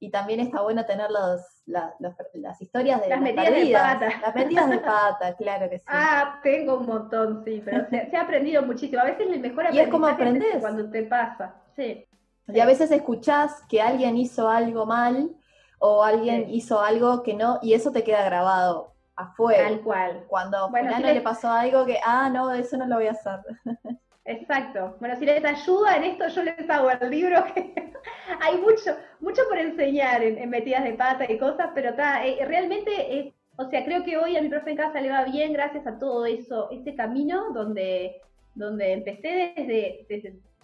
y, 0.00 0.10
también 0.10 0.40
está 0.40 0.62
bueno 0.62 0.84
tener 0.84 1.08
los, 1.08 1.40
las 1.66 2.60
historias 2.60 3.00
de 3.00 3.08
las, 3.08 3.20
metidas 3.20 3.54
de 3.54 3.72
pata. 3.72 4.20
Las 4.20 4.34
metidas 4.34 4.70
de 4.70 4.78
pata, 4.78 5.36
claro 5.38 5.70
que 5.70 5.78
sí. 5.78 5.84
Ah, 5.86 6.40
tengo 6.42 6.78
un 6.78 6.86
montón, 6.86 7.44
sí, 7.44 7.62
pero 7.64 7.88
se, 7.88 8.16
ha 8.16 8.22
aprendido 8.22 8.62
muchísimo. 8.62 9.00
A 9.00 9.04
veces 9.04 9.28
el 9.30 9.38
mejor 9.38 9.66
y 9.70 9.78
es 9.78 9.88
como 9.90 10.08
aprendes 10.08 10.56
cuando 10.58 10.90
te 10.90 11.04
pasa, 11.04 11.54
sí. 11.76 12.04
Y 12.48 12.58
a 12.58 12.66
veces 12.66 12.90
escuchás 12.90 13.62
que 13.68 13.80
alguien 13.80 14.16
hizo 14.16 14.48
algo 14.48 14.86
mal 14.86 15.36
o 15.78 16.02
alguien 16.02 16.50
hizo 16.50 16.80
algo 16.80 17.22
que 17.22 17.34
no, 17.34 17.60
y 17.62 17.74
eso 17.74 17.92
te 17.92 18.02
queda 18.02 18.24
grabado 18.24 18.97
afuera. 19.18 19.64
Tal 19.64 19.80
cual. 19.80 20.24
Cuando 20.28 20.56
a 20.56 20.68
bueno, 20.68 20.98
le 20.98 21.20
pasó 21.20 21.50
algo 21.50 21.84
que, 21.84 21.98
ah, 22.04 22.30
no, 22.30 22.52
eso 22.52 22.76
no 22.76 22.86
lo 22.86 22.96
voy 22.96 23.08
a 23.08 23.12
hacer. 23.12 23.40
Exacto. 24.24 24.96
Bueno, 25.00 25.16
si 25.16 25.24
les 25.24 25.44
ayuda 25.44 25.96
en 25.96 26.04
esto, 26.04 26.28
yo 26.28 26.42
les 26.42 26.70
hago 26.70 26.90
el 26.90 27.10
libro. 27.10 27.44
Que 27.54 27.92
hay 28.40 28.58
mucho, 28.58 28.96
mucho 29.20 29.42
por 29.48 29.58
enseñar 29.58 30.22
en, 30.22 30.48
metidas 30.50 30.84
de 30.84 30.92
pata 30.92 31.30
y 31.30 31.38
cosas, 31.38 31.70
pero 31.74 31.90
está, 31.90 32.26
eh, 32.26 32.44
realmente, 32.44 33.34
o 33.56 33.68
sea, 33.68 33.84
creo 33.84 34.04
que 34.04 34.16
hoy 34.16 34.36
a 34.36 34.42
mi 34.42 34.48
profe 34.48 34.70
en 34.70 34.76
casa 34.76 35.00
le 35.00 35.10
va 35.10 35.24
bien 35.24 35.52
gracias 35.52 35.86
a 35.86 35.98
todo 35.98 36.26
eso, 36.26 36.68
ese 36.70 36.94
camino 36.94 37.52
donde, 37.52 38.20
donde 38.54 38.92
empecé 38.92 39.54
desde, 39.56 40.06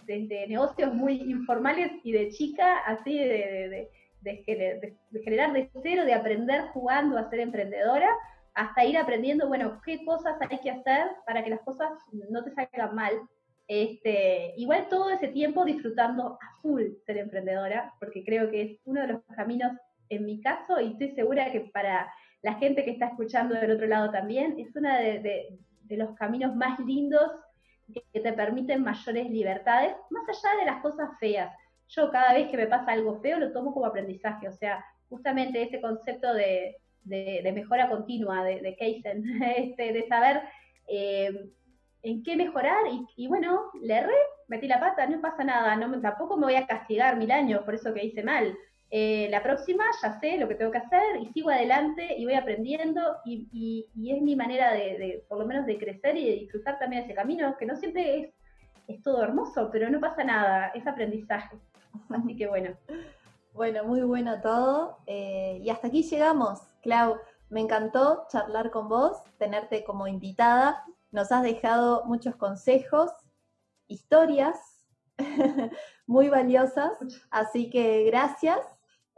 desde, 0.05 0.47
negocios 0.47 0.93
muy 0.93 1.15
informales 1.23 1.91
y 2.03 2.11
de 2.11 2.29
chica, 2.29 2.77
así 2.85 3.17
de, 3.17 3.89
de, 4.21 4.93
de 5.09 5.23
generar 5.23 5.53
de 5.53 5.69
cero, 5.81 6.05
de 6.05 6.13
aprender 6.13 6.67
jugando 6.73 7.17
a 7.17 7.29
ser 7.29 7.39
emprendedora, 7.39 8.09
hasta 8.55 8.85
ir 8.85 8.97
aprendiendo, 8.97 9.47
bueno, 9.47 9.81
qué 9.85 10.03
cosas 10.05 10.37
hay 10.49 10.59
que 10.59 10.71
hacer 10.71 11.07
para 11.25 11.43
que 11.43 11.49
las 11.49 11.59
cosas 11.59 11.91
no 12.11 12.43
te 12.43 12.51
salgan 12.51 12.95
mal. 12.95 13.13
Este, 13.67 14.53
igual 14.55 14.87
todo 14.89 15.09
ese 15.09 15.27
tiempo 15.27 15.65
disfrutando 15.65 16.39
a 16.41 16.61
full 16.61 16.83
ser 17.05 17.17
emprendedora, 17.17 17.93
porque 17.99 18.23
creo 18.23 18.49
que 18.49 18.61
es 18.61 18.79
uno 18.85 19.01
de 19.01 19.07
los 19.07 19.21
caminos, 19.35 19.73
en 20.07 20.25
mi 20.25 20.39
caso, 20.39 20.79
y 20.79 20.93
estoy 20.93 21.09
segura 21.09 21.51
que 21.51 21.61
para 21.73 22.09
la 22.41 22.53
gente 22.53 22.85
que 22.85 22.91
está 22.91 23.07
escuchando 23.07 23.55
del 23.55 23.71
otro 23.71 23.87
lado 23.87 24.09
también, 24.11 24.55
es 24.57 24.73
uno 24.75 24.89
de, 24.89 25.59
los 25.89 26.15
caminos 26.15 26.55
más 26.55 26.79
lindos 26.79 27.31
que 27.93 28.19
te 28.19 28.33
permiten 28.33 28.83
mayores 28.83 29.29
libertades, 29.29 29.95
más 30.09 30.29
allá 30.29 30.59
de 30.59 30.65
las 30.65 30.81
cosas 30.81 31.09
feas. 31.19 31.53
Yo 31.89 32.09
cada 32.09 32.33
vez 32.33 32.49
que 32.49 32.57
me 32.57 32.67
pasa 32.67 32.93
algo 32.93 33.19
feo 33.19 33.37
lo 33.37 33.51
tomo 33.51 33.73
como 33.73 33.85
aprendizaje, 33.85 34.47
o 34.47 34.53
sea, 34.53 34.83
justamente 35.09 35.61
ese 35.61 35.81
concepto 35.81 36.33
de, 36.33 36.77
de, 37.05 37.51
mejora 37.53 37.89
continua, 37.89 38.43
de, 38.43 38.61
de 38.61 38.75
Kaizen, 38.75 39.23
este, 39.57 39.93
de 39.93 40.07
saber 40.07 40.41
eh, 40.87 41.49
en 42.03 42.23
qué 42.23 42.35
mejorar 42.35 42.83
y, 43.15 43.27
bueno, 43.27 43.71
le 43.81 43.95
erré, 43.95 44.13
metí 44.47 44.67
la 44.67 44.79
pata, 44.79 45.07
no 45.07 45.21
pasa 45.21 45.43
nada, 45.43 45.75
no, 45.75 45.99
tampoco 46.01 46.37
me 46.37 46.45
voy 46.45 46.55
a 46.55 46.67
castigar 46.67 47.17
mil 47.17 47.31
años 47.31 47.63
por 47.63 47.75
eso 47.75 47.93
que 47.93 48.05
hice 48.05 48.23
mal. 48.23 48.55
Eh, 48.91 49.27
la 49.31 49.41
próxima 49.41 49.83
ya 50.01 50.19
sé 50.19 50.37
lo 50.37 50.47
que 50.47 50.53
tengo 50.53 50.71
que 50.71 50.77
hacer 50.77 51.17
y 51.19 51.25
sigo 51.33 51.49
adelante 51.49 52.15
y 52.15 52.25
voy 52.25 52.35
aprendiendo 52.35 53.01
y, 53.25 53.87
es 53.95 54.21
mi 54.21 54.35
manera 54.35 54.71
de, 54.71 55.23
por 55.27 55.39
lo 55.39 55.47
menos, 55.47 55.65
de 55.65 55.79
crecer 55.79 56.15
y 56.15 56.25
de 56.25 56.35
disfrutar 56.35 56.77
también 56.77 57.03
ese 57.03 57.15
camino, 57.15 57.57
que 57.57 57.65
no 57.65 57.75
siempre 57.75 58.19
es, 58.19 58.29
es 58.87 59.01
todo 59.01 59.23
hermoso, 59.23 59.69
pero 59.71 59.89
no 59.89 59.99
pasa 59.99 60.23
nada, 60.23 60.67
es 60.75 60.85
aprendizaje. 60.85 61.57
Así 62.09 62.35
que 62.37 62.47
bueno. 62.47 62.77
Bueno, 63.55 63.85
muy 63.85 64.01
bueno 64.01 64.41
todo. 64.41 64.97
Eh, 65.07 65.61
y 65.63 65.69
hasta 65.69 65.87
aquí 65.87 66.03
llegamos. 66.03 66.59
Clau, 66.81 67.15
me 67.49 67.61
encantó 67.61 68.25
charlar 68.29 68.69
con 68.69 68.89
vos, 68.89 69.23
tenerte 69.37 69.85
como 69.85 70.07
invitada. 70.07 70.83
Nos 71.11 71.31
has 71.31 71.41
dejado 71.41 72.03
muchos 72.03 72.35
consejos, 72.35 73.11
historias 73.87 74.85
muy 76.05 76.27
valiosas, 76.27 76.97
así 77.31 77.69
que 77.69 78.03
gracias. 78.03 78.59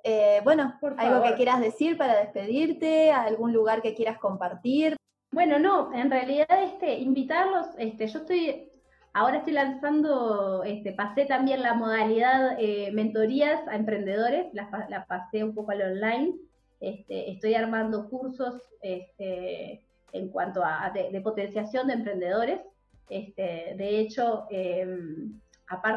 Eh, 0.03 0.41
bueno, 0.43 0.77
algo 0.97 1.23
que 1.23 1.33
quieras 1.33 1.59
decir 1.59 1.97
para 1.97 2.19
despedirte, 2.19 3.11
algún 3.11 3.53
lugar 3.53 3.81
que 3.81 3.95
quieras 3.95 4.19
compartir. 4.19 4.95
Bueno, 5.31 5.57
no, 5.57 5.91
en 5.93 6.11
realidad 6.11 6.63
este, 6.63 6.99
invitarlos, 6.99 7.65
este, 7.79 8.05
yo 8.07 8.19
estoy, 8.19 8.71
ahora 9.18 9.38
estoy 9.38 9.53
lanzando, 9.53 10.63
este, 10.63 10.93
pasé 10.93 11.26
también 11.26 11.63
la 11.63 11.74
modalidad 11.74 12.55
eh, 12.59 12.91
mentorías 12.93 13.68
a 13.68 13.76
emprendedores, 13.76 14.53
la, 14.53 14.70
la 14.89 15.05
pasé 15.05 15.43
un 15.43 15.55
poco 15.55 15.72
al 15.72 15.82
online, 15.82 16.36
este, 16.80 17.32
estoy 17.32 17.55
armando 17.55 18.09
cursos 18.09 18.61
este, 18.82 19.82
en 20.11 20.30
cuanto 20.30 20.63
a 20.63 20.91
de, 20.93 21.20
potenciación 21.22 21.88
de 21.88 21.93
emprendedores. 21.93 22.61
Este, 23.09 23.74
de 23.76 23.99
hecho, 23.99 24.45
em, 24.51 25.39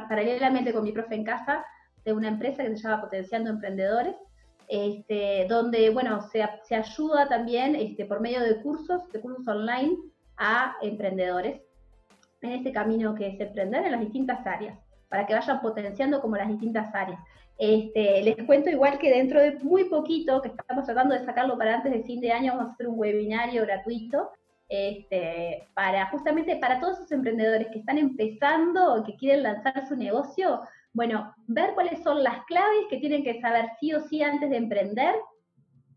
paralelamente 0.09 0.73
con 0.73 0.85
mi 0.85 0.93
profe 0.93 1.15
en 1.15 1.25
casa, 1.25 1.65
de 2.05 2.15
una 2.15 2.29
empresa 2.29 2.63
que 2.63 2.75
se 2.75 2.83
llama 2.83 3.03
Potenciando 3.03 3.51
Emprendedores, 3.51 4.17
este, 4.69 5.47
donde 5.47 5.91
bueno, 5.91 6.23
se, 6.23 6.49
se 6.63 6.75
ayuda 6.75 7.29
también 7.29 7.75
este, 7.75 8.07
por 8.07 8.21
medio 8.21 8.41
de 8.41 8.63
cursos, 8.63 9.07
de 9.13 9.21
cursos 9.21 9.47
online 9.47 9.95
a 10.39 10.77
emprendedores. 10.81 11.61
En 12.43 12.53
este 12.53 12.73
camino 12.73 13.15
que 13.15 13.29
es 13.29 13.41
emprender 13.41 13.85
en 13.85 13.93
las 13.93 14.01
distintas 14.01 14.47
áreas, 14.47 14.79
para 15.09 15.27
que 15.27 15.35
vayan 15.35 15.61
potenciando 15.61 16.21
como 16.21 16.37
las 16.37 16.49
distintas 16.49 16.95
áreas. 16.95 17.21
Este, 17.59 18.23
les 18.23 18.37
cuento 18.45 18.71
igual 18.71 18.99
que 18.99 19.11
dentro 19.11 19.41
de 19.41 19.59
muy 19.59 19.85
poquito, 19.85 20.41
que 20.41 20.49
estamos 20.49 20.87
tratando 20.87 21.15
de 21.15 21.25
sacarlo 21.25 21.59
para 21.59 21.75
antes 21.77 21.93
de 21.93 22.03
fin 22.05 22.21
de 22.21 22.33
año, 22.33 22.55
vamos 22.55 22.71
a 22.71 22.75
hacer 22.75 22.89
un 22.89 22.99
webinario 22.99 23.63
gratuito 23.63 24.31
este, 24.71 25.69
para 25.75 26.07
justamente 26.07 26.57
para 26.57 26.81
todos 26.81 26.99
esos 26.99 27.13
emprendedores 27.13 27.67
que 27.73 27.81
están 27.81 27.99
empezando 27.99 28.95
o 28.95 29.05
que 29.05 29.17
quieren 29.17 29.43
lanzar 29.43 29.87
su 29.89 29.97
negocio, 29.97 30.61
bueno, 30.93 31.35
ver 31.49 31.75
cuáles 31.75 32.03
son 32.03 32.23
las 32.23 32.45
claves 32.45 32.87
que 32.89 32.99
tienen 32.99 33.25
que 33.25 33.41
saber 33.41 33.67
sí 33.81 33.93
o 33.93 34.01
sí 34.01 34.23
antes 34.23 34.49
de 34.49 34.57
emprender, 34.57 35.15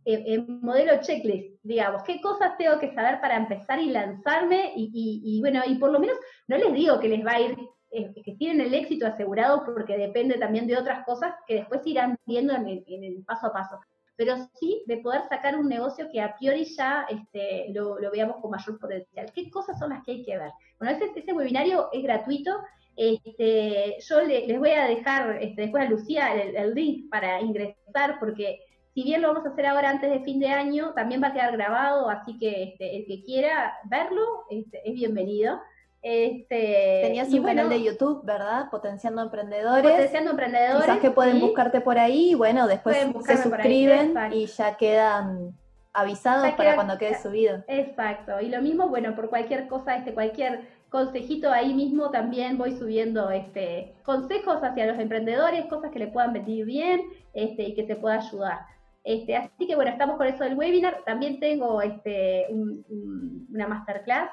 en 0.05 0.61
modelo 0.61 0.99
checklist, 1.01 1.59
digamos, 1.63 2.03
qué 2.03 2.19
cosas 2.21 2.57
tengo 2.57 2.79
que 2.79 2.93
saber 2.93 3.21
para 3.21 3.37
empezar 3.37 3.79
y 3.79 3.89
lanzarme 3.89 4.73
y 4.75 5.39
bueno, 5.41 5.61
y 5.65 5.75
por 5.75 5.91
lo 5.91 5.99
menos 5.99 6.17
no 6.47 6.57
les 6.57 6.73
digo 6.73 6.99
que 6.99 7.09
les 7.09 7.25
va 7.25 7.31
a 7.33 7.41
ir 7.41 7.57
eh, 7.95 8.11
que 8.25 8.33
tienen 8.33 8.65
el 8.65 8.73
éxito 8.73 9.05
asegurado 9.05 9.63
porque 9.63 9.95
depende 9.95 10.39
también 10.39 10.65
de 10.65 10.75
otras 10.75 11.05
cosas 11.05 11.35
que 11.45 11.57
después 11.57 11.85
irán 11.85 12.17
viendo 12.25 12.51
en 12.55 12.67
el, 12.67 13.23
paso 13.23 13.47
a 13.47 13.53
paso. 13.53 13.79
Pero 14.15 14.35
sí 14.55 14.83
de 14.87 14.97
poder 14.97 15.21
sacar 15.29 15.55
un 15.55 15.69
negocio 15.69 16.09
que 16.11 16.19
a 16.19 16.35
priori 16.35 16.65
ya 16.65 17.05
este, 17.07 17.67
lo, 17.71 17.97
veamos 18.11 18.37
con 18.41 18.49
mayor 18.49 18.79
potencial. 18.79 19.31
¿Qué 19.31 19.47
cosas 19.51 19.77
son 19.77 19.91
las 19.91 20.03
que 20.03 20.13
hay 20.13 20.25
que 20.25 20.39
ver? 20.39 20.49
Bueno, 20.79 20.95
ese, 20.95 21.11
ese 21.15 21.33
webinario 21.33 21.89
es 21.91 22.01
gratuito. 22.01 22.63
Este, 22.95 23.97
yo 23.99 24.21
les 24.21 24.57
voy 24.57 24.71
a 24.71 24.87
dejar 24.87 25.43
este, 25.43 25.61
después 25.61 25.85
a 25.85 25.89
Lucía 25.89 26.33
el, 26.33 26.73
link 26.73 27.11
para 27.11 27.41
ingresar 27.41 28.17
porque 28.19 28.59
si 28.93 29.03
bien 29.03 29.21
lo 29.21 29.29
vamos 29.29 29.45
a 29.45 29.49
hacer 29.49 29.65
ahora 29.65 29.89
antes 29.89 30.09
de 30.09 30.19
fin 30.19 30.39
de 30.39 30.49
año, 30.49 30.93
también 30.93 31.21
va 31.21 31.27
a 31.27 31.33
quedar 31.33 31.51
grabado, 31.53 32.09
así 32.09 32.37
que 32.37 32.63
este, 32.63 32.97
el 32.97 33.05
que 33.05 33.23
quiera 33.23 33.73
verlo 33.85 34.45
este, 34.49 34.87
es 34.87 34.93
bienvenido. 34.93 35.59
Este, 36.03 36.99
Tenías 37.03 37.31
un 37.31 37.43
canal 37.43 37.69
de 37.69 37.81
YouTube, 37.81 38.25
¿verdad? 38.25 38.69
Potenciando 38.69 39.21
Emprendedores. 39.21 39.89
Potenciando 39.89 40.31
Emprendedores. 40.31 40.85
Quizás 40.85 40.99
que 40.99 41.11
pueden 41.11 41.39
buscarte 41.39 41.81
por 41.81 41.97
ahí 41.97 42.31
y 42.31 42.35
bueno, 42.35 42.67
después 42.67 42.97
se 43.25 43.37
suscriben 43.37 44.13
y 44.31 44.45
ya 44.47 44.75
quedan 44.75 45.57
avisados 45.93 46.51
para 46.53 46.75
cuando 46.75 46.97
quede 46.97 47.19
subido. 47.19 47.63
Exacto. 47.67 48.41
Y 48.41 48.49
lo 48.49 48.61
mismo, 48.61 48.89
bueno, 48.89 49.15
por 49.15 49.29
cualquier 49.29 49.67
cosa, 49.67 49.95
este, 49.95 50.13
cualquier 50.13 50.67
consejito 50.89 51.51
ahí 51.51 51.73
mismo 51.73 52.11
también 52.11 52.57
voy 52.57 52.77
subiendo 52.77 53.31
este, 53.31 53.95
consejos 54.03 54.57
hacia 54.61 54.85
los 54.85 54.99
emprendedores, 54.99 55.65
cosas 55.65 55.89
que 55.91 55.99
le 55.99 56.07
puedan 56.07 56.33
venir 56.33 56.65
bien 56.65 57.01
este, 57.33 57.63
y 57.63 57.75
que 57.75 57.87
se 57.87 57.95
pueda 57.95 58.17
ayudar. 58.17 58.59
Este, 59.03 59.35
así 59.35 59.67
que 59.67 59.75
bueno, 59.75 59.91
estamos 59.91 60.17
con 60.17 60.27
eso 60.27 60.43
del 60.43 60.55
webinar. 60.57 61.03
También 61.05 61.39
tengo 61.39 61.81
este, 61.81 62.47
una 62.51 63.67
masterclass 63.67 64.29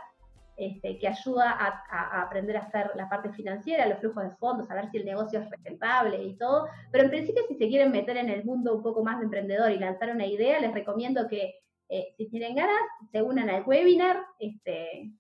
este, 0.57 0.99
que 0.99 1.09
ayuda 1.09 1.51
a, 1.51 2.23
aprender 2.23 2.57
a 2.57 2.61
hacer 2.61 2.91
la 2.95 3.09
parte 3.09 3.33
financiera, 3.33 3.87
los 3.87 3.99
flujos 3.99 4.25
de 4.25 4.37
fondos, 4.37 4.71
a 4.71 4.75
ver 4.75 4.91
si 4.91 4.99
el 4.99 5.07
negocio 5.07 5.41
es 5.41 5.51
rentable 5.65 6.23
y 6.23 6.37
todo. 6.37 6.67
Pero 6.93 7.05
en 7.05 7.11
principio, 7.11 7.43
si 7.49 7.55
se 7.55 7.69
quieren 7.69 7.91
meter 7.91 8.17
en 8.17 8.29
el 8.29 8.45
mundo 8.45 8.77
un 8.77 8.83
poco 8.83 9.03
más 9.03 9.19
de 9.19 9.25
emprendedor 9.25 9.73
y 9.73 9.79
lanzar 9.79 10.11
una 10.11 10.27
idea, 10.27 10.61
les 10.61 10.73
recomiendo 10.73 11.27
que 11.29 11.55
eh, 11.89 12.15
si 12.17 12.29
tienen 12.29 12.55
ganas, 12.55 12.79
se 13.11 13.23
unan 13.23 13.51
al 13.51 13.65
webinar 13.67 14.23
este, 14.39 15.11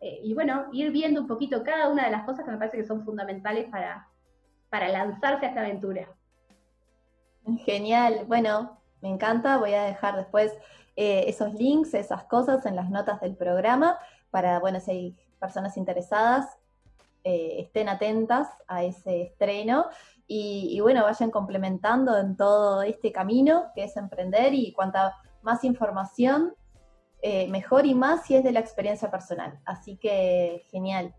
eh, 0.00 0.20
y 0.22 0.34
bueno, 0.34 0.66
ir 0.72 0.90
viendo 0.90 1.20
un 1.22 1.26
poquito 1.26 1.62
cada 1.62 1.88
una 1.88 2.04
de 2.04 2.10
las 2.10 2.24
cosas 2.24 2.44
que 2.44 2.50
me 2.50 2.58
parece 2.58 2.76
que 2.76 2.84
son 2.84 3.04
fundamentales 3.04 3.70
para, 3.70 4.06
para 4.68 4.88
lanzarse 4.88 5.46
a 5.46 5.48
esta 5.48 5.60
aventura. 5.60 6.14
Genial, 7.64 8.24
bueno, 8.26 8.77
me 9.00 9.08
encanta, 9.08 9.58
voy 9.58 9.74
a 9.74 9.84
dejar 9.84 10.16
después 10.16 10.52
eh, 10.96 11.24
esos 11.28 11.54
links, 11.54 11.94
esas 11.94 12.24
cosas 12.24 12.66
en 12.66 12.76
las 12.76 12.90
notas 12.90 13.20
del 13.20 13.36
programa 13.36 13.98
para, 14.30 14.58
bueno, 14.58 14.80
si 14.80 14.90
hay 14.90 15.16
personas 15.38 15.76
interesadas, 15.76 16.58
eh, 17.24 17.56
estén 17.60 17.88
atentas 17.88 18.48
a 18.66 18.82
ese 18.84 19.22
estreno 19.22 19.86
y, 20.26 20.78
bueno, 20.80 21.04
vayan 21.04 21.30
complementando 21.30 22.18
en 22.18 22.36
todo 22.36 22.82
este 22.82 23.12
camino 23.12 23.66
que 23.74 23.84
es 23.84 23.96
emprender 23.96 24.52
y 24.52 24.72
cuanta 24.72 25.14
más 25.42 25.64
información, 25.64 26.54
eh, 27.22 27.48
mejor 27.48 27.86
y 27.86 27.94
más 27.94 28.26
si 28.26 28.36
es 28.36 28.44
de 28.44 28.52
la 28.52 28.60
experiencia 28.60 29.10
personal. 29.10 29.58
Así 29.64 29.96
que 29.96 30.64
genial. 30.70 31.14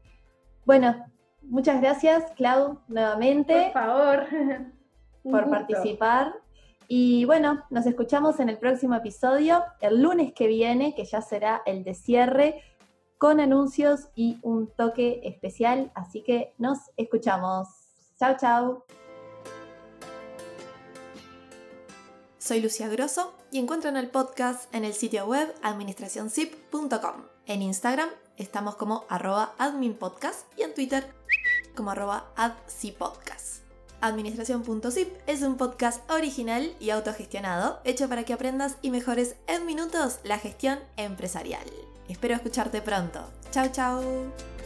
Bueno, 0.65 1.05
muchas 1.41 1.81
gracias, 1.81 2.31
Clau, 2.35 2.81
nuevamente. 2.87 3.71
Por 3.73 3.81
favor. 3.81 4.25
por 5.23 5.49
participar. 5.49 6.33
Y 6.91 7.23
bueno, 7.25 7.63
nos 7.69 7.85
escuchamos 7.85 8.39
en 8.39 8.49
el 8.49 8.57
próximo 8.57 8.95
episodio, 8.95 9.63
el 9.79 10.01
lunes 10.01 10.33
que 10.33 10.47
viene, 10.47 10.95
que 10.95 11.05
ya 11.05 11.21
será 11.21 11.61
el 11.67 11.83
de 11.83 11.93
cierre 11.93 12.63
con 13.19 13.39
anuncios 13.39 14.09
y 14.15 14.39
un 14.41 14.73
toque 14.75 15.21
especial. 15.23 15.91
Así 15.93 16.23
que 16.23 16.55
nos 16.57 16.79
escuchamos. 16.97 17.67
Chao, 18.17 18.35
chao. 18.39 18.85
Soy 22.39 22.59
Lucia 22.59 22.87
Grosso 22.87 23.35
y 23.51 23.59
encuentran 23.59 23.95
el 23.95 24.09
podcast 24.09 24.73
en 24.73 24.83
el 24.83 24.93
sitio 24.93 25.27
web 25.27 25.53
administracionzip.com. 25.61 27.21
En 27.45 27.61
Instagram 27.61 28.09
estamos 28.35 28.77
como 28.77 29.05
arroba 29.09 29.53
adminpodcast 29.59 30.47
y 30.57 30.63
en 30.63 30.73
Twitter 30.73 31.05
como 31.75 31.91
arroba 31.91 32.31
adcipodcast. 32.35 33.68
Administración.zip 34.01 35.09
es 35.27 35.41
un 35.41 35.57
podcast 35.57 36.09
original 36.09 36.71
y 36.79 36.89
autogestionado 36.89 37.79
hecho 37.83 38.07
para 38.07 38.23
que 38.23 38.33
aprendas 38.33 38.77
y 38.81 38.91
mejores 38.91 39.35
en 39.47 39.65
minutos 39.65 40.19
la 40.23 40.39
gestión 40.39 40.79
empresarial. 40.97 41.67
Espero 42.07 42.35
escucharte 42.35 42.81
pronto. 42.81 43.21
Chao, 43.51 43.67
chao. 43.71 44.58